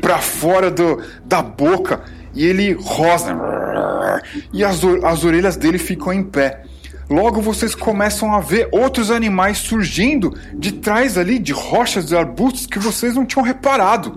pra 0.00 0.18
fora 0.18 0.70
do, 0.70 1.02
da 1.24 1.42
boca 1.42 2.02
e 2.34 2.44
ele 2.46 2.72
rosna 2.72 4.22
e 4.52 4.64
as, 4.64 4.80
as 5.04 5.24
orelhas 5.24 5.56
dele 5.56 5.78
ficam 5.78 6.12
em 6.12 6.22
pé. 6.22 6.62
Logo 7.10 7.40
vocês 7.40 7.74
começam 7.74 8.32
a 8.32 8.40
ver 8.40 8.68
outros 8.72 9.10
animais 9.10 9.58
surgindo 9.58 10.34
de 10.54 10.72
trás 10.72 11.18
ali 11.18 11.38
de 11.38 11.52
rochas 11.52 12.10
e 12.10 12.16
arbustos 12.16 12.66
que 12.66 12.78
vocês 12.78 13.14
não 13.14 13.26
tinham 13.26 13.44
reparado. 13.44 14.10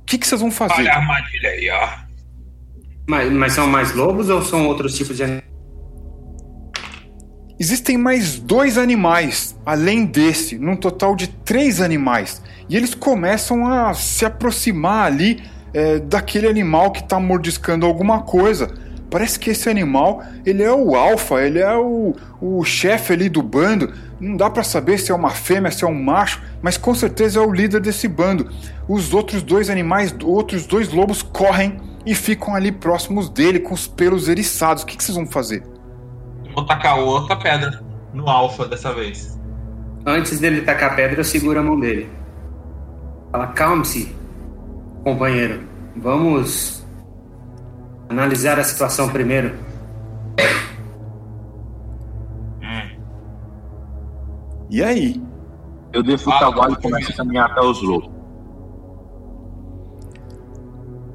O 0.00 0.04
que, 0.06 0.18
que 0.18 0.26
vocês 0.26 0.40
vão 0.40 0.50
fazer? 0.50 0.74
Olha 0.74 0.92
a 0.92 0.96
armadilha 0.98 1.50
aí, 1.50 1.70
ó. 1.70 1.88
Mas, 3.08 3.32
mas 3.32 3.52
são 3.52 3.66
mais 3.66 3.92
lobos 3.92 4.28
ou 4.28 4.42
são 4.42 4.66
outros 4.66 4.96
tipos 4.96 5.16
de 5.16 5.24
animais? 5.24 5.46
Existem 7.58 7.96
mais 7.96 8.38
dois 8.38 8.76
animais, 8.76 9.58
além 9.64 10.04
desse, 10.04 10.58
num 10.58 10.76
total 10.76 11.16
de 11.16 11.28
três 11.28 11.80
animais. 11.80 12.42
E 12.68 12.76
eles 12.76 12.94
começam 12.94 13.66
a 13.66 13.94
se 13.94 14.26
aproximar 14.26 15.06
ali 15.06 15.42
é, 15.72 15.98
daquele 15.98 16.46
animal 16.46 16.90
que 16.90 17.00
está 17.00 17.18
mordiscando 17.18 17.86
alguma 17.86 18.22
coisa. 18.22 18.74
Parece 19.16 19.38
que 19.38 19.48
esse 19.48 19.66
animal, 19.70 20.22
ele 20.44 20.62
é 20.62 20.70
o 20.70 20.94
alfa, 20.94 21.36
ele 21.36 21.58
é 21.58 21.74
o, 21.74 22.14
o 22.38 22.62
chefe 22.64 23.14
ali 23.14 23.30
do 23.30 23.42
bando. 23.42 23.90
Não 24.20 24.36
dá 24.36 24.50
para 24.50 24.62
saber 24.62 24.98
se 24.98 25.10
é 25.10 25.14
uma 25.14 25.30
fêmea, 25.30 25.70
se 25.70 25.84
é 25.84 25.86
um 25.86 25.94
macho, 25.94 26.42
mas 26.60 26.76
com 26.76 26.94
certeza 26.94 27.40
é 27.40 27.42
o 27.42 27.50
líder 27.50 27.80
desse 27.80 28.06
bando. 28.08 28.50
Os 28.86 29.14
outros 29.14 29.42
dois 29.42 29.70
animais, 29.70 30.14
outros 30.22 30.66
dois 30.66 30.92
lobos 30.92 31.22
correm 31.22 31.80
e 32.04 32.14
ficam 32.14 32.54
ali 32.54 32.70
próximos 32.70 33.30
dele 33.30 33.58
com 33.58 33.72
os 33.72 33.86
pelos 33.86 34.28
eriçados. 34.28 34.82
O 34.82 34.86
que, 34.86 34.98
que 34.98 35.02
vocês 35.02 35.16
vão 35.16 35.26
fazer? 35.26 35.62
Vou 36.54 36.66
tacar 36.66 36.98
outra 36.98 37.36
pedra. 37.36 37.82
No 38.12 38.28
alfa 38.28 38.68
dessa 38.68 38.92
vez. 38.92 39.40
Antes 40.04 40.40
dele 40.40 40.60
tacar 40.60 40.92
a 40.92 40.94
pedra, 40.94 41.20
eu 41.20 41.24
seguro 41.24 41.58
a 41.58 41.62
mão 41.62 41.80
dele. 41.80 42.06
Fala, 43.32 43.46
calme-se, 43.46 44.14
companheiro. 45.02 45.66
Vamos 45.96 46.85
analisar 48.08 48.58
a 48.58 48.64
situação 48.64 49.08
primeiro. 49.08 49.54
E 54.68 54.82
aí? 54.82 55.22
Eu 55.92 56.02
desço 56.02 56.28
o 56.28 56.32
Ah, 56.32 56.40
cavalo 56.40 56.74
e 56.74 56.82
começo 56.82 57.12
a 57.12 57.16
caminhar 57.16 57.50
até 57.50 57.60
os 57.60 57.80
lobos. 57.82 58.10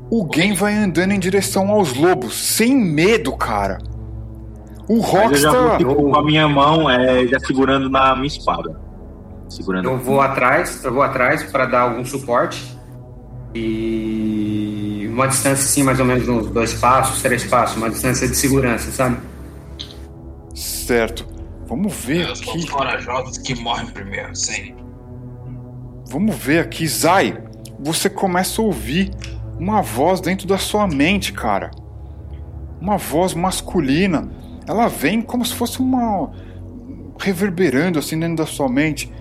O 0.09 0.27
Gen 0.33 0.53
vai 0.53 0.73
andando 0.75 1.11
em 1.11 1.19
direção 1.19 1.69
aos 1.69 1.93
lobos, 1.93 2.33
sem 2.33 2.75
medo, 2.75 3.35
cara. 3.35 3.77
O 4.89 4.97
Mas 4.99 5.13
eu 5.13 5.19
Rox 5.21 5.41
já 5.41 5.51
vou 5.51 5.69
tá. 5.69 5.77
tipo, 5.77 5.95
com 5.95 6.15
a 6.15 6.23
minha 6.23 6.47
mão 6.49 6.89
é, 6.89 7.25
já 7.27 7.39
segurando 7.39 7.89
na 7.89 8.15
minha 8.15 8.27
espada. 8.27 8.77
Segurando. 9.47 9.89
Eu 9.89 9.97
vou 9.97 10.19
atrás, 10.21 10.83
eu 10.83 10.93
vou 10.93 11.03
atrás 11.03 11.43
para 11.43 11.65
dar 11.65 11.81
algum 11.81 12.03
suporte. 12.03 12.77
E 13.53 15.07
uma 15.09 15.27
distância 15.27 15.63
assim, 15.65 15.83
mais 15.83 15.99
ou 15.99 16.05
menos 16.05 16.27
uns 16.27 16.47
dois 16.47 16.73
passos, 16.73 17.21
três 17.21 17.43
passos, 17.43 17.77
uma 17.77 17.89
distância 17.89 18.27
de 18.27 18.35
segurança, 18.35 18.91
sabe? 18.91 19.17
Certo. 20.55 21.25
Vamos 21.67 21.93
ver 21.93 22.27
Eu 22.27 22.35
sou 22.35 22.49
aqui. 22.53 22.59
os 22.59 22.69
corajosos 22.69 23.37
que 23.37 23.55
morrem 23.55 23.87
primeiro, 23.87 24.35
sim. 24.35 24.75
Vamos 26.09 26.35
ver 26.35 26.59
aqui. 26.59 26.87
Zai, 26.87 27.41
você 27.79 28.09
começa 28.09 28.61
a 28.61 28.65
ouvir 28.65 29.11
uma 29.57 29.81
voz 29.81 30.19
dentro 30.19 30.47
da 30.47 30.57
sua 30.57 30.87
mente, 30.87 31.31
cara. 31.31 31.71
Uma 32.79 32.97
voz 32.97 33.33
masculina. 33.33 34.29
Ela 34.67 34.87
vem 34.87 35.21
como 35.21 35.45
se 35.45 35.53
fosse 35.53 35.79
uma. 35.79 36.31
reverberando 37.19 37.99
assim 37.99 38.19
dentro 38.19 38.37
da 38.37 38.45
sua 38.45 38.67
mente. 38.67 39.11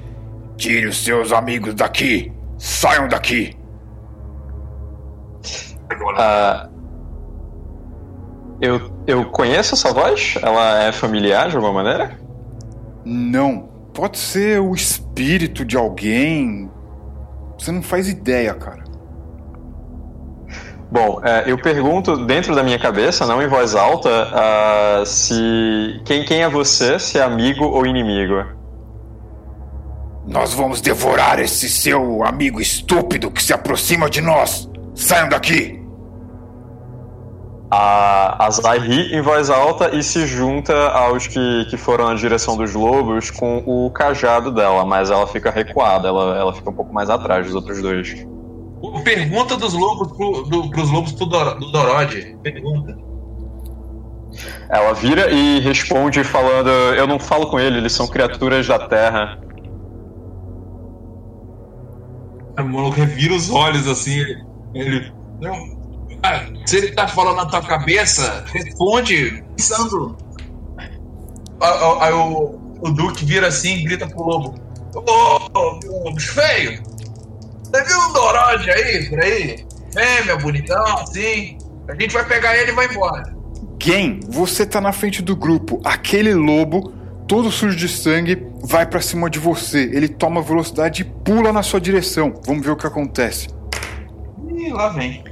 Tire 0.56 0.86
os 0.86 1.02
seus 1.02 1.32
amigos 1.32 1.74
daqui! 1.74 2.32
Saiam 2.58 3.08
daqui! 3.08 3.56
Ah, 6.16 6.68
eu, 8.60 8.90
eu 9.06 9.24
conheço 9.30 9.74
essa 9.74 9.92
voz? 9.92 10.34
Ela 10.42 10.84
é 10.84 10.92
familiar 10.92 11.48
de 11.48 11.56
alguma 11.56 11.72
maneira? 11.72 12.18
Não. 13.04 13.70
Pode 13.94 14.18
ser 14.18 14.60
o 14.60 14.74
espírito 14.74 15.64
de 15.64 15.76
alguém. 15.76 16.70
Você 17.58 17.72
não 17.72 17.82
faz 17.82 18.08
ideia, 18.08 18.54
cara. 18.54 18.84
Bom, 20.90 21.20
é, 21.24 21.44
eu 21.46 21.56
pergunto 21.56 22.16
dentro 22.26 22.54
da 22.54 22.62
minha 22.62 22.78
cabeça, 22.78 23.24
não 23.24 23.40
em 23.40 23.46
voz 23.46 23.74
alta, 23.76 24.10
ah, 24.32 25.02
se 25.06 26.00
quem, 26.04 26.24
quem 26.24 26.42
é 26.42 26.48
você, 26.48 26.98
se 26.98 27.18
é 27.18 27.22
amigo 27.22 27.64
ou 27.64 27.86
inimigo. 27.86 28.44
Nós 30.26 30.52
vamos 30.52 30.80
devorar 30.80 31.38
esse 31.38 31.68
seu 31.68 32.24
amigo 32.24 32.60
estúpido 32.60 33.30
que 33.30 33.42
se 33.42 33.52
aproxima 33.52 34.10
de 34.10 34.20
nós. 34.20 34.68
Saiam 34.94 35.28
daqui! 35.28 35.79
A, 37.70 38.46
a 38.46 38.50
Zai 38.50 38.78
ri 38.80 39.14
em 39.14 39.20
voz 39.20 39.48
alta 39.48 39.94
e 39.94 40.02
se 40.02 40.26
junta 40.26 40.74
aos 40.90 41.28
que, 41.28 41.66
que 41.70 41.76
foram 41.76 42.08
na 42.08 42.14
direção 42.14 42.56
dos 42.56 42.74
lobos 42.74 43.30
com 43.30 43.62
o 43.64 43.88
cajado 43.92 44.50
dela, 44.50 44.84
mas 44.84 45.08
ela 45.08 45.26
fica 45.26 45.52
recuada, 45.52 46.08
ela, 46.08 46.36
ela 46.36 46.52
fica 46.52 46.68
um 46.68 46.74
pouco 46.74 46.92
mais 46.92 47.08
atrás 47.08 47.46
dos 47.46 47.54
outros 47.54 47.80
dois. 47.80 48.26
Pergunta 49.04 49.56
dos 49.56 49.72
lobos 49.74 50.10
pro, 50.16 50.42
do, 50.42 50.70
pros 50.70 50.90
lobos 50.90 51.12
do, 51.12 51.26
Dor, 51.26 51.58
do 51.60 51.70
Dorod. 51.70 52.36
Pergunta. 52.42 52.98
Ela 54.68 54.92
vira 54.94 55.30
e 55.30 55.60
responde 55.60 56.24
falando: 56.24 56.68
Eu 56.68 57.06
não 57.06 57.18
falo 57.18 57.46
com 57.48 57.60
ele, 57.60 57.78
eles 57.78 57.92
são 57.92 58.06
criaturas 58.08 58.66
da 58.66 58.78
terra. 58.78 59.38
O 62.58 62.64
maluco 62.64 62.96
revira 62.96 63.34
os 63.34 63.50
olhos 63.50 63.86
assim. 63.86 64.18
Ele. 64.18 64.44
ele 64.74 65.12
não, 65.40 65.79
se 66.66 66.76
ele 66.76 66.92
tá 66.92 67.08
falando 67.08 67.36
na 67.36 67.46
tua 67.46 67.62
cabeça, 67.62 68.44
responde 68.52 69.42
pensando. 69.56 70.16
Aí 72.00 72.12
o, 72.12 72.58
o 72.80 72.90
Duque 72.90 73.24
vira 73.24 73.48
assim 73.48 73.76
e 73.76 73.84
grita 73.84 74.06
pro 74.06 74.22
lobo: 74.22 74.54
Ô, 74.94 76.06
ô, 76.06 76.12
bicho 76.12 76.34
feio! 76.34 76.82
Você 77.64 77.84
viu 77.84 77.98
um 78.00 78.12
Dorode 78.12 78.70
aí, 78.70 79.08
por 79.08 79.22
aí? 79.22 79.66
Fêmea, 79.92 80.36
bonitão, 80.36 80.84
assim. 80.98 81.58
A 81.88 81.94
gente 81.94 82.12
vai 82.12 82.24
pegar 82.26 82.56
ele 82.56 82.72
e 82.72 82.74
vai 82.74 82.86
embora. 82.86 83.34
Gen, 83.82 84.20
você 84.28 84.66
tá 84.66 84.80
na 84.80 84.92
frente 84.92 85.22
do 85.22 85.36
grupo. 85.36 85.80
Aquele 85.84 86.34
lobo, 86.34 86.92
todo 87.26 87.50
sujo 87.50 87.76
de 87.76 87.88
sangue, 87.88 88.46
vai 88.62 88.86
para 88.86 89.00
cima 89.00 89.30
de 89.30 89.38
você. 89.38 89.90
Ele 89.92 90.08
toma 90.08 90.42
velocidade 90.42 91.02
e 91.02 91.04
pula 91.04 91.52
na 91.52 91.62
sua 91.62 91.80
direção. 91.80 92.34
Vamos 92.44 92.64
ver 92.64 92.72
o 92.72 92.76
que 92.76 92.86
acontece. 92.86 93.48
Ih, 94.48 94.72
lá 94.72 94.88
vem. 94.90 95.24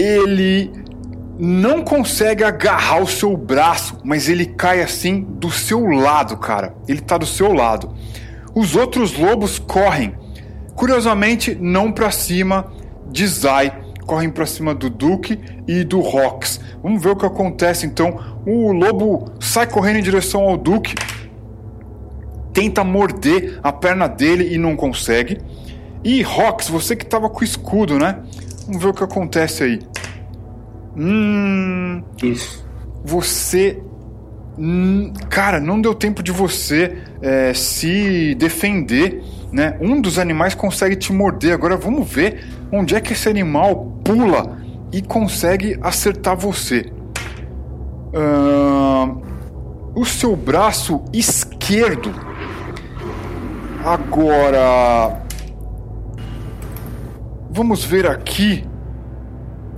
Ele 0.00 0.72
não 1.38 1.82
consegue 1.82 2.42
agarrar 2.42 3.02
o 3.02 3.06
seu 3.06 3.36
braço, 3.36 3.98
mas 4.02 4.28
ele 4.28 4.46
cai 4.46 4.80
assim 4.80 5.20
do 5.22 5.50
seu 5.50 5.86
lado, 5.86 6.38
cara. 6.38 6.74
Ele 6.88 7.02
tá 7.02 7.18
do 7.18 7.26
seu 7.26 7.52
lado. 7.52 7.94
Os 8.54 8.74
outros 8.76 9.16
lobos 9.16 9.58
correm. 9.58 10.14
Curiosamente, 10.74 11.54
não 11.54 11.92
para 11.92 12.10
cima 12.10 12.72
de 13.10 13.26
Zai, 13.26 13.78
correm 14.06 14.30
para 14.30 14.46
cima 14.46 14.74
do 14.74 14.88
Duke 14.88 15.38
e 15.68 15.84
do 15.84 16.00
Rox. 16.00 16.60
Vamos 16.82 17.02
ver 17.02 17.10
o 17.10 17.16
que 17.16 17.26
acontece 17.26 17.84
então. 17.84 18.18
O 18.46 18.72
lobo 18.72 19.32
sai 19.38 19.66
correndo 19.66 19.98
em 19.98 20.02
direção 20.02 20.42
ao 20.48 20.56
Duke, 20.56 20.94
tenta 22.54 22.82
morder 22.82 23.60
a 23.62 23.70
perna 23.70 24.08
dele 24.08 24.54
e 24.54 24.56
não 24.56 24.74
consegue. 24.76 25.38
E 26.02 26.22
Rox, 26.22 26.68
você 26.68 26.96
que 26.96 27.04
tava 27.04 27.28
com 27.28 27.40
o 27.40 27.44
escudo, 27.44 27.98
né? 27.98 28.20
Vamos 28.70 28.84
ver 28.84 28.90
o 28.90 28.94
que 28.94 29.02
acontece 29.02 29.64
aí. 29.64 29.80
Hum. 30.96 32.04
Isso. 32.22 32.64
Você. 33.04 33.82
hum, 34.56 35.12
Cara, 35.28 35.58
não 35.58 35.80
deu 35.80 35.92
tempo 35.92 36.22
de 36.22 36.30
você 36.30 36.98
é, 37.20 37.52
se 37.52 38.36
defender, 38.36 39.24
né? 39.50 39.76
Um 39.80 40.00
dos 40.00 40.20
animais 40.20 40.54
consegue 40.54 40.94
te 40.94 41.12
morder. 41.12 41.52
Agora 41.52 41.76
vamos 41.76 42.08
ver 42.08 42.46
onde 42.70 42.94
é 42.94 43.00
que 43.00 43.12
esse 43.12 43.28
animal 43.28 43.98
pula 44.04 44.60
e 44.92 45.02
consegue 45.02 45.76
acertar 45.82 46.36
você. 46.36 46.92
O 49.96 50.04
seu 50.04 50.36
braço 50.36 51.02
esquerdo. 51.12 52.14
Agora. 53.84 55.22
Vamos 57.50 57.84
ver 57.84 58.06
aqui. 58.08 58.64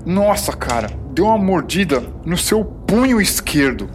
Nossa, 0.04 0.52
cara, 0.52 0.88
deu 1.12 1.26
uma 1.26 1.38
mordida 1.38 2.02
no 2.24 2.36
seu 2.36 2.64
punho 2.64 3.20
esquerdo. 3.20 3.88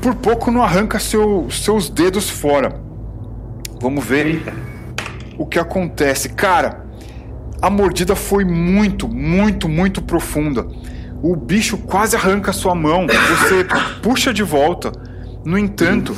Por 0.00 0.14
pouco 0.14 0.50
não 0.50 0.62
arranca 0.62 0.98
seu- 0.98 1.48
seus 1.50 1.90
dedos 1.90 2.30
fora. 2.30 2.80
Vamos 3.80 4.04
ver 4.04 4.26
Eita. 4.26 4.52
o 5.36 5.44
que 5.46 5.58
acontece. 5.58 6.30
Cara, 6.30 6.86
a 7.60 7.68
mordida 7.68 8.14
foi 8.16 8.44
muito, 8.44 9.06
muito, 9.08 9.68
muito 9.68 10.00
profunda. 10.00 10.66
O 11.22 11.36
bicho 11.36 11.76
quase 11.76 12.16
arranca 12.16 12.52
sua 12.52 12.74
mão. 12.74 13.06
Você 13.06 13.66
puxa 14.00 14.32
de 14.32 14.42
volta. 14.42 14.90
No 15.44 15.58
entanto, 15.58 16.14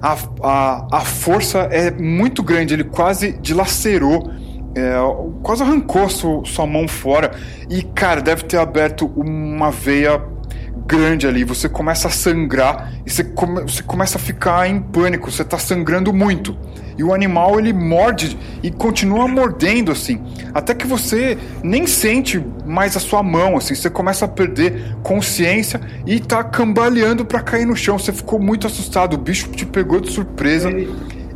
a, 0.00 0.16
a, 0.42 0.96
a 0.98 1.00
força 1.00 1.60
é 1.70 1.90
muito 1.90 2.42
grande. 2.42 2.74
Ele 2.74 2.84
quase 2.84 3.32
dilacerou. 3.40 4.30
É, 4.74 4.94
quase 5.42 5.62
arrancou 5.62 6.08
sua, 6.08 6.44
sua 6.44 6.66
mão 6.66 6.86
fora. 6.88 7.32
E, 7.68 7.82
cara, 7.82 8.20
deve 8.20 8.44
ter 8.44 8.58
aberto 8.58 9.06
uma 9.16 9.70
veia 9.70 10.20
grande 10.86 11.26
ali. 11.26 11.44
Você 11.44 11.68
começa 11.68 12.08
a 12.08 12.10
sangrar 12.10 12.92
e 13.06 13.10
você, 13.10 13.24
come- 13.24 13.62
você 13.62 13.82
começa 13.82 14.18
a 14.18 14.20
ficar 14.20 14.68
em 14.68 14.80
pânico. 14.80 15.30
Você 15.30 15.44
tá 15.44 15.58
sangrando 15.58 16.12
muito. 16.12 16.56
E 16.96 17.02
o 17.02 17.14
animal 17.14 17.58
ele 17.58 17.72
morde 17.72 18.38
e 18.62 18.70
continua 18.70 19.26
mordendo 19.26 19.90
assim, 19.90 20.22
até 20.52 20.74
que 20.74 20.86
você 20.86 21.38
nem 21.62 21.86
sente 21.86 22.44
mais 22.66 22.94
a 22.96 23.00
sua 23.00 23.22
mão 23.22 23.56
assim, 23.56 23.74
você 23.74 23.88
começa 23.88 24.26
a 24.26 24.28
perder 24.28 24.94
consciência 25.02 25.80
e 26.06 26.20
tá 26.20 26.44
cambaleando 26.44 27.24
pra 27.24 27.40
cair 27.40 27.64
no 27.64 27.74
chão. 27.74 27.98
Você 27.98 28.12
ficou 28.12 28.38
muito 28.38 28.66
assustado, 28.66 29.14
o 29.14 29.18
bicho 29.18 29.48
te 29.48 29.64
pegou 29.64 30.00
de 30.00 30.12
surpresa 30.12 30.70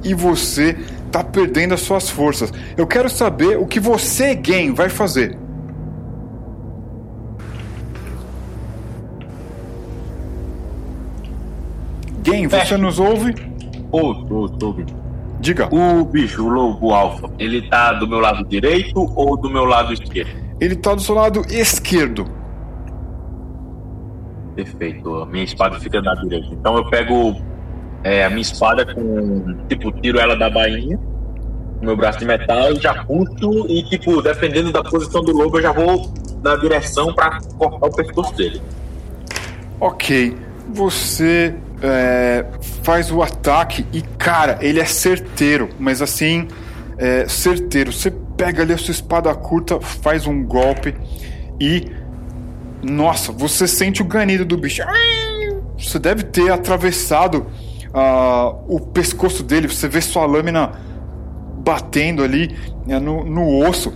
e 0.05 0.13
você 0.15 0.77
tá 1.17 1.25
perdendo 1.25 1.73
as 1.73 1.81
suas 1.81 2.11
forças. 2.11 2.53
Eu 2.77 2.87
quero 2.87 3.09
saber 3.09 3.59
o 3.59 3.67
que 3.67 3.81
você, 3.81 4.35
Game, 4.35 4.73
vai 4.73 4.91
fazer. 4.91 5.39
Game, 12.23 12.49
você 12.49 12.77
nos 12.77 12.99
ouve? 12.99 13.35
Tô 13.91 14.67
ouvindo. 14.67 14.95
Diga. 15.41 15.69
O 15.75 16.05
bicho, 16.05 16.45
o 16.45 16.49
lobo 16.49 16.93
alfa, 16.93 17.31
ele 17.39 17.69
tá 17.69 17.93
do 17.93 18.07
meu 18.07 18.19
lado 18.19 18.45
direito 18.47 19.01
ou 19.15 19.37
do 19.37 19.49
meu 19.49 19.65
lado 19.65 19.93
esquerdo? 19.93 20.31
Ele 20.61 20.75
tá 20.75 20.95
do 20.95 21.01
seu 21.01 21.15
lado 21.15 21.43
esquerdo. 21.49 22.27
Perfeito. 24.55 25.15
A 25.15 25.27
minha 25.27 25.45
espada 25.45 25.79
fica 25.79 26.03
na 26.03 26.15
direita. 26.15 26.49
Então 26.53 26.77
eu 26.77 26.85
pego 26.91 27.37
é, 28.05 28.25
a 28.25 28.31
minha 28.31 28.43
espada 28.43 28.87
com. 28.95 29.57
Tipo, 29.69 29.93
tiro 30.01 30.19
ela 30.19 30.37
da 30.37 30.49
bainha, 30.49 30.99
meu 31.81 31.97
braço 31.97 32.19
de 32.19 32.25
metal, 32.25 32.73
e 32.73 32.81
já 32.81 33.05
puxo 33.05 33.67
e, 33.69 33.83
tipo, 33.85 34.23
dependendo 34.23 34.73
da 34.73 34.83
posição 34.83 35.23
do 35.23 35.33
lobo, 35.33 35.59
eu 35.59 35.63
já 35.63 35.73
vou 35.73 36.13
na 36.43 36.57
direção 36.57 37.15
pra 37.15 37.39
cortar 37.59 37.87
o 37.87 37.93
pescoço 37.93 38.35
dele. 38.35 38.61
Ok, 39.81 40.37
você 40.73 41.55
é, 41.83 42.47
faz 42.83 43.11
o 43.11 43.23
ataque 43.23 43.87
e, 43.93 44.03
cara, 44.03 44.59
ele 44.61 44.81
é 44.81 44.85
certeiro, 44.85 45.69
mas 45.79 46.01
assim, 46.01 46.49
é, 46.99 47.27
certeiro. 47.29 47.93
Você 47.93 48.11
pega 48.37 48.63
ali 48.63 48.73
a 48.73 48.79
sua 48.79 48.93
espada 48.93 49.35
curta, 49.35 49.81
faz 49.81 50.27
um 50.27 50.45
golpe 50.45 50.95
e. 51.61 51.91
Nossa, 52.83 53.33
você 53.33 53.67
sente 53.67 54.03
o 54.03 54.05
ganido 54.05 54.45
do 54.45 54.57
bicho. 54.57 54.83
Você 55.79 55.99
deve 55.99 56.23
ter 56.23 56.53
atravessado 56.53 57.47
ah, 57.99 58.55
o 58.69 58.79
pescoço 58.79 59.43
dele, 59.43 59.69
você 59.69 59.89
vê 59.89 60.03
sua 60.03 60.27
lâmina 60.27 60.73
batendo 61.65 62.23
ali 62.23 62.55
né, 62.87 62.99
no, 62.99 63.25
no 63.25 63.67
osso. 63.67 63.91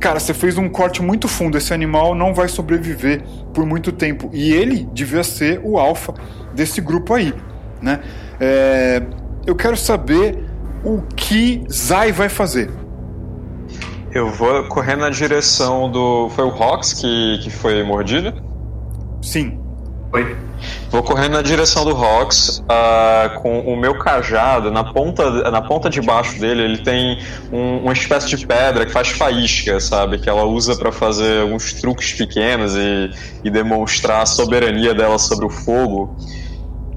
Cara, 0.00 0.18
você 0.18 0.32
fez 0.32 0.56
um 0.56 0.66
corte 0.66 1.02
muito 1.02 1.28
fundo. 1.28 1.58
Esse 1.58 1.74
animal 1.74 2.14
não 2.14 2.32
vai 2.32 2.48
sobreviver 2.48 3.22
por 3.52 3.66
muito 3.66 3.92
tempo. 3.92 4.30
E 4.32 4.50
ele 4.54 4.88
devia 4.94 5.22
ser 5.22 5.60
o 5.62 5.78
alfa 5.78 6.14
desse 6.54 6.80
grupo 6.80 7.12
aí, 7.12 7.34
né? 7.82 8.00
É, 8.40 9.02
eu 9.46 9.54
quero 9.54 9.76
saber 9.76 10.44
o 10.82 11.02
que 11.14 11.62
Zai 11.70 12.12
vai 12.12 12.30
fazer. 12.30 12.70
Eu 14.10 14.30
vou 14.30 14.64
correr 14.68 14.96
na 14.96 15.10
direção 15.10 15.90
do. 15.90 16.30
Foi 16.30 16.44
o 16.44 16.48
Rox 16.48 16.94
que, 16.94 17.40
que 17.42 17.50
foi 17.50 17.82
mordido? 17.82 18.32
Sim. 19.20 19.61
Foi. 20.12 20.36
Vou 20.90 21.02
correr 21.02 21.28
na 21.30 21.40
direção 21.40 21.86
do 21.86 21.94
Rox 21.94 22.62
ah, 22.68 23.38
com 23.42 23.60
o 23.60 23.74
meu 23.76 23.98
cajado 23.98 24.70
na 24.70 24.84
ponta, 24.84 25.50
na 25.50 25.62
ponta 25.62 25.88
de 25.88 26.02
baixo 26.02 26.38
dele. 26.38 26.62
Ele 26.62 26.78
tem 26.78 27.18
um- 27.50 27.78
uma 27.78 27.94
espécie 27.94 28.28
de 28.28 28.46
pedra 28.46 28.84
que 28.84 28.92
faz 28.92 29.08
faísca, 29.08 29.80
sabe? 29.80 30.18
Que 30.18 30.28
ela 30.28 30.44
usa 30.44 30.76
para 30.76 30.92
fazer 30.92 31.40
alguns 31.40 31.72
truques 31.72 32.12
pequenos 32.12 32.76
e, 32.76 33.10
e 33.42 33.50
demonstrar 33.50 34.20
a 34.22 34.26
soberania 34.26 34.94
dela 34.94 35.18
sobre 35.18 35.46
o 35.46 35.50
fogo. 35.50 36.14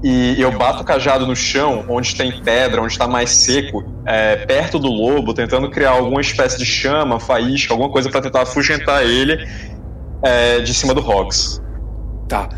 E 0.04 0.38
eu 0.38 0.52
bato 0.52 0.82
o 0.82 0.84
cajado 0.84 1.26
no 1.26 1.34
chão, 1.34 1.86
onde 1.88 2.14
tem 2.14 2.30
pedra, 2.42 2.82
onde 2.82 2.92
está 2.92 3.08
mais 3.08 3.30
seco, 3.30 3.82
é, 4.04 4.36
perto 4.36 4.78
do 4.78 4.88
lobo, 4.88 5.32
tentando 5.32 5.70
criar 5.70 5.92
alguma 5.92 6.20
espécie 6.20 6.58
de 6.58 6.66
chama, 6.66 7.18
faísca, 7.18 7.72
alguma 7.72 7.88
coisa 7.88 8.10
para 8.10 8.20
tentar 8.20 8.42
afugentar 8.42 9.04
ele 9.04 9.48
é, 10.22 10.60
de 10.60 10.74
cima 10.74 10.92
do 10.92 11.00
Rox. 11.00 11.62
Tá. 12.28 12.50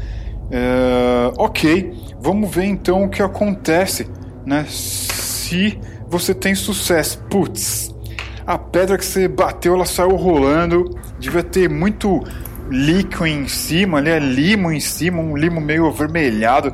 É, 0.51 1.33
ok. 1.37 1.93
Vamos 2.21 2.51
ver 2.51 2.65
então 2.65 3.05
o 3.05 3.09
que 3.09 3.23
acontece, 3.23 4.09
né? 4.45 4.65
Se 4.69 5.79
você 6.09 6.35
tem 6.35 6.55
sucesso. 6.55 7.19
Putz, 7.31 7.95
a 8.47 8.59
pedra 8.59 8.97
que 8.99 9.05
você 9.05 9.29
bateu, 9.29 9.75
ela 9.75 9.87
saiu 9.87 10.17
rolando. 10.17 10.99
Devia 11.19 11.43
ter 11.43 11.69
muito 11.69 12.23
líquido 12.71 13.27
em 13.27 13.49
cima, 13.49 13.99
ali 13.99 14.11
é 14.11 14.19
limo 14.19 14.71
em 14.71 14.81
cima, 14.81 15.21
um 15.21 15.37
limo 15.37 15.61
meio 15.61 15.87
avermelhado. 15.87 16.73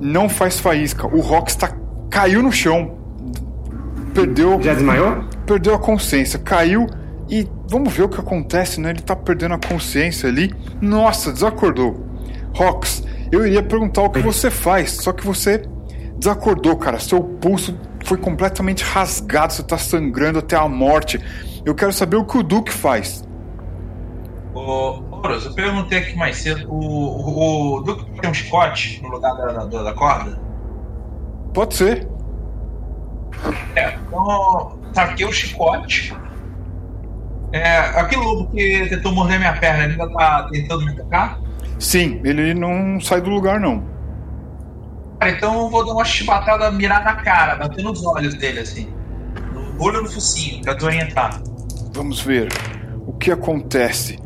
Não 0.00 0.28
faz 0.28 0.58
faísca. 0.58 1.06
O 1.06 1.20
Rox 1.20 1.54
tá, 1.54 1.72
caiu 2.10 2.42
no 2.42 2.52
chão. 2.52 2.98
Perdeu 4.14 4.60
Já 4.60 4.74
desmaiou? 4.74 5.24
perdeu 5.46 5.74
a 5.74 5.78
consciência, 5.78 6.38
caiu 6.38 6.86
e 7.28 7.48
vamos 7.68 7.92
ver 7.92 8.02
o 8.02 8.08
que 8.08 8.20
acontece, 8.20 8.80
né? 8.80 8.90
Ele 8.90 9.00
tá 9.00 9.16
perdendo 9.16 9.54
a 9.54 9.58
consciência 9.58 10.28
ali. 10.28 10.52
Nossa, 10.80 11.32
desacordou. 11.32 12.06
Rox, 12.54 13.02
eu 13.32 13.46
iria 13.46 13.62
perguntar 13.62 14.02
o 14.02 14.10
que 14.10 14.20
você 14.20 14.50
faz, 14.50 14.92
só 14.92 15.10
que 15.10 15.26
você 15.26 15.64
desacordou, 16.18 16.76
cara. 16.76 16.98
Seu 16.98 17.24
pulso 17.24 17.74
foi 18.04 18.18
completamente 18.18 18.84
rasgado, 18.84 19.54
você 19.54 19.62
tá 19.62 19.78
sangrando 19.78 20.38
até 20.38 20.54
a 20.54 20.68
morte. 20.68 21.18
Eu 21.64 21.74
quero 21.74 21.92
saber 21.94 22.16
o 22.16 22.26
que 22.26 22.36
o 22.36 22.42
Duque 22.42 22.70
faz. 22.70 23.24
Ô, 24.54 25.02
Horus, 25.10 25.46
eu 25.46 25.54
perguntei 25.54 25.98
aqui 25.98 26.14
mais 26.14 26.36
cedo. 26.36 26.70
O, 26.70 26.76
o, 26.76 27.76
o 27.76 27.80
Duque 27.80 28.20
tem 28.20 28.30
um 28.30 28.34
chicote 28.34 29.00
no 29.02 29.08
lugar 29.08 29.34
da, 29.34 29.64
da, 29.64 29.82
da 29.82 29.92
corda? 29.94 30.38
Pode 31.54 31.74
ser. 31.74 32.06
É, 33.74 33.94
então, 33.94 34.78
saquei 34.92 35.24
o 35.24 35.32
chicote. 35.32 36.14
É, 37.50 37.78
aquele 37.78 38.22
lobo 38.22 38.50
que 38.50 38.86
tentou 38.90 39.12
morder 39.12 39.38
minha 39.38 39.58
perna, 39.58 39.84
ainda 39.84 40.10
tá 40.12 40.48
tentando 40.50 40.84
me 40.84 40.92
atacar? 40.92 41.40
Sim, 41.82 42.20
ele 42.22 42.54
não 42.54 43.00
sai 43.00 43.20
do 43.20 43.28
lugar, 43.28 43.58
não. 43.58 43.82
Cara, 45.18 45.32
então 45.32 45.62
eu 45.62 45.68
vou 45.68 45.84
dar 45.84 45.92
uma 45.94 46.04
chibatada, 46.04 46.70
mirar 46.70 47.04
na 47.04 47.16
cara, 47.16 47.56
bater 47.56 47.82
nos 47.82 48.06
olhos 48.06 48.34
dele, 48.34 48.60
assim. 48.60 48.88
No 49.52 49.82
olho 49.82 50.00
no 50.00 50.08
focinho, 50.08 50.62
pra 50.62 50.74
desorientar. 50.74 51.42
Vamos 51.92 52.20
ver 52.20 52.52
o 53.04 53.12
que 53.12 53.32
acontece. 53.32 54.16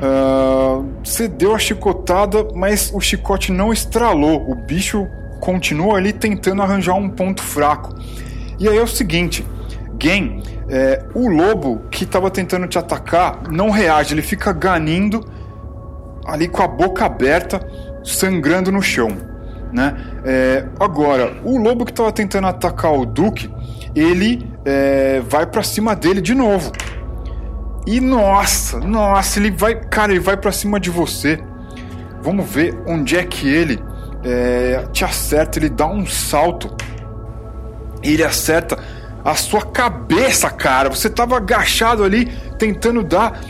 Ah, 0.00 0.82
você 1.04 1.28
deu 1.28 1.54
a 1.54 1.58
chicotada, 1.58 2.48
mas 2.54 2.90
o 2.94 3.00
chicote 3.00 3.52
não 3.52 3.70
estralou. 3.70 4.50
O 4.50 4.54
bicho 4.54 5.06
continua 5.40 5.98
ali 5.98 6.10
tentando 6.10 6.62
arranjar 6.62 6.94
um 6.94 7.10
ponto 7.10 7.42
fraco. 7.42 7.94
E 8.58 8.66
aí 8.66 8.78
é 8.78 8.82
o 8.82 8.88
seguinte, 8.88 9.44
Gen, 10.02 10.42
é, 10.70 11.04
o 11.14 11.28
lobo 11.28 11.80
que 11.90 12.04
estava 12.04 12.30
tentando 12.30 12.66
te 12.66 12.78
atacar 12.78 13.42
não 13.50 13.68
reage, 13.68 14.14
ele 14.14 14.22
fica 14.22 14.54
ganindo 14.54 15.33
ali 16.26 16.48
com 16.48 16.62
a 16.62 16.68
boca 16.68 17.04
aberta, 17.04 17.60
sangrando 18.02 18.70
no 18.72 18.82
chão. 18.82 19.08
Né? 19.72 19.96
É, 20.24 20.66
agora, 20.78 21.36
o 21.44 21.58
lobo 21.58 21.84
que 21.84 21.90
estava 21.90 22.12
tentando 22.12 22.46
atacar 22.46 22.92
o 22.92 23.04
Duque, 23.04 23.52
ele 23.94 24.48
é, 24.64 25.20
vai 25.28 25.46
para 25.46 25.62
cima 25.62 25.96
dele 25.96 26.20
de 26.20 26.34
novo. 26.34 26.70
E 27.86 28.00
nossa, 28.00 28.78
nossa, 28.78 29.38
ele 29.38 29.50
vai, 29.50 29.74
cara, 29.74 30.12
ele 30.12 30.20
vai 30.20 30.36
para 30.36 30.52
cima 30.52 30.80
de 30.80 30.90
você. 30.90 31.38
Vamos 32.22 32.48
ver 32.48 32.74
onde 32.86 33.16
é 33.16 33.24
que 33.24 33.48
ele 33.48 33.82
é, 34.24 34.86
te 34.92 35.04
acerta. 35.04 35.58
Ele 35.58 35.68
dá 35.68 35.86
um 35.86 36.06
salto. 36.06 36.74
Ele 38.02 38.22
acerta 38.22 38.78
a 39.24 39.34
sua 39.34 39.62
cabeça, 39.62 40.50
cara. 40.50 40.90
Você 40.90 41.08
tava 41.08 41.36
agachado 41.38 42.04
ali 42.04 42.26
tentando 42.58 43.02
dar 43.02 43.40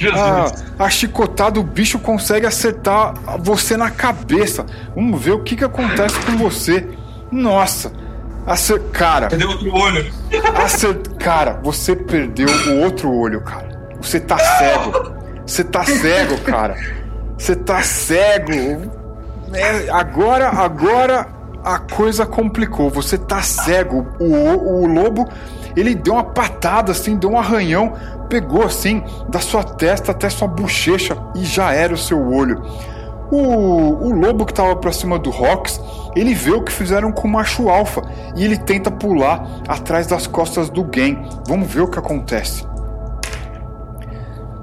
a, 0.78 0.84
a 0.84 0.88
chicotada. 0.88 1.58
O 1.58 1.64
bicho 1.64 1.98
consegue 1.98 2.46
acertar 2.46 3.14
você 3.40 3.76
na 3.76 3.90
cabeça. 3.90 4.64
Vamos 4.94 5.20
ver 5.20 5.32
o 5.32 5.40
que, 5.40 5.56
que 5.56 5.64
acontece 5.64 6.18
com 6.20 6.36
você. 6.36 6.86
Nossa, 7.32 7.92
acer... 8.46 8.78
cara. 8.92 9.28
Cadê 9.28 9.44
outro 9.44 9.74
olho? 9.74 10.12
Acer... 10.64 10.96
Cara, 11.18 11.58
você 11.62 11.96
perdeu 11.96 12.48
o 12.48 12.82
outro 12.82 13.12
olho, 13.12 13.40
cara. 13.40 13.74
Você 14.00 14.20
tá 14.20 14.38
cego. 14.38 15.14
Você 15.44 15.64
tá 15.64 15.84
cego, 15.84 16.38
cara. 16.42 16.76
Você 17.36 17.56
tá 17.56 17.82
cego. 17.82 18.92
É, 19.52 19.90
agora, 19.90 20.48
agora 20.50 21.26
a 21.64 21.78
coisa 21.78 22.24
complicou. 22.26 22.90
Você 22.90 23.18
tá 23.18 23.42
cego. 23.42 24.06
O, 24.20 24.24
o, 24.24 24.82
o 24.82 24.86
lobo, 24.86 25.28
ele 25.76 25.94
deu 25.94 26.14
uma 26.14 26.24
patada 26.24 26.92
assim, 26.92 27.16
deu 27.16 27.30
um 27.30 27.38
arranhão, 27.38 27.92
pegou 28.28 28.62
assim 28.62 29.02
da 29.28 29.40
sua 29.40 29.62
testa 29.62 30.12
até 30.12 30.28
sua 30.28 30.48
bochecha 30.48 31.16
e 31.34 31.44
já 31.44 31.72
era 31.72 31.92
o 31.92 31.98
seu 31.98 32.32
olho. 32.32 32.62
O, 33.30 34.06
o 34.06 34.12
lobo 34.12 34.44
que 34.44 34.54
tava 34.54 34.76
pra 34.76 34.92
cima 34.92 35.18
do 35.18 35.30
Rox, 35.30 35.80
ele 36.14 36.34
vê 36.34 36.52
o 36.52 36.62
que 36.62 36.70
fizeram 36.70 37.10
com 37.10 37.26
o 37.26 37.30
macho 37.30 37.68
alfa 37.68 38.02
e 38.36 38.44
ele 38.44 38.56
tenta 38.56 38.90
pular 38.90 39.44
atrás 39.66 40.06
das 40.06 40.26
costas 40.26 40.70
do 40.70 40.88
Gen. 40.94 41.26
Vamos 41.48 41.72
ver 41.72 41.80
o 41.80 41.88
que 41.88 41.98
acontece. 41.98 42.64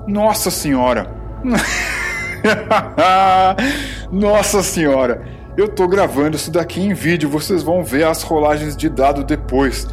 Nossa 0.07 0.49
senhora! 0.49 1.11
Nossa 4.11 4.63
senhora! 4.63 5.21
Eu 5.57 5.67
tô 5.67 5.87
gravando 5.87 6.37
isso 6.37 6.49
daqui 6.49 6.81
em 6.81 6.93
vídeo, 6.93 7.29
vocês 7.29 7.61
vão 7.61 7.83
ver 7.83 8.05
as 8.05 8.23
rolagens 8.23 8.75
de 8.75 8.89
dado 8.89 9.23
depois. 9.23 9.87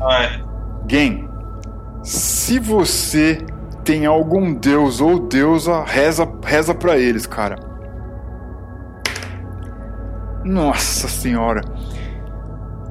Ai. 0.00 0.42
Game, 0.86 1.28
se 2.02 2.58
você 2.58 3.44
tem 3.84 4.06
algum 4.06 4.52
deus 4.52 5.00
ou 5.00 5.18
deusa, 5.18 5.82
reza, 5.84 6.28
reza 6.44 6.74
para 6.74 6.98
eles, 6.98 7.26
cara. 7.26 7.56
Nossa 10.44 11.08
senhora. 11.08 11.62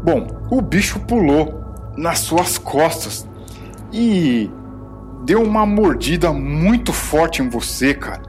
Bom, 0.04 0.28
o 0.50 0.62
bicho 0.62 1.00
pulou 1.02 1.62
nas 1.98 2.20
suas 2.20 2.58
costas 2.58 3.28
e 3.92 4.50
deu 5.26 5.44
uma 5.44 5.66
mordida 5.66 6.32
muito 6.32 6.94
forte 6.94 7.42
em 7.42 7.50
você, 7.50 7.94
cara. 7.94 8.22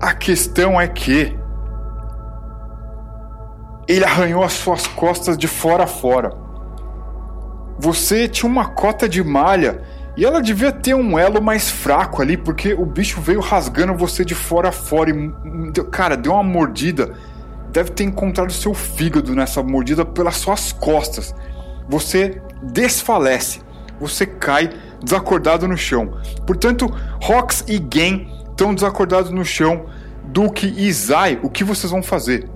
A 0.00 0.14
questão 0.14 0.80
é 0.80 0.88
que 0.88 1.38
ele 3.88 4.04
arranhou 4.04 4.42
as 4.42 4.52
suas 4.52 4.86
costas 4.86 5.38
de 5.38 5.46
fora 5.46 5.84
a 5.84 5.86
fora. 5.86 6.45
Você 7.78 8.28
tinha 8.28 8.50
uma 8.50 8.66
cota 8.66 9.08
de 9.08 9.22
malha 9.22 9.82
e 10.16 10.24
ela 10.24 10.40
devia 10.40 10.72
ter 10.72 10.94
um 10.94 11.18
elo 11.18 11.42
mais 11.42 11.70
fraco 11.70 12.22
ali, 12.22 12.36
porque 12.36 12.72
o 12.72 12.86
bicho 12.86 13.20
veio 13.20 13.40
rasgando 13.40 13.94
você 13.94 14.24
de 14.24 14.34
fora 14.34 14.70
a 14.70 14.72
fora 14.72 15.10
e, 15.10 15.84
cara, 15.90 16.16
deu 16.16 16.32
uma 16.32 16.42
mordida. 16.42 17.14
Deve 17.70 17.90
ter 17.90 18.04
encontrado 18.04 18.52
seu 18.52 18.72
fígado 18.72 19.34
nessa 19.34 19.62
mordida 19.62 20.04
pelas 20.04 20.36
suas 20.36 20.72
costas. 20.72 21.34
Você 21.88 22.40
desfalece 22.62 23.66
você 23.98 24.26
cai 24.26 24.70
desacordado 25.02 25.66
no 25.66 25.76
chão. 25.76 26.18
Portanto, 26.46 26.86
Rox 27.22 27.64
e 27.68 27.82
Gen 27.92 28.28
estão 28.50 28.74
desacordados 28.74 29.30
no 29.30 29.44
chão. 29.44 29.86
Duke 30.24 30.72
e 30.76 30.92
Zai, 30.92 31.38
o 31.42 31.48
que 31.48 31.64
vocês 31.64 31.90
vão 31.90 32.02
fazer? 32.02 32.48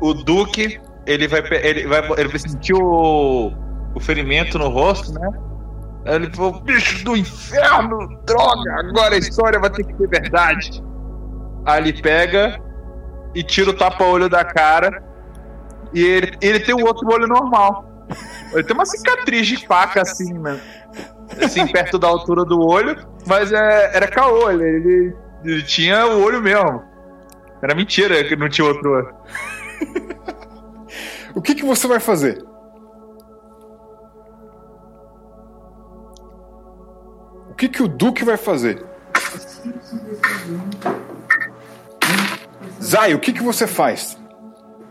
O 0.00 0.14
Duke, 0.14 0.80
ele 1.06 1.28
vai, 1.28 1.40
ele 1.62 1.86
vai, 1.86 2.10
ele 2.18 2.28
vai 2.28 2.38
sentir 2.38 2.74
o, 2.74 3.52
ferimento 4.02 4.58
no 4.58 4.68
rosto, 4.68 5.12
né? 5.12 5.30
Aí 6.04 6.16
ele 6.16 6.30
falou: 6.34 6.60
bicho 6.60 7.04
do 7.04 7.16
inferno, 7.16 8.20
droga, 8.26 8.74
agora 8.80 9.14
a 9.14 9.18
história 9.18 9.58
vai 9.58 9.70
ter 9.70 9.84
que 9.84 9.96
ser 9.96 10.08
verdade. 10.08 10.82
Aí 11.64 11.80
ele 11.80 12.02
pega 12.02 12.60
e 13.34 13.42
tira 13.42 13.70
o 13.70 13.74
tapa-olho 13.74 14.28
da 14.28 14.44
cara. 14.44 15.02
E 15.94 16.02
ele, 16.02 16.36
ele 16.40 16.60
tem 16.60 16.74
o 16.74 16.84
outro 16.84 17.08
olho 17.08 17.26
normal. 17.26 17.84
Ele 18.52 18.64
tem 18.64 18.74
uma 18.74 18.86
cicatriz 18.86 19.46
de 19.46 19.66
faca 19.66 20.02
assim, 20.02 20.32
né? 20.38 20.60
Assim, 21.42 21.66
perto 21.66 21.98
da 21.98 22.08
altura 22.08 22.44
do 22.44 22.60
olho, 22.60 22.96
mas 23.26 23.52
é, 23.52 23.96
era 23.96 24.06
caô, 24.06 24.50
ele, 24.50 24.64
ele, 24.64 25.16
ele 25.44 25.62
tinha 25.62 26.06
o 26.06 26.22
olho 26.22 26.42
mesmo. 26.42 26.82
Era 27.62 27.74
mentira 27.74 28.22
que 28.24 28.36
não 28.36 28.48
tinha 28.48 28.66
outro 28.66 28.90
olho. 28.90 29.14
o 31.34 31.40
que, 31.40 31.54
que 31.54 31.64
você 31.64 31.86
vai 31.86 32.00
fazer? 32.00 32.44
Que, 37.62 37.68
que 37.68 37.82
o 37.82 37.86
Duque 37.88 38.24
vai 38.24 38.36
fazer? 38.36 38.84
Zay, 42.82 43.14
o 43.14 43.20
que, 43.20 43.32
que 43.32 43.42
você 43.42 43.68
faz? 43.68 44.18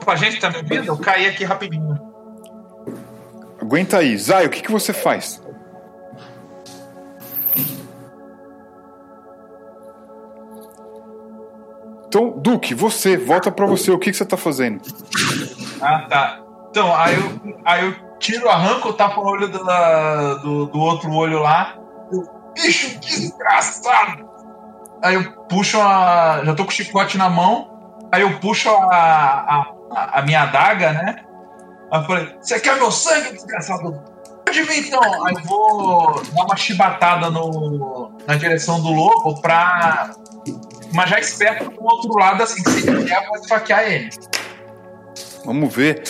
Opa, 0.01 0.15
gente, 0.15 0.39
tá 0.39 0.49
me 0.49 0.57
ouvindo? 0.57 0.85
Eu 0.85 0.97
caí 0.97 1.27
aqui 1.27 1.43
rapidinho. 1.43 1.99
Aguenta 3.61 3.97
aí. 3.97 4.17
Zay, 4.17 4.45
o 4.45 4.49
que, 4.49 4.61
que 4.61 4.71
você 4.71 4.93
faz? 4.93 5.43
Então, 12.07 12.29
Duque, 12.37 12.73
você, 12.73 13.17
volta 13.17 13.51
pra 13.51 13.65
você. 13.65 13.91
O 13.91 13.99
que, 13.99 14.11
que 14.11 14.17
você 14.17 14.25
tá 14.25 14.37
fazendo? 14.37 14.81
Ah, 15.81 16.05
tá. 16.07 16.39
Então, 16.69 16.95
aí 16.95 17.15
eu, 17.15 17.57
aí 17.65 17.85
eu 17.85 18.17
tiro, 18.17 18.47
arranco 18.47 18.89
o 18.89 18.93
tapa-olho 18.93 19.49
do, 19.49 19.59
do, 20.41 20.65
do 20.67 20.79
outro 20.79 21.11
olho 21.11 21.39
lá. 21.39 21.80
Bicho 22.53 22.99
desgraçado! 22.99 24.29
Aí 25.01 25.15
eu 25.15 25.31
puxo 25.49 25.79
a. 25.81 26.41
Já 26.45 26.53
tô 26.53 26.63
com 26.63 26.69
o 26.69 26.73
chicote 26.73 27.17
na 27.17 27.29
mão. 27.29 27.69
Aí 28.11 28.21
eu 28.21 28.39
puxo 28.39 28.69
a, 28.69 29.73
a, 29.91 30.19
a 30.19 30.21
minha 30.21 30.43
adaga, 30.43 30.91
né? 30.93 31.23
Aí 31.91 32.01
eu 32.01 32.05
falei, 32.05 32.35
você 32.41 32.59
quer 32.59 32.75
meu 32.75 32.91
sangue, 32.91 33.33
desgraçado? 33.33 34.01
Pode 34.45 34.63
vir 34.63 34.87
então. 34.87 35.01
Aí 35.25 35.33
eu 35.33 35.43
vou 35.43 36.21
dar 36.33 36.43
uma 36.43 36.55
chibatada 36.55 37.29
no, 37.29 38.11
na 38.27 38.35
direção 38.35 38.81
do 38.81 38.91
lobo 38.91 39.41
pra. 39.41 40.11
Mas 40.93 41.09
já 41.09 41.19
esperto 41.19 41.71
pro 41.71 41.83
outro 41.83 42.13
lado, 42.17 42.43
assim, 42.43 42.61
se 42.63 42.87
ele 42.87 43.05
quer, 43.05 43.25
vou 43.27 43.37
esfaquear 43.37 43.83
ele. 43.83 44.09
Vamos 45.45 45.73
ver 45.73 46.03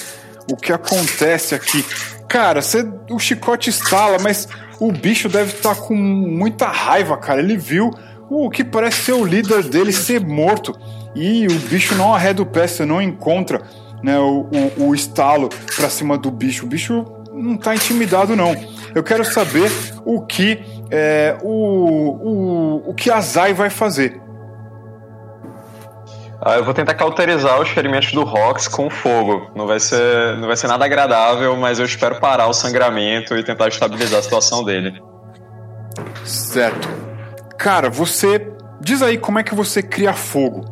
o 0.52 0.56
que 0.56 0.74
acontece 0.74 1.54
aqui. 1.54 1.86
Cara, 2.28 2.62
você, 2.62 2.88
o 3.10 3.20
chicote 3.20 3.70
estala, 3.70 4.18
mas 4.20 4.48
o 4.82 4.92
bicho 4.92 5.30
deve 5.30 5.54
estar 5.54 5.76
com 5.76 5.94
muita 5.94 6.66
raiva, 6.66 7.16
cara. 7.16 7.40
Ele 7.40 7.56
viu 7.56 7.92
o 8.28 8.50
que 8.50 8.64
parece 8.64 9.04
ser 9.04 9.12
o 9.14 9.24
líder 9.24 9.62
dele 9.66 9.94
ser 9.94 10.26
morto. 10.26 10.76
E 11.16 11.46
o 11.46 11.60
bicho 11.70 11.94
não 11.94 12.16
arreda 12.16 12.42
o 12.42 12.46
pé, 12.48 12.66
você 12.66 12.84
não 12.84 13.00
encontra 13.00 13.62
né, 14.02 14.18
o, 14.18 14.50
o, 14.80 14.88
o 14.88 14.96
estalo 14.96 15.50
pra 15.76 15.88
cima 15.88 16.18
do 16.18 16.32
bicho. 16.32 16.66
O 16.66 16.68
bicho 16.68 17.06
não 17.32 17.58
tá 17.58 17.76
intimidado, 17.76 18.36
não. 18.36 18.56
Eu 18.96 19.04
quero 19.04 19.24
saber 19.24 19.72
o 20.04 20.26
que 20.26 20.60
é, 20.90 21.38
o, 21.44 21.50
o, 21.50 22.90
o 22.90 22.94
que 22.96 23.12
a 23.12 23.22
Zai 23.22 23.54
vai 23.54 23.70
fazer. 23.70 24.20
Ah, 26.44 26.56
eu 26.56 26.64
vou 26.64 26.74
tentar 26.74 26.96
cauterizar 26.96 27.62
os 27.62 27.70
ferimentos 27.70 28.12
do 28.14 28.24
Rox 28.24 28.68
com 28.68 28.90
fogo. 28.90 29.52
Não 29.56 29.68
vai 29.68 29.80
ser, 29.80 30.38
não 30.38 30.48
vai 30.48 30.58
ser 30.58 30.68
nada 30.68 30.84
agradável, 30.86 31.56
mas 31.56 31.78
eu 31.78 31.86
espero 31.86 32.20
parar 32.20 32.48
o 32.48 32.54
sangramento 32.54 33.38
e 33.38 33.44
tentar 33.44 33.68
estabilizar 33.68 34.20
a 34.20 34.24
situação 34.24 34.64
dele. 34.64 35.00
Certo. 36.26 36.90
Cara, 37.60 37.92
você 37.92 38.52
diz 38.82 39.04
aí 39.04 39.20
como 39.20 39.38
é 39.38 39.44
que 39.44 39.54
você 39.54 39.84
cria 39.84 40.14
fogo. 40.14 40.66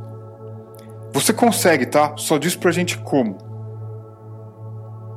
Você 1.14 1.32
consegue, 1.32 1.86
tá? 1.86 2.14
Só 2.18 2.40
diz 2.40 2.56
pra 2.56 2.72
gente 2.72 2.98
como. 2.98 3.49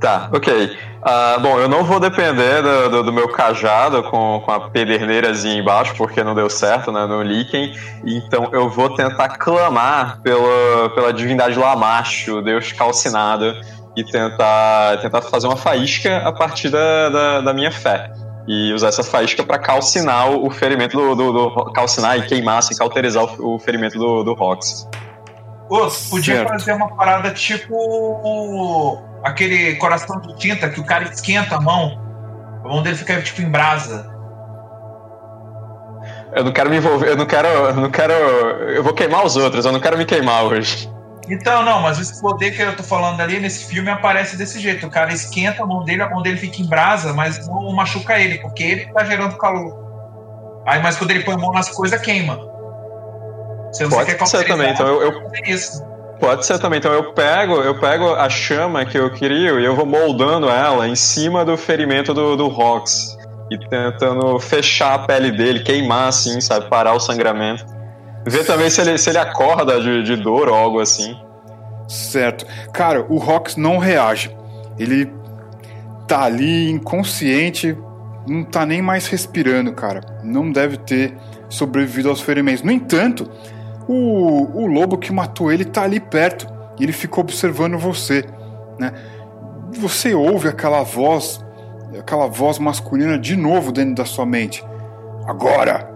Tá, 0.02 0.28
ok. 0.32 0.76
Ah, 1.00 1.38
bom, 1.40 1.58
eu 1.60 1.68
não 1.68 1.84
vou 1.84 2.00
depender 2.00 2.60
do, 2.60 2.88
do- 2.90 3.02
do 3.04 3.12
meu 3.12 3.28
cajado 3.28 4.02
com, 4.02 4.42
com 4.44 4.50
a 4.50 4.68
pederneirazinha 4.68 5.54
embaixo, 5.60 5.94
porque 5.96 6.22
não 6.24 6.34
deu 6.34 6.50
certo, 6.50 6.90
né, 6.90 7.06
no 7.06 7.22
Líquen. 7.22 7.72
Então 8.04 8.48
eu 8.52 8.68
vou 8.68 8.90
tentar 8.94 9.28
clamar 9.38 10.20
pela, 10.20 10.90
pela 10.94 11.12
divindade 11.12 11.56
Lamacho, 11.58 12.42
deus 12.42 12.72
calcinado, 12.72 13.54
e 13.96 14.02
tentar, 14.04 14.98
tentar 15.00 15.22
fazer 15.22 15.46
uma 15.46 15.56
faísca 15.56 16.18
a 16.26 16.32
partir 16.32 16.68
da, 16.68 17.08
da, 17.08 17.40
da 17.42 17.52
minha 17.54 17.70
fé. 17.70 18.10
E 18.48 18.72
usar 18.72 18.88
essa 18.88 19.04
faísca 19.04 19.44
para 19.44 19.58
calcinar 19.58 20.30
o, 20.30 20.50
ferimento 20.50 20.96
do, 20.96 21.14
do, 21.14 21.32
do- 21.32 21.72
Calcinar 21.72 22.18
e 22.18 22.22
queimar, 22.22 22.58
assim, 22.58 22.74
cauterizar 22.76 23.22
o, 23.40 23.54
o 23.54 23.58
ferimento 23.60 23.96
do, 23.98 24.24
do 24.24 24.34
Rox. 24.34 24.88
Ô, 25.70 25.86
podia 26.10 26.36
Certo. 26.36 26.48
fazer 26.48 26.72
uma 26.72 26.88
parada 26.96 27.30
tipo 27.30 29.00
aquele 29.24 29.76
coração 29.76 30.20
de 30.20 30.36
tinta 30.36 30.68
que 30.68 30.80
o 30.80 30.84
cara 30.84 31.04
esquenta 31.04 31.56
a 31.56 31.60
mão. 31.60 32.00
A 32.64 32.68
mão 32.68 32.82
dele 32.82 32.96
fica 32.96 33.20
tipo 33.22 33.42
em 33.42 33.50
brasa. 33.50 34.10
Eu 36.34 36.44
não 36.44 36.52
quero 36.52 36.70
me 36.70 36.76
envolver, 36.76 37.08
eu 37.08 37.16
não 37.16 37.26
quero. 37.26 37.48
Eu 37.48 37.74
não 37.74 37.90
quero. 37.90 38.12
Eu 38.12 38.82
vou 38.82 38.94
queimar 38.94 39.24
os 39.24 39.36
outros, 39.36 39.64
eu 39.64 39.72
não 39.72 39.80
quero 39.80 39.98
me 39.98 40.04
queimar 40.04 40.44
hoje. 40.44 40.90
Então, 41.28 41.62
não, 41.62 41.80
mas 41.80 42.00
esse 42.00 42.20
poder 42.20 42.50
que 42.50 42.60
eu 42.60 42.74
tô 42.76 42.82
falando 42.82 43.20
ali 43.20 43.38
nesse 43.38 43.66
filme 43.66 43.88
aparece 43.90 44.36
desse 44.36 44.58
jeito. 44.58 44.86
O 44.86 44.90
cara 44.90 45.12
esquenta 45.12 45.62
a 45.62 45.66
mão 45.66 45.84
dele, 45.84 46.02
a 46.02 46.10
mão 46.10 46.20
dele 46.20 46.36
fica 46.36 46.60
em 46.60 46.66
brasa, 46.66 47.12
mas 47.12 47.46
não 47.46 47.70
machuca 47.72 48.18
ele, 48.18 48.38
porque 48.38 48.62
ele 48.62 48.86
tá 48.92 49.04
gerando 49.04 49.36
calor. 49.36 50.62
Aí, 50.66 50.82
mas 50.82 50.96
quando 50.96 51.12
ele 51.12 51.22
põe 51.22 51.34
a 51.34 51.38
mão 51.38 51.52
nas 51.52 51.68
coisas, 51.68 52.00
queima. 52.00 52.38
Você 53.72 53.88
Pode 53.88 54.14
quer 54.14 54.26
ser 54.26 54.46
também, 54.46 54.72
então 54.72 54.86
eu- 54.86 55.02
eu- 55.02 55.22
fazer 55.22 55.42
isso. 55.48 55.91
Pode 56.22 56.46
ser 56.46 56.56
também. 56.60 56.78
Então 56.78 56.92
eu 56.92 57.12
pego, 57.12 57.54
eu 57.62 57.80
pego 57.80 58.14
a 58.14 58.28
chama 58.28 58.86
que 58.86 58.96
eu 58.96 59.10
crio 59.10 59.58
e 59.58 59.64
eu 59.64 59.74
vou 59.74 59.84
moldando 59.84 60.48
ela 60.48 60.86
em 60.86 60.94
cima 60.94 61.44
do 61.44 61.56
ferimento 61.56 62.14
do, 62.14 62.36
do 62.36 62.46
Rox. 62.46 63.18
E 63.50 63.58
tentando 63.58 64.38
fechar 64.38 64.94
a 64.94 64.98
pele 65.00 65.32
dele, 65.32 65.64
queimar 65.64 66.06
assim, 66.06 66.40
sabe? 66.40 66.68
Parar 66.68 66.94
o 66.94 67.00
sangramento. 67.00 67.66
Ver 68.24 68.44
também 68.44 68.70
se 68.70 68.80
ele, 68.80 68.96
se 68.98 69.10
ele 69.10 69.18
acorda 69.18 69.80
de, 69.80 70.04
de 70.04 70.14
dor 70.14 70.48
ou 70.48 70.54
algo 70.54 70.78
assim. 70.78 71.16
Certo. 71.88 72.46
Cara, 72.72 73.04
o 73.08 73.18
Rox 73.18 73.56
não 73.56 73.78
reage. 73.78 74.30
Ele 74.78 75.12
tá 76.06 76.22
ali 76.22 76.70
inconsciente, 76.70 77.76
não 78.28 78.44
tá 78.44 78.64
nem 78.64 78.80
mais 78.80 79.08
respirando, 79.08 79.72
cara. 79.72 80.00
Não 80.22 80.52
deve 80.52 80.76
ter 80.76 81.16
sobrevivido 81.48 82.08
aos 82.08 82.20
ferimentos. 82.20 82.62
No 82.62 82.70
entanto, 82.70 83.28
o, 83.88 84.62
o 84.62 84.66
lobo 84.66 84.98
que 84.98 85.12
matou 85.12 85.52
ele 85.52 85.64
tá 85.64 85.82
ali 85.82 86.00
perto. 86.00 86.46
E 86.78 86.84
ele 86.84 86.92
ficou 86.92 87.22
observando 87.22 87.78
você, 87.78 88.24
né? 88.78 88.92
Você 89.78 90.14
ouve 90.14 90.48
aquela 90.48 90.82
voz, 90.82 91.44
aquela 91.98 92.26
voz 92.26 92.58
masculina 92.58 93.18
de 93.18 93.36
novo 93.36 93.70
dentro 93.70 93.94
da 93.94 94.04
sua 94.04 94.26
mente. 94.26 94.64
Agora, 95.26 95.88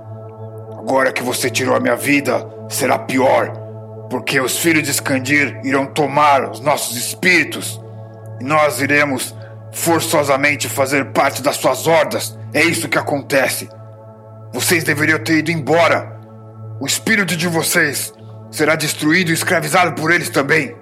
agora 0.79 1.13
que 1.13 1.23
você 1.23 1.51
tirou 1.51 1.75
a 1.75 1.81
minha 1.81 1.97
vida, 1.97 2.47
será 2.69 2.99
pior 2.99 3.67
porque 4.09 4.41
os 4.41 4.59
filhos 4.59 4.85
de 4.85 4.91
Skandir 4.91 5.61
irão 5.65 5.87
tomar 5.87 6.51
os 6.51 6.61
nossos 6.61 6.97
espíritos 6.97 7.81
e 8.41 8.45
nós 8.45 8.81
iremos 8.81 9.35
forçosamente 9.73 10.69
fazer 10.69 11.07
parte 11.07 11.43
das 11.43 11.57
suas 11.57 11.87
hordas. 11.87 12.39
É 12.53 12.63
isso 12.63 12.89
que 12.89 12.99
acontece. 12.99 13.69
Vocês 14.53 14.85
deveriam 14.85 15.19
ter 15.19 15.39
ido 15.39 15.51
embora. 15.51 16.16
O 16.81 16.87
espírito 16.87 17.37
de 17.37 17.49
vocês 17.49 18.13
será 18.51 18.77
destruído 18.77 19.31
e 19.31 19.35
escravizado 19.35 19.95
por 20.01 20.13
eles 20.13 20.29
também. 20.29 20.77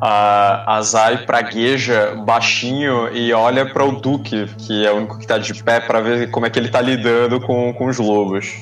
A, 0.00 0.76
a 0.76 0.82
Zai 0.82 1.26
pragueja 1.26 2.14
baixinho 2.24 3.08
e 3.12 3.32
olha 3.32 3.70
para 3.72 3.84
o 3.84 4.00
Duque, 4.00 4.46
que 4.56 4.86
é 4.86 4.92
o 4.92 4.96
único 4.96 5.18
que 5.18 5.26
tá 5.26 5.38
de 5.38 5.62
pé, 5.62 5.80
para 5.80 6.00
ver 6.00 6.30
como 6.30 6.46
é 6.46 6.50
que 6.50 6.58
ele 6.58 6.68
tá 6.68 6.80
lidando 6.80 7.40
com, 7.40 7.72
com 7.74 7.86
os 7.86 7.98
lobos. 7.98 8.54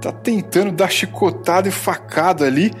Tá 0.00 0.10
tentando 0.10 0.72
dar 0.72 0.90
chicotada 0.90 1.68
e 1.68 1.72
facada 1.72 2.46
ali. 2.46 2.72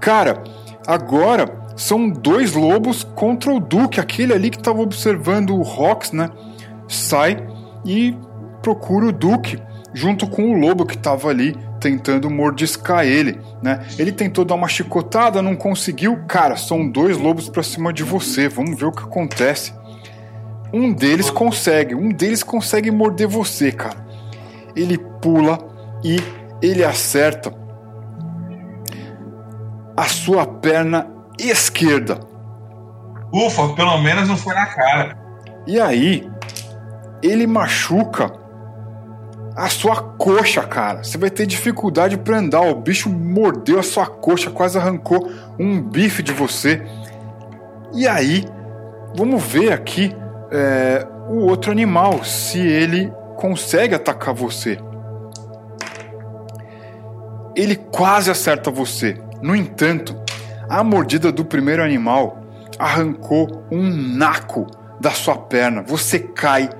Cara, 0.00 0.42
agora 0.86 1.46
são 1.76 2.10
dois 2.10 2.54
lobos 2.54 3.04
contra 3.14 3.52
o 3.52 3.60
Duque, 3.60 4.00
aquele 4.00 4.32
ali 4.32 4.50
que 4.50 4.58
tava 4.58 4.80
observando 4.80 5.50
o 5.56 5.62
Rox, 5.62 6.12
né? 6.12 6.28
Sai 6.88 7.36
e 7.84 8.16
procura 8.62 9.06
o 9.06 9.12
Duque, 9.12 9.58
junto 9.92 10.26
com 10.26 10.52
o 10.52 10.58
lobo 10.58 10.86
que 10.86 10.96
tava 10.96 11.28
ali 11.28 11.56
tentando 11.80 12.30
mordiscar 12.30 13.04
ele, 13.04 13.38
né? 13.60 13.84
Ele 13.98 14.12
tentou 14.12 14.44
dar 14.44 14.54
uma 14.54 14.68
chicotada, 14.68 15.42
não 15.42 15.56
conseguiu. 15.56 16.24
Cara, 16.28 16.56
são 16.56 16.88
dois 16.88 17.18
lobos 17.18 17.48
pra 17.48 17.62
cima 17.62 17.92
de 17.92 18.04
você. 18.04 18.48
Vamos 18.48 18.78
ver 18.78 18.86
o 18.86 18.92
que 18.92 19.02
acontece. 19.02 19.74
Um 20.72 20.92
deles 20.92 21.28
consegue, 21.28 21.94
um 21.94 22.10
deles 22.10 22.42
consegue 22.42 22.90
morder 22.90 23.26
você, 23.26 23.70
cara. 23.72 24.06
Ele 24.74 24.96
pula 24.96 25.58
e 26.02 26.16
ele 26.62 26.84
acerta 26.84 27.52
a 29.96 30.04
sua 30.04 30.46
perna 30.46 31.08
esquerda. 31.38 32.20
Ufa, 33.32 33.74
pelo 33.74 33.98
menos 33.98 34.28
não 34.28 34.36
foi 34.36 34.54
na 34.54 34.66
cara. 34.66 35.18
E 35.66 35.80
aí, 35.80 36.30
ele 37.22 37.46
machuca 37.46 38.41
a 39.54 39.68
sua 39.68 39.96
coxa, 39.96 40.62
cara. 40.62 41.04
Você 41.04 41.18
vai 41.18 41.30
ter 41.30 41.46
dificuldade 41.46 42.16
para 42.16 42.38
andar. 42.38 42.62
O 42.62 42.74
bicho 42.74 43.08
mordeu 43.08 43.78
a 43.78 43.82
sua 43.82 44.06
coxa, 44.06 44.50
quase 44.50 44.78
arrancou 44.78 45.30
um 45.58 45.80
bife 45.80 46.22
de 46.22 46.32
você. 46.32 46.82
E 47.94 48.06
aí, 48.06 48.44
vamos 49.14 49.42
ver 49.42 49.72
aqui 49.72 50.14
é, 50.50 51.06
o 51.28 51.40
outro 51.40 51.70
animal, 51.70 52.24
se 52.24 52.58
ele 52.58 53.12
consegue 53.36 53.94
atacar 53.94 54.34
você. 54.34 54.78
Ele 57.54 57.76
quase 57.76 58.30
acerta 58.30 58.70
você. 58.70 59.20
No 59.42 59.54
entanto, 59.54 60.16
a 60.68 60.82
mordida 60.82 61.30
do 61.30 61.44
primeiro 61.44 61.82
animal 61.82 62.40
arrancou 62.78 63.66
um 63.70 63.90
naco 63.90 64.66
da 65.00 65.10
sua 65.10 65.36
perna. 65.36 65.82
Você 65.82 66.18
cai 66.18 66.70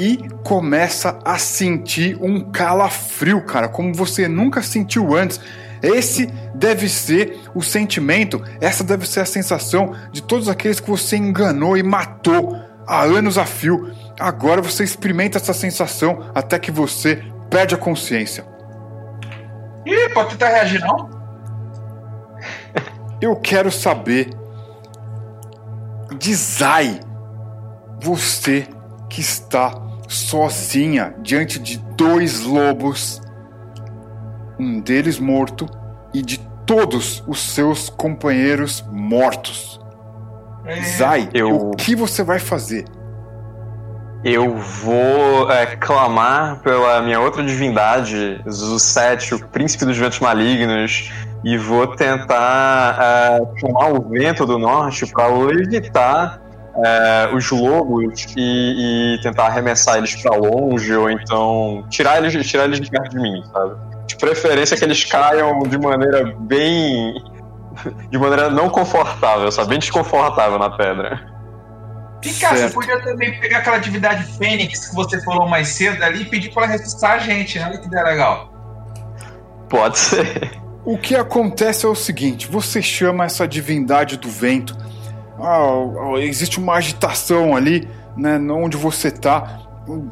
e 0.00 0.16
começa 0.42 1.18
a 1.26 1.36
sentir 1.36 2.16
um 2.22 2.40
calafrio, 2.50 3.44
cara, 3.44 3.68
como 3.68 3.92
você 3.92 4.26
nunca 4.26 4.62
sentiu 4.62 5.14
antes. 5.14 5.38
Esse 5.82 6.24
deve 6.54 6.88
ser 6.88 7.38
o 7.54 7.60
sentimento, 7.60 8.42
essa 8.62 8.82
deve 8.82 9.06
ser 9.06 9.20
a 9.20 9.26
sensação 9.26 9.94
de 10.10 10.22
todos 10.22 10.48
aqueles 10.48 10.80
que 10.80 10.88
você 10.88 11.18
enganou 11.18 11.76
e 11.76 11.82
matou 11.82 12.58
há 12.86 13.02
anos 13.02 13.36
a 13.36 13.44
fio. 13.44 13.92
Agora 14.18 14.62
você 14.62 14.84
experimenta 14.84 15.36
essa 15.36 15.52
sensação 15.52 16.30
até 16.34 16.58
que 16.58 16.70
você 16.70 17.22
perde 17.50 17.74
a 17.74 17.78
consciência. 17.78 18.46
Ih, 19.84 20.08
pode 20.14 20.30
tentar 20.30 20.48
reagir, 20.48 20.80
não? 20.80 21.10
Eu 23.20 23.36
quero 23.36 23.70
saber 23.70 24.30
de 26.18 26.34
Zai, 26.34 26.98
você 28.00 28.66
que 29.10 29.20
está 29.20 29.89
sozinha 30.10 31.14
diante 31.22 31.60
de 31.60 31.78
dois 31.96 32.42
lobos, 32.42 33.22
um 34.58 34.80
deles 34.80 35.20
morto 35.20 35.68
e 36.12 36.20
de 36.20 36.38
todos 36.66 37.22
os 37.28 37.38
seus 37.40 37.88
companheiros 37.88 38.84
mortos. 38.90 39.80
É, 40.66 40.82
Zai, 40.82 41.28
eu- 41.32 41.70
o 41.70 41.76
que 41.76 41.94
você 41.94 42.24
vai 42.24 42.40
fazer? 42.40 42.84
Eu 44.24 44.58
vou 44.58 45.50
é, 45.50 45.64
clamar 45.76 46.58
pela 46.60 47.00
minha 47.00 47.20
outra 47.20 47.42
divindade, 47.42 48.42
Zusete, 48.50 49.34
o 49.34 49.48
príncipe 49.48 49.84
dos 49.86 49.96
ventos 49.96 50.18
malignos, 50.18 51.10
e 51.42 51.56
vou 51.56 51.86
tentar 51.86 52.98
é, 53.00 53.58
chamar 53.60 53.92
o 53.92 54.08
vento 54.10 54.44
do 54.44 54.58
norte 54.58 55.06
para 55.06 55.28
levitar 55.28 56.42
é, 56.84 57.30
os 57.34 57.50
lobos 57.50 58.26
e, 58.36 59.16
e 59.16 59.22
tentar 59.22 59.46
arremessar 59.46 59.98
eles 59.98 60.14
para 60.16 60.36
longe, 60.36 60.94
ou 60.94 61.10
então 61.10 61.84
tirar 61.88 62.18
eles, 62.18 62.46
tirar 62.46 62.64
eles 62.64 62.80
de 62.80 62.90
perto 62.90 63.10
de 63.10 63.20
mim, 63.20 63.42
sabe? 63.52 63.74
De 64.06 64.16
preferência 64.16 64.76
que 64.76 64.84
eles 64.84 65.04
caiam 65.04 65.60
de 65.60 65.78
maneira 65.78 66.34
bem 66.40 67.14
de 68.10 68.18
maneira 68.18 68.50
não 68.50 68.68
confortável, 68.68 69.50
sabe? 69.50 69.70
Bem 69.70 69.78
desconfortável 69.78 70.58
na 70.58 70.70
pedra. 70.70 71.30
E 72.24 72.32
cara, 72.34 72.56
você 72.56 72.74
podia 72.74 73.00
também 73.00 73.38
pegar 73.40 73.58
aquela 73.58 73.76
atividade 73.76 74.24
Fênix 74.36 74.88
que 74.88 74.94
você 74.94 75.22
falou 75.22 75.48
mais 75.48 75.68
cedo 75.68 76.02
ali 76.02 76.22
e 76.22 76.24
pedir 76.26 76.52
pra 76.52 76.64
ela 76.64 76.72
ressuscitar 76.72 77.12
a 77.12 77.18
gente, 77.18 77.58
né? 77.58 77.66
Olha 77.66 77.78
que 77.78 77.86
ideia 77.86 78.04
legal. 78.04 78.52
Pode 79.68 79.98
ser. 79.98 80.60
O 80.84 80.98
que 80.98 81.14
acontece 81.14 81.86
é 81.86 81.88
o 81.88 81.94
seguinte: 81.94 82.46
você 82.46 82.82
chama 82.82 83.24
essa 83.24 83.46
divindade 83.48 84.16
do 84.16 84.28
vento. 84.28 84.76
Ah, 85.42 86.18
existe 86.18 86.58
uma 86.58 86.74
agitação 86.74 87.56
ali, 87.56 87.88
né, 88.16 88.38
onde 88.38 88.76
você 88.76 89.10
tá. 89.10 89.60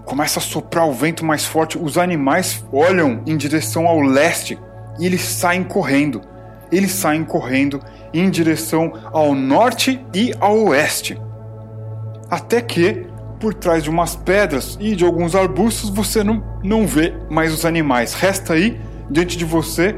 Começa 0.05 0.39
a 0.39 0.43
soprar 0.43 0.89
o 0.89 0.93
vento 0.93 1.24
mais 1.24 1.45
forte. 1.45 1.79
Os 1.79 1.99
animais 1.99 2.64
olham 2.72 3.22
em 3.26 3.37
direção 3.37 3.87
ao 3.87 4.01
leste 4.01 4.59
e 4.99 5.07
eles 5.07 5.22
saem 5.22 5.62
correndo. 5.62 6.20
Eles 6.70 6.93
saem 6.93 7.24
correndo 7.24 7.81
em 8.12 8.29
direção 8.31 8.93
ao 9.12 9.35
norte 9.35 10.05
e 10.14 10.35
ao 10.41 10.59
oeste. 10.68 11.20
Até 12.31 12.61
que, 12.61 13.07
por 13.39 13.55
trás 13.55 13.83
de 13.83 13.91
umas 13.91 14.16
pedras 14.16 14.76
e 14.81 14.97
de 14.97 15.05
alguns 15.05 15.35
arbustos, 15.35 15.91
você 15.91 16.24
não, 16.24 16.43
não 16.62 16.87
vê 16.87 17.14
mais 17.31 17.53
os 17.53 17.64
animais. 17.64 18.14
Resta 18.14 18.55
aí, 18.55 18.81
diante 19.11 19.37
de 19.37 19.45
você, 19.45 19.97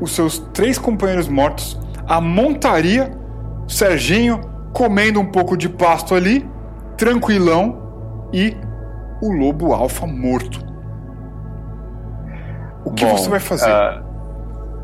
os 0.00 0.12
seus 0.12 0.38
três 0.52 0.78
companheiros 0.78 1.28
mortos, 1.28 1.78
a 2.06 2.20
montaria, 2.20 3.16
Serginho 3.68 4.40
comendo 4.72 5.20
um 5.20 5.26
pouco 5.26 5.56
de 5.56 5.68
pasto 5.68 6.14
ali, 6.14 6.48
tranquilão, 6.96 8.28
e 8.32 8.56
o 9.22 9.32
lobo 9.32 9.72
alfa 9.72 10.06
morto. 10.06 10.64
O 12.84 12.92
que 12.92 13.04
Bom, 13.04 13.16
você 13.16 13.28
vai 13.28 13.40
fazer? 13.40 13.70
ah, 13.70 14.02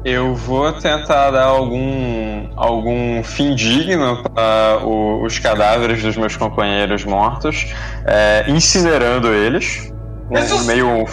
eu 0.04 0.34
vou 0.34 0.70
tentar 0.72 1.30
dar 1.30 1.44
algum, 1.44 2.50
algum 2.56 3.22
fim 3.22 3.54
digno 3.54 4.22
para 4.34 4.84
os 4.86 5.38
cadáveres 5.38 6.02
dos 6.02 6.16
meus 6.16 6.36
companheiros 6.36 7.04
mortos, 7.04 7.72
é, 8.04 8.44
incinerando 8.48 9.28
eles. 9.28 9.92
Um- 10.30 10.64
meio. 10.64 11.04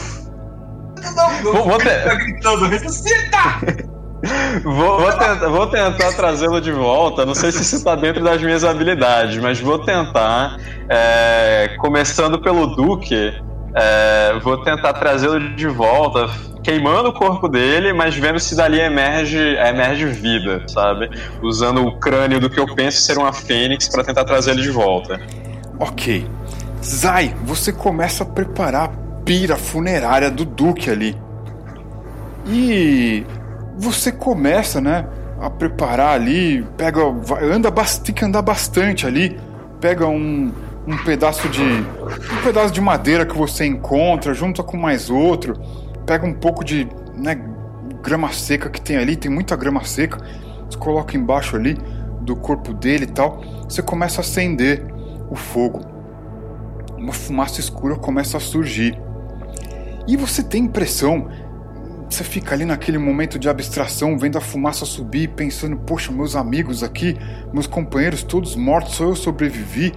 Não, 1.15 1.53
Vou- 1.53 1.63
vou 1.69 1.77
ter- 1.77 2.03
tá 2.03 2.13
gritando, 2.15 2.65
ressuscita! 2.67 3.37
Vou, 4.63 4.99
vou 4.99 5.11
tentar, 5.11 5.47
vou 5.47 5.67
tentar 5.67 6.13
trazê-lo 6.13 6.61
de 6.61 6.71
volta. 6.71 7.25
Não 7.25 7.33
sei 7.33 7.51
se 7.51 7.61
isso 7.61 7.75
está 7.75 7.95
dentro 7.95 8.23
das 8.23 8.41
minhas 8.41 8.63
habilidades, 8.63 9.37
mas 9.37 9.59
vou 9.59 9.79
tentar. 9.79 10.57
é, 10.89 11.75
começando 11.79 12.39
pelo 12.39 12.67
Duque, 12.67 13.33
é, 13.73 14.37
vou 14.43 14.57
tentar 14.57 14.93
trazê-lo 14.93 15.39
de 15.55 15.67
volta, 15.67 16.29
queimando 16.61 17.09
o 17.09 17.13
corpo 17.13 17.47
dele, 17.47 17.93
mas 17.93 18.15
vendo 18.15 18.39
se 18.39 18.55
dali 18.55 18.79
emerge, 18.79 19.39
emerge 19.39 20.05
vida, 20.05 20.63
sabe? 20.67 21.09
Usando 21.41 21.85
o 21.85 21.97
crânio 21.97 22.39
do 22.39 22.49
que 22.49 22.59
eu 22.59 22.75
penso 22.75 23.01
ser 23.01 23.17
uma 23.17 23.31
fênix 23.31 23.87
para 23.87 24.03
tentar 24.03 24.25
trazer 24.25 24.51
ele 24.51 24.61
de 24.61 24.71
volta. 24.71 25.19
Ok. 25.79 26.27
Zai, 26.83 27.35
você 27.43 27.71
começa 27.71 28.23
a 28.23 28.25
preparar 28.25 28.83
a 28.85 29.23
pira 29.23 29.55
funerária 29.55 30.29
do 30.29 30.43
Duque 30.43 30.89
ali. 30.89 31.15
E 32.47 33.23
você 33.81 34.11
começa, 34.11 34.79
né, 34.79 35.07
a 35.39 35.49
preparar 35.49 36.13
ali, 36.13 36.63
pega, 36.77 37.01
anda, 37.41 37.71
tem 38.03 38.13
que 38.13 38.23
andar 38.23 38.43
bastante 38.43 39.07
ali, 39.07 39.39
pega 39.79 40.07
um, 40.07 40.51
um 40.87 40.97
pedaço 41.03 41.49
de 41.49 41.63
um 41.63 42.43
pedaço 42.43 42.71
de 42.71 42.79
madeira 42.79 43.25
que 43.25 43.35
você 43.35 43.65
encontra, 43.65 44.35
junta 44.35 44.61
com 44.61 44.77
mais 44.77 45.09
outro, 45.09 45.59
pega 46.05 46.27
um 46.27 46.33
pouco 46.33 46.63
de, 46.63 46.87
né, 47.15 47.41
grama 48.03 48.31
seca 48.31 48.69
que 48.69 48.79
tem 48.79 48.97
ali, 48.97 49.15
tem 49.15 49.31
muita 49.31 49.55
grama 49.55 49.83
seca, 49.83 50.19
você 50.69 50.77
coloca 50.77 51.17
embaixo 51.17 51.55
ali 51.55 51.75
do 52.21 52.35
corpo 52.35 52.73
dele 52.73 53.05
e 53.05 53.11
tal, 53.11 53.41
você 53.63 53.81
começa 53.81 54.19
a 54.19 54.21
acender 54.21 54.85
o 55.27 55.35
fogo. 55.35 55.81
Uma 56.97 57.13
fumaça 57.13 57.59
escura 57.59 57.95
começa 57.95 58.37
a 58.37 58.39
surgir. 58.39 58.95
E 60.07 60.15
você 60.15 60.43
tem 60.43 60.65
impressão, 60.65 61.27
você 62.11 62.23
fica 62.25 62.53
ali 62.53 62.65
naquele 62.65 62.97
momento 62.97 63.39
de 63.39 63.47
abstração, 63.47 64.17
vendo 64.17 64.37
a 64.37 64.41
fumaça 64.41 64.85
subir, 64.85 65.29
pensando: 65.29 65.77
poxa, 65.77 66.11
meus 66.11 66.35
amigos 66.35 66.83
aqui, 66.83 67.17
meus 67.53 67.67
companheiros 67.67 68.21
todos 68.21 68.55
mortos, 68.55 68.95
só 68.95 69.05
eu 69.05 69.15
sobrevivi. 69.15 69.93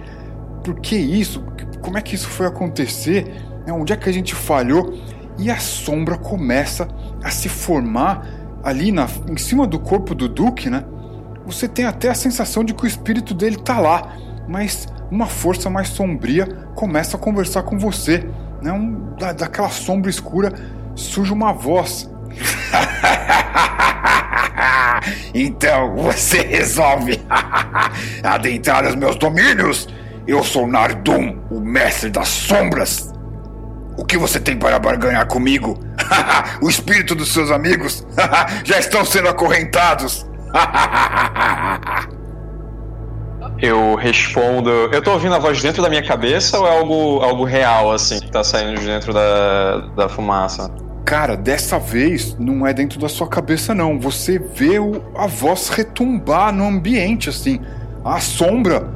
Por 0.63 0.79
que 0.79 0.95
isso? 0.95 1.43
Como 1.81 1.97
é 1.97 2.01
que 2.01 2.15
isso 2.15 2.27
foi 2.27 2.47
acontecer? 2.47 3.25
Né, 3.67 3.73
Onde 3.73 3.93
é 3.93 3.97
que 3.97 4.09
a 4.09 4.13
gente 4.13 4.33
falhou? 4.33 4.93
E 5.37 5.51
a 5.51 5.57
sombra 5.57 6.17
começa 6.17 6.87
a 7.21 7.29
se 7.29 7.49
formar 7.49 8.25
ali 8.63 8.91
na, 8.91 9.07
em 9.29 9.37
cima 9.37 9.67
do 9.67 9.77
corpo 9.77 10.15
do 10.15 10.29
Duque, 10.29 10.69
né? 10.69 10.85
Você 11.45 11.67
tem 11.67 11.85
até 11.85 12.09
a 12.09 12.15
sensação 12.15 12.63
de 12.63 12.73
que 12.73 12.85
o 12.85 12.87
espírito 12.87 13.33
dele 13.33 13.57
tá 13.57 13.79
lá, 13.79 14.15
mas 14.47 14.87
uma 15.11 15.27
força 15.27 15.69
mais 15.69 15.89
sombria 15.89 16.47
começa 16.73 17.17
a 17.17 17.19
conversar 17.19 17.63
com 17.63 17.77
você. 17.77 18.27
Né? 18.63 18.71
Um, 18.71 19.13
da, 19.19 19.33
daquela 19.33 19.69
sombra 19.69 20.09
escura 20.09 20.51
surge 20.95 21.31
uma 21.31 21.53
voz. 21.53 22.09
então 25.33 25.95
você 25.95 26.41
resolve 26.41 27.21
adentrar 28.23 28.85
os 28.85 28.95
meus 28.95 29.15
domínios? 29.17 29.87
Eu 30.27 30.43
sou 30.43 30.67
Nardum, 30.67 31.37
o 31.51 31.59
mestre 31.59 32.09
das 32.09 32.27
sombras. 32.27 33.13
O 33.97 34.03
que 34.03 34.17
você 34.17 34.39
tem 34.39 34.57
para 34.57 34.79
barganhar 34.79 35.27
comigo? 35.27 35.79
o 36.61 36.69
espírito 36.69 37.15
dos 37.15 37.31
seus 37.31 37.51
amigos 37.51 38.05
já 38.65 38.79
estão 38.79 39.05
sendo 39.05 39.29
acorrentados. 39.29 40.25
Eu 43.61 43.95
respondo. 43.95 44.69
Eu 44.69 45.01
tô 45.01 45.13
ouvindo 45.13 45.35
a 45.35 45.39
voz 45.39 45.61
dentro 45.61 45.81
da 45.81 45.89
minha 45.89 46.05
cabeça 46.05 46.59
ou 46.59 46.67
é 46.67 46.77
algo, 46.77 47.21
algo 47.21 47.45
real, 47.45 47.91
assim, 47.91 48.19
que 48.19 48.31
tá 48.31 48.43
saindo 48.43 48.79
de 48.79 48.85
dentro 48.85 49.13
da, 49.13 49.77
da 49.95 50.09
fumaça? 50.09 50.69
Cara, 51.05 51.37
dessa 51.37 51.77
vez 51.77 52.35
não 52.39 52.65
é 52.65 52.73
dentro 52.73 52.99
da 52.99 53.07
sua 53.07 53.27
cabeça, 53.27 53.75
não. 53.75 53.99
Você 53.99 54.39
vê 54.39 54.79
o- 54.79 55.03
a 55.15 55.27
voz 55.27 55.69
retumbar 55.69 56.51
no 56.51 56.65
ambiente, 56.65 57.29
assim. 57.29 57.59
A 58.03 58.19
sombra 58.19 58.89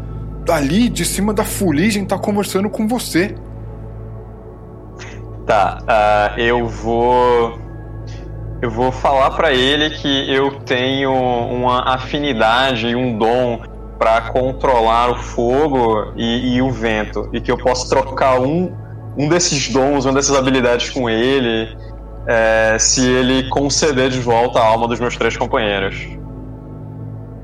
ali 0.49 0.89
de 0.89 1.05
cima 1.05 1.31
da 1.33 1.43
fuligem 1.43 2.03
tá 2.05 2.17
conversando 2.17 2.67
com 2.69 2.87
você. 2.87 3.35
Tá, 5.45 5.79
ah, 5.87 6.33
eu 6.37 6.67
vou. 6.67 7.59
Eu 8.61 8.69
vou 8.69 8.91
falar 8.91 9.31
pra 9.31 9.53
ele 9.53 9.89
que 9.91 10.33
eu 10.33 10.59
tenho 10.61 11.13
uma 11.13 11.93
afinidade 11.93 12.87
e 12.87 12.95
um 12.95 13.17
dom 13.17 13.61
pra 13.97 14.21
controlar 14.21 15.11
o 15.11 15.15
fogo 15.15 16.11
e, 16.15 16.55
e 16.55 16.61
o 16.61 16.71
vento. 16.71 17.29
E 17.31 17.39
que 17.39 17.51
eu 17.51 17.57
posso 17.57 17.87
trocar 17.89 18.39
um, 18.41 18.71
um 19.17 19.29
desses 19.29 19.69
dons, 19.71 20.05
uma 20.05 20.13
dessas 20.13 20.35
habilidades 20.35 20.89
com 20.89 21.09
ele, 21.09 21.69
é, 22.29 22.77
se 22.77 23.09
ele 23.09 23.49
conceder 23.49 24.11
de 24.11 24.19
volta 24.19 24.59
a 24.59 24.63
alma 24.63 24.87
dos 24.87 24.99
meus 24.99 25.17
três 25.17 25.35
companheiros. 25.35 26.07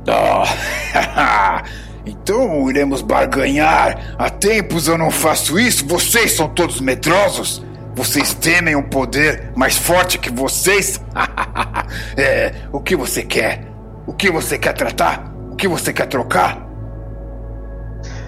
Ah, 0.08 1.64
então 2.06 2.70
iremos 2.70 3.02
barganhar. 3.02 4.16
Há 4.16 4.30
tempos 4.30 4.88
eu 4.88 4.96
não 4.96 5.10
faço 5.10 5.58
isso. 5.58 5.88
Vocês 5.88 6.34
são 6.34 6.48
todos 6.48 6.80
medrosos. 6.80 7.66
Vocês 7.96 8.36
temem 8.36 8.76
um 8.76 8.84
poder 8.84 9.52
mais 9.56 9.76
forte 9.76 10.20
que 10.20 10.30
vocês? 10.30 11.02
é, 12.16 12.54
o 12.72 12.80
que 12.80 12.96
você 12.96 13.24
quer? 13.24 13.66
O 14.06 14.14
que 14.14 14.30
você 14.30 14.56
quer 14.56 14.74
tratar? 14.74 15.34
O 15.50 15.56
que 15.56 15.68
você 15.68 15.92
quer 15.92 16.06
trocar? 16.06 16.64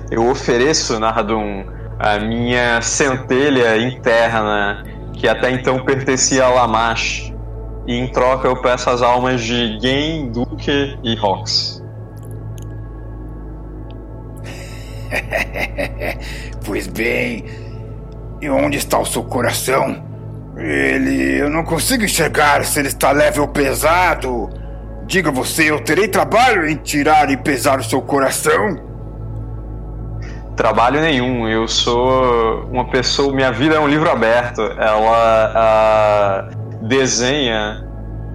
Eu 0.10 0.28
ofereço, 0.28 1.00
Nardum, 1.00 1.66
a 2.00 2.18
minha 2.18 2.82
centelha 2.82 3.78
interna, 3.78 4.84
que 5.18 5.28
até 5.28 5.52
então 5.52 5.84
pertencia 5.84 6.46
a 6.46 6.50
Lamash. 6.50 7.34
E 7.86 7.94
em 7.94 8.12
troca 8.12 8.48
eu 8.48 8.62
peço 8.62 8.90
as 8.90 9.02
almas 9.02 9.42
de 9.42 9.80
Gen, 9.80 10.32
Duque 10.32 10.98
e 11.04 11.16
Rox. 11.16 11.82
Pois 16.66 16.86
bem, 16.86 17.46
e 18.42 18.50
onde 18.50 18.78
está 18.78 19.00
o 19.00 19.06
seu 19.06 19.24
coração? 19.24 20.04
Ele. 20.58 21.40
Eu 21.40 21.50
não 21.50 21.64
consigo 21.64 22.04
enxergar 22.04 22.66
se 22.66 22.80
ele 22.80 22.90
está 22.90 23.12
leve 23.12 23.40
ou 23.40 23.48
pesado. 23.48 24.50
Diga 25.06 25.32
você, 25.32 25.72
eu 25.72 25.80
terei 25.82 26.10
trabalho 26.10 26.68
em 26.68 26.76
tirar 26.76 27.32
e 27.32 27.38
pesar 27.38 27.80
o 27.80 27.84
seu 27.84 28.02
coração? 28.02 28.87
Trabalho 30.58 31.00
nenhum, 31.00 31.48
eu 31.48 31.68
sou 31.68 32.64
uma 32.72 32.86
pessoa. 32.90 33.32
Minha 33.32 33.52
vida 33.52 33.76
é 33.76 33.80
um 33.80 33.88
livro 33.88 34.10
aberto. 34.10 34.62
Ela 34.62 36.50
desenha 36.82 37.88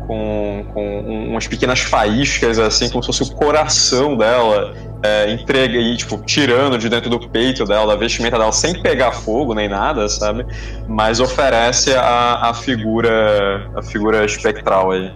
com, 0.06 0.64
com 0.72 1.00
um- 1.00 1.30
umas 1.30 1.48
pequenas 1.48 1.80
faíscas, 1.80 2.60
assim, 2.60 2.88
como 2.88 3.02
se 3.02 3.08
fosse 3.08 3.22
o 3.24 3.34
coração 3.34 4.16
dela. 4.16 4.72
é, 5.04 5.32
entrega 5.32 5.76
e, 5.76 5.96
tipo, 5.96 6.16
tirando 6.24 6.78
de 6.78 6.88
dentro 6.88 7.10
do 7.10 7.18
peito 7.28 7.64
dela, 7.64 7.88
da 7.88 7.96
vestimenta 7.96 8.38
dela, 8.38 8.52
sem 8.52 8.80
pegar 8.80 9.10
fogo 9.10 9.52
nem 9.52 9.68
nada, 9.68 10.08
sabe? 10.08 10.46
Mas 10.86 11.18
oferece 11.18 11.92
a, 11.92 12.50
a 12.50 12.54
figura. 12.54 13.68
a 13.74 13.82
figura 13.82 14.24
espectral 14.24 14.92
aí. 14.92 15.12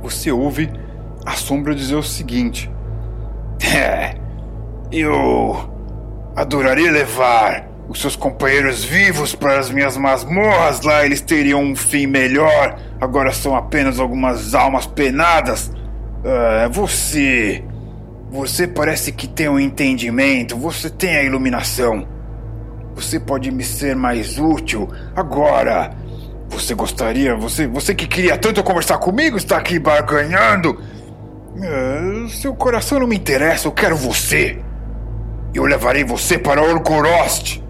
você 0.00 0.30
ouve 0.30 0.70
a 1.24 1.32
sombra 1.32 1.74
dizer 1.74 1.96
o 1.96 2.02
seguinte: 2.02 2.70
É, 3.60 4.14
eu 4.92 5.56
adoraria 6.34 6.90
levar 6.90 7.66
os 7.88 8.00
seus 8.00 8.16
companheiros 8.16 8.84
vivos 8.84 9.34
para 9.34 9.58
as 9.58 9.70
minhas 9.70 9.96
masmorras. 9.96 10.82
Lá 10.82 11.04
eles 11.04 11.20
teriam 11.20 11.62
um 11.62 11.76
fim 11.76 12.06
melhor. 12.06 12.78
Agora 13.00 13.32
são 13.32 13.54
apenas 13.56 13.98
algumas 13.98 14.54
almas 14.54 14.86
penadas. 14.86 15.70
Ah, 16.24 16.68
você. 16.70 17.64
Você 18.30 18.66
parece 18.66 19.12
que 19.12 19.28
tem 19.28 19.48
um 19.48 19.58
entendimento. 19.58 20.56
Você 20.56 20.90
tem 20.90 21.16
a 21.16 21.22
iluminação. 21.22 22.06
Você 22.94 23.20
pode 23.20 23.50
me 23.50 23.62
ser 23.62 23.94
mais 23.94 24.38
útil. 24.38 24.88
Agora. 25.14 25.94
Você 26.48 26.74
gostaria? 26.74 27.34
Você, 27.34 27.66
você 27.66 27.92
que 27.92 28.06
queria 28.06 28.38
tanto 28.38 28.62
conversar 28.62 28.98
comigo 28.98 29.36
está 29.36 29.56
aqui 29.56 29.78
barganhando. 29.80 30.80
Ah, 31.62 32.28
seu 32.28 32.54
coração 32.54 33.00
não 33.00 33.06
me 33.06 33.16
interessa. 33.16 33.68
Eu 33.68 33.72
quero 33.72 33.96
você. 33.96 34.62
Eu 35.54 35.64
levarei 35.64 36.04
você 36.04 36.38
para 36.38 36.62
Orgorost. 36.62 37.62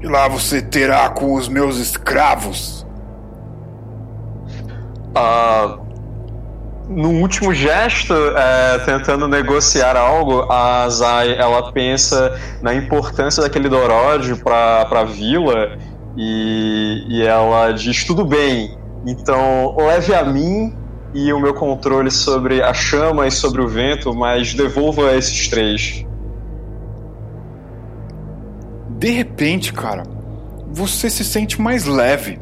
E 0.00 0.06
lá 0.06 0.28
você 0.28 0.60
terá 0.60 1.08
com 1.08 1.34
os 1.34 1.48
meus 1.48 1.78
escravos. 1.78 2.86
Ah, 5.14 5.78
no 6.88 7.10
último 7.20 7.54
gesto, 7.54 8.12
é, 8.12 8.78
tentando 8.80 9.26
negociar 9.26 9.96
algo, 9.96 10.50
a 10.52 10.86
Zai 10.90 11.34
ela 11.38 11.72
pensa 11.72 12.38
na 12.60 12.74
importância 12.74 13.42
daquele 13.42 13.68
Dorod 13.68 14.34
para 14.42 14.86
a 14.90 15.04
vila 15.04 15.78
e, 16.16 17.06
e 17.08 17.26
ela 17.26 17.72
diz 17.72 18.04
tudo 18.04 18.24
bem. 18.24 18.76
Então 19.06 19.74
leve 19.78 20.14
a 20.14 20.24
mim 20.24 20.76
e 21.14 21.32
o 21.32 21.38
meu 21.38 21.54
controle 21.54 22.10
sobre 22.10 22.60
a 22.60 22.74
chama 22.74 23.26
e 23.28 23.30
sobre 23.30 23.62
o 23.62 23.68
vento, 23.68 24.12
mas 24.12 24.52
devolva 24.52 25.14
esses 25.14 25.46
três. 25.46 26.04
De 28.98 29.10
repente, 29.10 29.72
cara, 29.72 30.02
você 30.72 31.08
se 31.08 31.24
sente 31.24 31.60
mais 31.62 31.84
leve. 31.84 32.40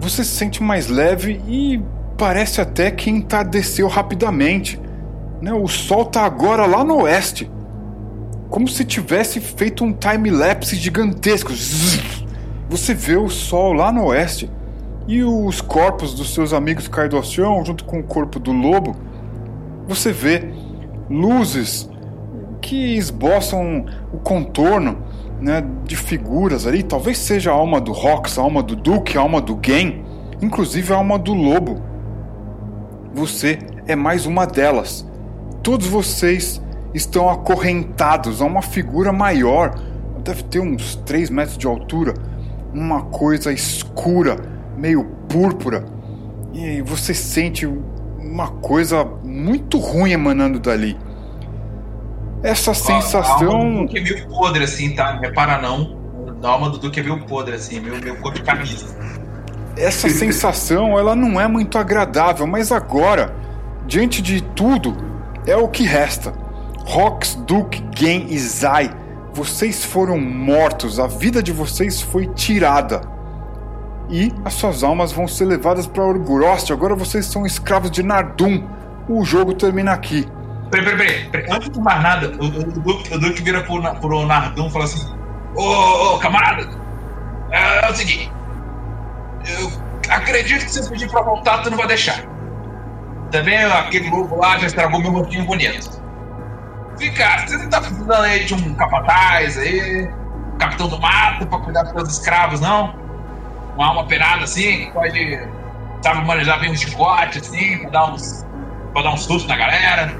Você 0.00 0.22
se 0.22 0.32
sente 0.32 0.62
mais 0.62 0.88
leve 0.88 1.40
e 1.48 1.82
parece 2.18 2.60
até 2.60 2.90
que 2.90 3.08
entardeceu 3.08 3.88
rapidamente. 3.88 4.78
Né? 5.40 5.52
O 5.52 5.66
sol 5.66 6.04
tá 6.04 6.26
agora 6.26 6.66
lá 6.66 6.84
no 6.84 7.02
oeste. 7.02 7.50
Como 8.50 8.68
se 8.68 8.84
tivesse 8.84 9.40
feito 9.40 9.82
um 9.82 9.92
time-lapse 9.94 10.76
gigantesco. 10.76 11.52
Você 12.68 12.92
vê 12.92 13.16
o 13.16 13.30
sol 13.30 13.72
lá 13.72 13.90
no 13.90 14.06
oeste 14.06 14.50
e 15.08 15.24
os 15.24 15.62
corpos 15.62 16.12
dos 16.12 16.34
seus 16.34 16.52
amigos 16.52 16.86
caídos 16.86 17.16
ao 17.16 17.24
chão, 17.24 17.64
junto 17.64 17.82
com 17.84 17.98
o 17.98 18.02
corpo 18.02 18.38
do 18.38 18.52
lobo. 18.52 18.94
Você 19.88 20.12
vê 20.12 20.52
luzes 21.08 21.88
que 22.60 22.94
esboçam 22.94 23.86
o 24.12 24.18
contorno 24.18 24.98
né, 25.40 25.64
de 25.84 25.96
figuras 25.96 26.66
ali. 26.66 26.82
Talvez 26.82 27.16
seja 27.16 27.50
a 27.50 27.54
alma 27.54 27.80
do 27.80 27.90
Rox, 27.90 28.38
a 28.38 28.42
alma 28.42 28.62
do 28.62 28.76
Duke, 28.76 29.16
a 29.16 29.22
alma 29.22 29.40
do 29.40 29.58
Gen, 29.64 30.04
inclusive 30.42 30.92
a 30.92 30.96
alma 30.96 31.18
do 31.18 31.32
Lobo. 31.32 31.82
Você 33.14 33.58
é 33.86 33.96
mais 33.96 34.26
uma 34.26 34.46
delas. 34.46 35.08
Todos 35.62 35.86
vocês 35.86 36.60
estão 36.92 37.30
acorrentados 37.30 38.42
a 38.42 38.44
uma 38.44 38.60
figura 38.60 39.10
maior, 39.10 39.74
deve 40.22 40.42
ter 40.42 40.60
uns 40.60 40.96
3 40.96 41.30
metros 41.30 41.56
de 41.56 41.66
altura, 41.66 42.12
uma 42.74 43.04
coisa 43.04 43.50
escura, 43.50 44.57
meio 44.78 45.04
púrpura, 45.28 45.84
e 46.54 46.80
você 46.82 47.12
sente 47.12 47.66
uma 48.18 48.48
coisa 48.48 49.04
muito 49.24 49.78
ruim 49.78 50.12
emanando 50.12 50.58
dali. 50.58 50.96
Essa 52.42 52.70
A 52.70 52.74
alma 52.74 53.02
sensação. 53.02 53.74
do 53.74 53.80
Duque 53.82 53.98
é 53.98 54.02
meio 54.02 54.28
podre, 54.28 54.64
assim, 54.64 54.94
tá? 54.94 55.14
Não 55.14 55.20
repara 55.20 55.60
não. 55.60 55.98
A 56.42 56.48
alma 56.48 56.70
do 56.70 56.78
Duque 56.78 57.00
é 57.00 57.02
meio 57.02 57.20
podre, 57.24 57.56
assim, 57.56 57.80
meio, 57.80 58.00
meio 58.00 58.16
cor 58.20 58.32
de 58.32 58.42
camisa. 58.42 58.96
essa 59.76 60.08
sensação 60.10 60.96
ela 60.98 61.16
não 61.16 61.40
é 61.40 61.48
muito 61.48 61.76
agradável, 61.78 62.46
mas 62.46 62.70
agora, 62.70 63.34
diante 63.86 64.22
de 64.22 64.40
tudo, 64.40 64.96
é 65.46 65.56
o 65.56 65.66
que 65.68 65.82
resta. 65.82 66.32
Rox, 66.86 67.34
Duke, 67.34 67.84
Gen 67.94 68.26
e 68.30 68.38
Zai, 68.38 68.90
vocês 69.32 69.84
foram 69.84 70.18
mortos, 70.18 70.98
a 71.00 71.06
vida 71.06 71.42
de 71.42 71.52
vocês 71.52 72.00
foi 72.00 72.26
tirada. 72.28 73.17
E 74.10 74.32
as 74.44 74.54
suas 74.54 74.82
almas 74.82 75.12
vão 75.12 75.28
ser 75.28 75.44
levadas 75.44 75.86
para 75.86 76.02
Orgorost, 76.02 76.72
agora 76.72 76.94
vocês 76.94 77.26
são 77.26 77.44
escravos 77.44 77.90
de 77.90 78.02
Nardum. 78.02 78.66
O 79.08 79.24
jogo 79.24 79.54
termina 79.54 79.92
aqui. 79.92 80.26
Peraí, 80.70 80.96
peraí, 80.96 81.28
peraí. 81.30 81.46
Antes 81.50 81.70
de 81.70 81.80
mais 81.80 82.02
nada, 82.02 82.32
o, 82.40 82.44
o, 82.44 83.14
o 83.14 83.18
Duque 83.18 83.42
vira 83.42 83.62
pro, 83.62 83.82
pro 84.00 84.26
Nardum 84.26 84.66
e 84.66 84.70
fala 84.70 84.84
assim: 84.84 85.14
Ô, 85.54 86.14
ô, 86.14 86.18
camarada, 86.18 86.68
é, 87.50 87.86
é 87.86 87.90
o 87.90 87.94
seguinte. 87.94 88.32
Eu 89.46 89.70
acredito 90.10 90.64
que 90.64 90.70
se 90.70 90.82
você 90.82 90.90
pedir 90.90 91.10
pra 91.10 91.22
voltar, 91.22 91.58
tu 91.58 91.70
não 91.70 91.76
vai 91.76 91.86
deixar. 91.86 92.22
Também 93.30 93.62
aquele 93.64 94.08
lobo 94.10 94.36
lá 94.36 94.58
já 94.58 94.66
estragou 94.66 95.00
meu 95.00 95.12
montinho 95.12 95.44
bonito. 95.44 96.02
Fica, 96.98 97.46
você 97.46 97.56
não 97.58 97.68
tá 97.68 97.80
precisando 97.80 98.12
aí 98.12 98.44
de 98.44 98.54
um 98.54 98.74
capataz 98.74 99.56
aí, 99.58 100.10
capitão 100.58 100.88
do 100.88 100.98
mato 100.98 101.46
pra 101.46 101.58
cuidar 101.60 101.82
dos 101.82 101.92
seus 101.92 102.18
escravos, 102.18 102.60
não? 102.60 103.07
Uma 103.78 103.86
alma 103.90 104.04
penada 104.06 104.42
assim, 104.42 104.86
que 104.86 104.90
pode, 104.90 105.40
sabe, 106.02 106.26
manejar 106.26 106.58
bem 106.58 106.72
um 106.72 106.76
chicote 106.76 107.38
assim, 107.38 107.78
pra 107.78 107.90
dar 107.90 108.12
uns, 108.12 108.44
pra 108.92 109.02
dar 109.02 109.14
um 109.14 109.16
susto 109.16 109.48
na 109.48 109.56
galera. 109.56 110.18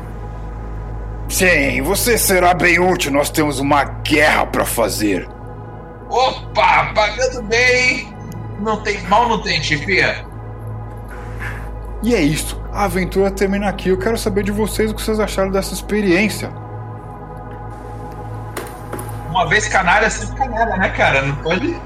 Sim, 1.28 1.82
você 1.82 2.16
será 2.16 2.54
bem 2.54 2.78
útil, 2.78 3.10
nós 3.10 3.30
temos 3.30 3.58
uma 3.58 3.82
guerra 3.82 4.46
para 4.46 4.64
fazer. 4.64 5.28
Opa, 6.08 6.92
pagando 6.94 7.42
bem. 7.48 8.14
Não 8.60 8.80
tem 8.80 9.02
mal, 9.08 9.28
não 9.28 9.42
tem, 9.42 9.60
chefia. 9.60 10.24
E 12.00 12.14
é 12.14 12.20
isso, 12.20 12.62
a 12.72 12.84
aventura 12.84 13.28
termina 13.28 13.68
aqui. 13.68 13.88
Eu 13.88 13.98
quero 13.98 14.16
saber 14.16 14.44
de 14.44 14.52
vocês 14.52 14.92
o 14.92 14.94
que 14.94 15.02
vocês 15.02 15.18
acharam 15.18 15.50
dessa 15.50 15.74
experiência. 15.74 16.48
Uma 19.28 19.48
vez 19.48 19.66
canalha, 19.66 20.08
sempre 20.08 20.36
canalha, 20.36 20.76
né, 20.76 20.90
cara? 20.90 21.22
Não 21.22 21.34
pode. 21.36 21.76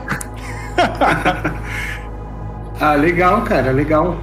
Ah, 2.85 2.97
legal, 2.97 3.43
cara, 3.43 3.71
legal. 3.71 4.17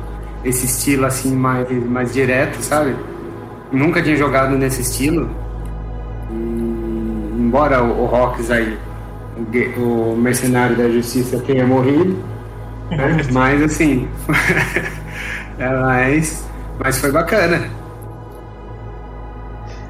Esse 0.43 0.65
estilo 0.65 1.05
assim 1.05 1.33
mais, 1.33 1.65
mais 1.85 2.11
direto, 2.11 2.61
sabe? 2.61 2.93
Nunca 3.71 4.01
tinha 4.01 4.17
jogado 4.17 4.57
nesse 4.57 4.81
estilo. 4.81 5.29
E, 6.29 7.39
embora 7.39 7.81
o, 7.81 8.01
o 8.01 8.05
Rox 8.05 8.51
aí, 8.51 8.77
o, 9.77 10.11
o 10.11 10.17
mercenário 10.17 10.75
da 10.75 10.89
justiça 10.89 11.39
tenha 11.39 11.65
morrido, 11.65 12.17
né? 12.91 13.21
mas 13.31 13.63
assim, 13.63 14.09
é, 15.57 15.69
mas, 15.79 16.45
mas 16.83 16.99
foi 16.99 17.13
bacana. 17.13 17.78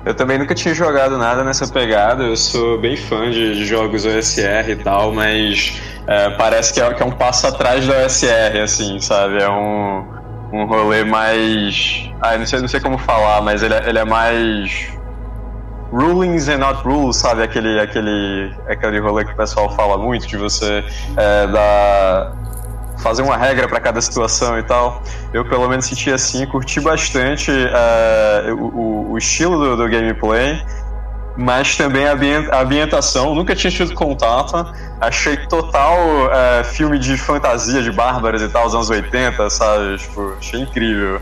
Eu 0.05 0.13
também 0.13 0.38
nunca 0.38 0.55
tinha 0.55 0.73
jogado 0.73 1.17
nada 1.17 1.43
nessa 1.43 1.67
pegada, 1.67 2.23
eu 2.23 2.38
sou 2.38 2.80
bem 2.80 2.95
fã 2.95 3.30
de, 3.30 3.65
jogos 3.65 4.05
OSR 4.05 4.69
e 4.69 4.76
tal, 4.77 5.11
mas 5.11 5.81
é, 6.07 6.30
parece 6.31 6.73
que 6.73 6.80
é, 6.80 6.93
que 6.93 7.03
é 7.03 7.05
um 7.05 7.11
passo 7.11 7.47
atrás 7.47 7.85
da 7.85 8.05
OSR, 8.05 8.61
assim, 8.63 8.99
sabe? 8.99 9.41
É 9.41 9.49
um, 9.49 10.05
um 10.53 10.65
rolê 10.65 11.03
mais. 11.03 12.09
Ah, 12.21 12.38
não 12.38 12.45
sei, 12.45 12.59
não 12.61 12.67
sei 12.67 12.80
como 12.80 12.97
falar, 12.97 13.41
mas 13.41 13.61
ele, 13.61 13.73
é- 13.73 13.89
ele 13.89 13.99
é 13.99 14.05
mais. 14.05 14.97
Rulings 15.91 16.47
and 16.47 16.59
not 16.59 16.84
rules, 16.84 17.17
sabe? 17.17 17.41
Aquele, 17.41 17.80
aquele, 17.80 18.53
aquele 18.67 18.99
rolê 18.99 19.26
que 19.26 19.31
o 19.31 19.35
pessoal 19.35 19.76
fala 19.76 19.97
muito 19.97 20.27
de 20.27 20.38
você 20.38 20.84
é, 21.17 21.47
dar, 21.47 22.31
fazer 23.01 23.21
uma 23.21 23.38
regra 23.38 23.67
para 23.67 23.80
cada 23.80 24.01
situação 24.01 24.57
e 24.59 24.63
tal. 24.63 25.01
Eu 25.34 25.45
pelo 25.45 25.67
menos 25.69 25.85
senti 25.85 26.11
assim, 26.11 26.45
curti 26.45 26.80
bastante 26.81 27.51
é, 27.51 28.51
o, 28.53 29.11
o- 29.11 29.17
estilo 29.17 29.57
do, 29.57 29.77
do 29.77 29.89
gameplay, 29.89 30.61
mas 31.38 31.76
também 31.77 32.07
a 32.07 32.13
ambien- 32.13 32.47
a 32.51 32.61
ambientação. 32.61 33.34
Nunca 33.35 33.55
tinha 33.55 33.71
tido 33.71 33.93
contato. 33.93 34.65
Achei 34.99 35.38
total 35.47 35.97
é, 36.34 36.63
filme 36.63 36.99
de 36.99 37.17
fantasia 37.17 37.81
de 37.81 37.91
bárbaros 37.91 38.41
e 38.41 38.49
tal, 38.49 38.65
dos 38.65 38.76
anos 38.76 38.89
80, 38.89 39.49
sabe? 39.49 39.97
Tipo, 39.97 40.34
achei 40.38 40.61
incrível. 40.61 41.21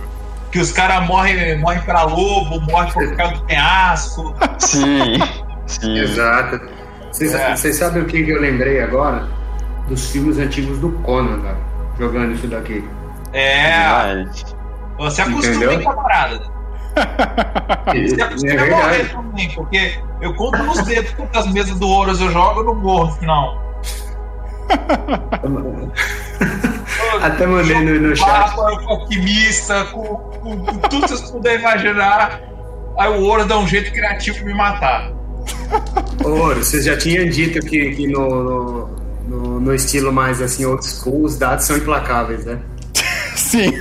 Que 0.52 0.60
os 0.60 0.72
caras 0.72 1.06
morrem, 1.06 1.60
morrem 1.60 1.82
pra 1.82 2.04
lobo, 2.04 2.60
morrem 2.62 2.92
por 2.92 3.16
causa 3.16 3.34
do 3.36 3.42
penhasco. 3.44 4.34
Sim, 4.60 5.16
sim. 5.68 5.98
Exato. 6.00 6.60
Vocês, 7.12 7.34
É. 7.34 7.56
sabem 7.74 8.02
o 8.04 8.06
que 8.06 8.24
que 8.24 8.32
eu 8.32 8.40
lembrei 8.42 8.82
agora? 8.82 9.28
Dos 9.88 10.10
filmes 10.12 10.38
antigos 10.38 10.80
do 10.80 10.92
Conan, 11.04 11.42
cara, 11.42 11.58
jogando 12.00 12.34
isso 12.34 12.48
daqui. 12.48 12.84
É, 13.34 14.16
Demais. 14.16 14.56
você 14.98 15.22
acostuma, 15.22 15.56
Entendeu? 15.56 15.72
hein, 15.74 15.84
camarada? 15.84 16.58
Você 17.86 18.20
É 18.20 18.24
acostuma 18.24 18.54
a 18.54 18.56
morrer 18.56 18.68
verdade. 18.98 19.10
também, 19.10 19.52
porque 19.54 20.00
eu 20.22 20.34
conto 20.36 20.64
nos 20.64 20.82
dedos 20.84 21.12
quantas 21.12 21.46
mesas 21.52 21.78
do 21.80 21.88
Ouros 21.88 22.20
eu 22.22 22.32
jogo, 22.32 22.62
eu 22.62 22.66
não 22.66 22.76
morro 22.76 23.06
no 23.08 23.12
final. 23.14 23.68
Até 27.22 27.46
mandei 27.46 27.80
no, 27.84 28.10
no 28.10 28.16
chat. 28.16 28.56
Com 28.56 28.90
alquimista, 28.90 29.86
com, 29.86 30.04
com, 30.04 30.58
com 30.66 30.78
tudo 30.80 31.02
que 31.04 31.08
vocês 31.10 31.32
puderem 31.32 31.60
imaginar. 31.60 32.42
Aí 32.98 33.10
o 33.12 33.22
ouro 33.22 33.46
dá 33.46 33.58
um 33.58 33.68
jeito 33.68 33.92
criativo 33.92 34.40
de 34.40 34.46
me 34.46 34.54
matar. 34.54 35.12
Ouro, 36.24 36.64
vocês 36.64 36.86
já 36.86 36.98
tinham 36.98 37.28
dito 37.30 37.60
que, 37.66 37.92
que 37.96 38.08
no, 38.08 38.44
no, 38.44 38.96
no- 39.28 39.60
no 39.60 39.74
estilo 39.74 40.12
mais 40.12 40.42
assim, 40.42 40.66
old 40.66 40.86
school, 40.86 41.24
os 41.24 41.38
dados 41.38 41.66
são 41.66 41.78
implacáveis, 41.78 42.46
né? 42.46 42.60
Sim. 43.36 43.72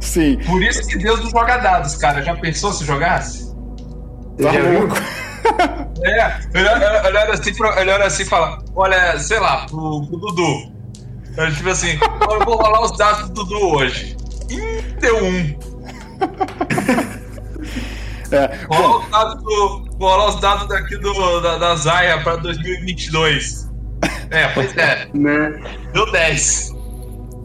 Sim. 0.00 0.38
Por 0.46 0.62
isso 0.62 0.86
que 0.88 0.98
Deus 0.98 1.20
não 1.22 1.30
joga 1.30 1.58
dados, 1.58 1.96
cara. 1.96 2.22
Já 2.22 2.34
pensou 2.36 2.72
se 2.72 2.84
jogasse? 2.84 3.52
Tá 4.40 4.50
louco. 4.52 4.96
É, 6.04 6.40
ele 6.54 6.68
olha, 6.68 7.32
assim, 7.32 7.50
ele 7.78 7.90
olha 7.92 8.06
assim 8.06 8.22
e 8.22 8.26
fala: 8.26 8.58
Olha, 8.76 9.18
sei 9.18 9.38
lá, 9.40 9.66
pro, 9.66 10.06
pro 10.06 10.16
Dudu. 10.18 10.72
Ele 11.36 11.52
tipo 11.54 11.68
assim: 11.68 11.98
"Ó, 12.28 12.34
Eu 12.34 12.44
vou 12.44 12.56
rolar 12.56 12.82
os 12.82 12.96
dados 12.96 13.28
do 13.28 13.34
Dudu 13.44 13.58
hoje. 13.76 14.16
Ih, 14.50 14.82
deu 15.00 15.24
um. 15.24 15.58
É, 18.30 18.58
Rola 18.68 18.98
os 19.04 19.10
dados 19.10 19.42
do, 19.42 19.84
vou 20.02 20.10
rolar 20.10 20.30
os 20.30 20.40
dados 20.40 20.66
daqui 20.66 20.96
do, 20.96 21.40
da, 21.40 21.58
da 21.58 21.76
Zaya 21.76 22.20
pra 22.22 22.34
2022. 22.34 23.70
É, 24.30 24.48
pois 24.48 24.76
é, 24.76 25.08
Né? 25.14 25.60
deu 25.92 26.10
10. 26.10 26.72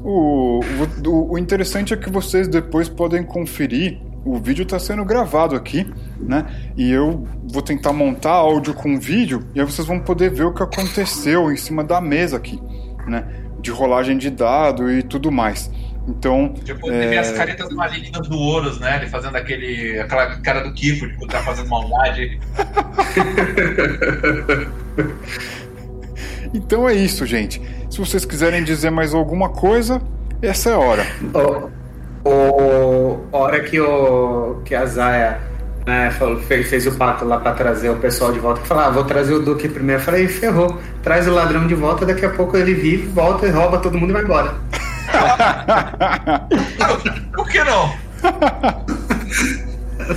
O, 0.04 0.62
o, 1.06 1.34
o 1.34 1.38
interessante 1.38 1.94
é 1.94 1.98
que 1.98 2.10
vocês 2.10 2.48
depois 2.48 2.90
podem 2.90 3.24
conferir. 3.24 4.00
O 4.26 4.40
vídeo 4.40 4.64
está 4.64 4.80
sendo 4.80 5.06
gravado 5.06 5.56
aqui, 5.56 5.86
né? 6.20 6.46
E 6.76 6.92
eu 6.92 7.28
vou 7.48 7.62
tentar 7.62 7.94
montar 7.94 8.32
áudio 8.32 8.74
com 8.74 9.00
vídeo 9.00 9.48
e 9.54 9.60
aí 9.60 9.66
vocês 9.66 9.88
vão 9.88 10.00
poder 10.00 10.32
ver 10.32 10.46
o 10.46 10.54
que 10.54 10.64
aconteceu 10.64 11.52
em 11.52 11.58
cima 11.58 11.84
da 11.84 12.02
mesa 12.02 12.38
aqui, 12.38 12.60
né? 13.06 13.26
De 13.62 13.70
rolagem 13.70 14.18
de 14.18 14.30
dado 14.30 14.92
e 14.92 15.04
tudo 15.04 15.32
mais. 15.32 15.70
Então, 16.08 16.54
Tipo, 16.64 16.90
É. 16.90 17.02
teve 17.02 17.18
as 17.18 17.32
caretas 17.32 17.70
malignas 17.74 18.28
do 18.28 18.40
Horus, 18.40 18.80
né? 18.80 18.98
Ele 18.98 19.08
fazendo 19.08 19.36
aquele, 19.36 20.00
aquela 20.00 20.38
cara 20.38 20.62
do 20.62 20.74
Kiko, 20.74 21.08
tipo, 21.08 21.28
tá 21.28 21.40
fazendo 21.40 21.70
maldade. 21.70 22.40
então 26.54 26.88
é 26.88 26.94
isso, 26.94 27.26
gente. 27.26 27.62
Se 27.90 28.00
vocês 28.00 28.26
quiserem 28.26 28.64
dizer 28.64 28.90
mais 28.90 29.14
alguma 29.14 29.50
coisa, 29.50 30.02
essa 30.42 30.70
é 30.70 30.74
a 30.74 30.80
hora. 30.80 31.06
O, 31.34 32.30
o, 32.30 33.20
a 33.34 33.38
hora 33.38 33.60
que, 33.62 33.80
o, 33.80 34.62
que 34.66 34.76
a 34.76 34.86
Zaya 34.86 35.40
né, 35.86 36.12
falou, 36.12 36.40
fez, 36.40 36.70
fez 36.70 36.86
o 36.88 36.92
pato 36.94 37.26
lá 37.26 37.40
pra 37.40 37.52
trazer 37.54 37.90
o 37.90 37.96
pessoal 37.98 38.32
de 38.34 38.40
volta, 38.40 38.62
falou, 38.62 38.84
ah, 38.84 38.90
vou 38.90 39.04
trazer 39.04 39.34
o 39.34 39.42
Duque 39.42 39.68
primeiro. 39.68 40.02
Eu 40.02 40.06
falei, 40.06 40.28
ferrou, 40.28 40.78
traz 41.04 41.28
o 41.28 41.32
ladrão 41.32 41.68
de 41.68 41.76
volta, 41.76 42.06
daqui 42.06 42.26
a 42.26 42.30
pouco 42.30 42.58
ele 42.58 42.74
vive, 42.74 43.08
volta 43.08 43.46
e 43.46 43.50
rouba 43.50 43.78
todo 43.80 43.98
mundo 43.98 44.12
e 44.12 44.14
vai 44.14 44.24
embora. 44.24 44.56
Por 47.36 47.48
que 47.50 47.64
não? 47.64 47.94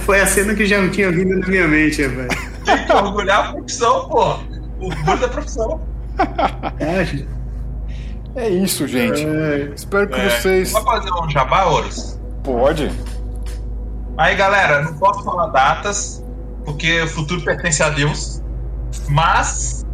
Foi 0.04 0.20
a 0.20 0.26
cena 0.26 0.54
que 0.54 0.66
já 0.66 0.88
tinha 0.90 1.10
vindo 1.10 1.38
na 1.38 1.46
minha 1.46 1.66
mente, 1.68 2.06
velho. 2.06 2.28
Tem 2.64 2.84
que 2.84 2.92
orgulhar 2.92 3.48
a 3.48 3.52
profissão, 3.52 4.08
pô. 4.08 4.34
O 4.78 4.86
orgulho 4.86 5.18
da 5.18 5.28
profissão. 5.28 5.80
É. 6.78 7.24
É 8.36 8.48
isso, 8.48 8.86
gente. 8.86 9.24
É. 9.26 9.72
Espero 9.74 10.08
que 10.08 10.20
É, 10.20 10.30
vocês. 10.30 10.72
Vamos 10.72 10.90
fazer 10.90 11.10
um 11.12 11.28
jabá, 11.30 11.64
Horus? 11.64 12.18
Pode. 12.44 12.90
Aí, 14.16 14.34
galera, 14.36 14.82
não 14.82 14.94
posso 14.94 15.24
falar 15.24 15.48
datas, 15.48 16.24
porque 16.64 17.02
o 17.02 17.08
futuro 17.08 17.40
pertence 17.42 17.82
a 17.82 17.88
Deus. 17.88 18.42
Mas, 19.08 19.84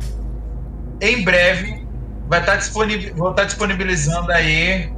em 1.01 1.25
breve, 1.25 1.86
vai 2.29 2.41
estar 2.41 2.57
disponível, 2.57 3.15
vou 3.17 3.31
estar 3.31 3.45
disponibilizando 3.45 4.31
aí 4.33 4.93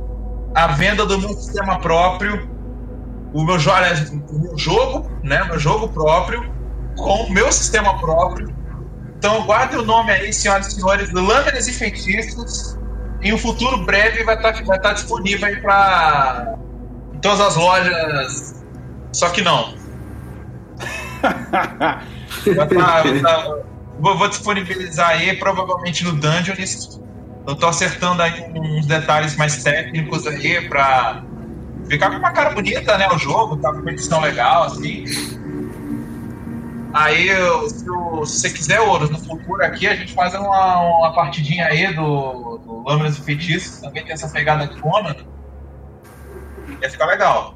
a 0.55 0.69
venda 0.69 1.05
do 1.07 1.19
meu 1.19 1.31
sistema 1.31 1.79
próprio, 1.79 2.49
o 3.33 3.45
meu, 3.45 3.59
jo 3.59 3.71
o 4.31 4.39
meu 4.39 4.59
jogo, 4.59 5.11
né? 5.23 5.45
Meu 5.45 5.59
jogo 5.59 5.89
próprio, 5.89 6.51
com 6.97 7.25
o 7.25 7.31
meu 7.31 7.53
sistema 7.53 7.99
próprio. 7.99 8.55
Então, 9.17 9.43
guardem 9.45 9.79
o 9.79 9.85
nome 9.85 10.11
aí, 10.13 10.33
senhoras 10.33 10.69
e 10.69 10.77
senhores, 10.77 11.13
Lâminas 11.13 11.67
e 11.67 11.73
Feitiços. 11.73 12.79
Em 13.21 13.35
um 13.35 13.39
futuro 13.39 13.85
breve 13.85 14.23
vai 14.23 14.37
estar, 14.37 14.65
vai 14.65 14.77
estar 14.77 14.93
disponível 14.93 15.49
aí 15.49 15.61
para 15.61 16.55
todas 17.21 17.41
as 17.41 17.57
lojas. 17.57 18.65
Só 19.13 19.29
que 19.31 19.43
não. 19.43 19.75
Vai 22.55 22.69
tá- 22.69 23.03
vai 23.03 23.21
tá- 23.21 23.57
vou, 23.99 24.17
vou 24.17 24.29
disponibilizar 24.29 25.11
aí, 25.11 25.37
provavelmente 25.37 26.05
no 26.05 26.13
Dungeonist. 26.13 27.01
Eu 27.49 27.57
tô 27.57 27.67
acertando 27.67 28.21
aí 28.21 28.45
uns 28.55 28.85
detalhes 28.85 29.35
mais 29.35 29.65
técnicos 29.65 30.27
aí 30.27 30.69
pra 30.69 31.25
ficar 31.89 32.11
com 32.11 32.19
uma 32.19 32.31
cara 32.31 32.51
bonita, 32.51 32.99
né? 32.99 33.09
O 33.09 33.17
jogo, 33.17 33.57
tá 33.57 33.73
com 33.73 33.79
uma 33.79 33.91
edição 33.91 34.21
legal, 34.21 34.65
assim. 34.65 35.07
Aí, 36.93 37.31
se, 37.71 37.79
se 37.79 37.87
você 37.87 38.51
quiser, 38.51 38.83
Ouros, 38.83 39.09
no 39.09 39.19
futuro 39.19 39.65
aqui, 39.65 39.87
a 39.87 39.97
gente 39.97 40.13
faz 40.13 40.35
uma, 40.35 40.81
uma 40.83 41.15
partidinha 41.15 41.65
aí 41.69 41.95
do, 41.95 42.59
do 42.59 42.83
Lâminas 42.87 43.17
e 43.17 43.23
Feitiços. 43.23 43.81
Também 43.81 44.05
tem 44.05 44.13
essa 44.13 44.29
pegada 44.29 44.67
de 44.67 44.79
Conan. 44.83 45.17
Ia 46.83 46.91
ficar 46.91 47.07
legal. 47.07 47.55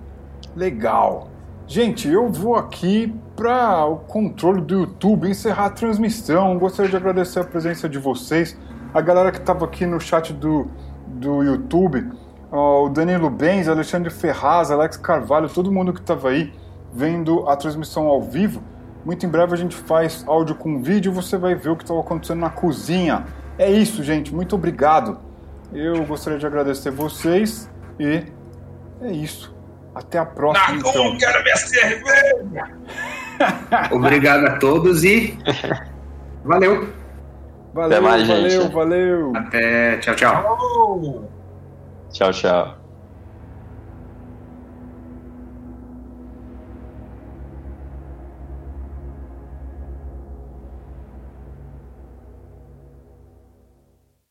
Legal. 0.57 1.29
Gente, 1.67 2.09
eu 2.09 2.33
vou 2.33 2.57
aqui 2.57 3.15
para 3.37 3.85
o 3.85 3.97
controle 3.97 4.63
do 4.63 4.81
YouTube 4.81 5.29
encerrar 5.29 5.67
a 5.67 5.71
transmissão. 5.71 6.59
Gostaria 6.59 6.91
de 6.91 6.97
agradecer 6.97 7.41
a 7.41 7.45
presença 7.45 7.91
de 7.91 7.99
vocês, 7.99 8.57
a 8.93 9.01
galera 9.01 9.33
que 9.33 9.39
estava 9.39 9.65
aqui 9.65 9.87
no 9.87 10.01
chat 10.01 10.33
do, 10.33 10.71
do 11.07 11.43
YouTube, 11.43 12.11
ó, 12.51 12.87
o 12.87 12.89
Danilo 12.89 13.31
Benz, 13.31 13.69
Alexandre 13.69 14.11
Ferraz, 14.11 14.71
Alex 14.71 14.97
Carvalho, 14.97 15.49
todo 15.49 15.73
mundo 15.73 15.93
que 15.93 16.01
estava 16.01 16.31
aí 16.31 16.53
vendo 16.93 17.49
a 17.49 17.57
transmissão 17.57 18.07
ao 18.07 18.23
vivo. 18.23 18.63
Muito 19.05 19.27
em 19.27 19.29
breve 19.29 19.55
a 19.55 19.57
gente 19.57 19.75
faz 19.75 20.25
áudio 20.27 20.55
com 20.55 20.83
vídeo 20.83 21.11
e 21.11 21.15
você 21.15 21.37
vai 21.37 21.55
ver 21.55 21.71
o 21.71 21.77
que 21.77 21.83
estava 21.83 22.01
acontecendo 22.01 22.41
na 22.41 22.51
cozinha. 22.51 23.27
É 23.59 23.71
isso, 23.71 24.03
gente. 24.03 24.33
Muito 24.35 24.55
obrigado. 24.55 25.19
Eu 25.73 26.05
gostaria 26.05 26.39
de 26.39 26.47
agradecer 26.47 26.91
vocês 26.91 27.71
e 27.99 28.25
é 29.01 29.11
isso. 29.11 29.55
Até 29.95 30.19
a 30.19 30.25
próxima, 30.25 30.77
então. 30.77 31.19
quero 31.19 31.43
minha 31.43 31.57
cerveja! 31.57 32.71
Obrigado 33.93 34.47
a 34.47 34.59
todos 34.59 35.05
e 35.05 35.39
valeu. 36.45 37.02
Valeu, 37.75 38.03
mais, 38.03 38.29
valeu, 38.29 38.51
gente. 38.51 38.73
valeu. 38.73 39.33
Até 39.35 39.97
tchau, 39.99 40.15
tchau. 40.15 41.29
Tchau, 42.13 42.31
tchau. 42.33 42.82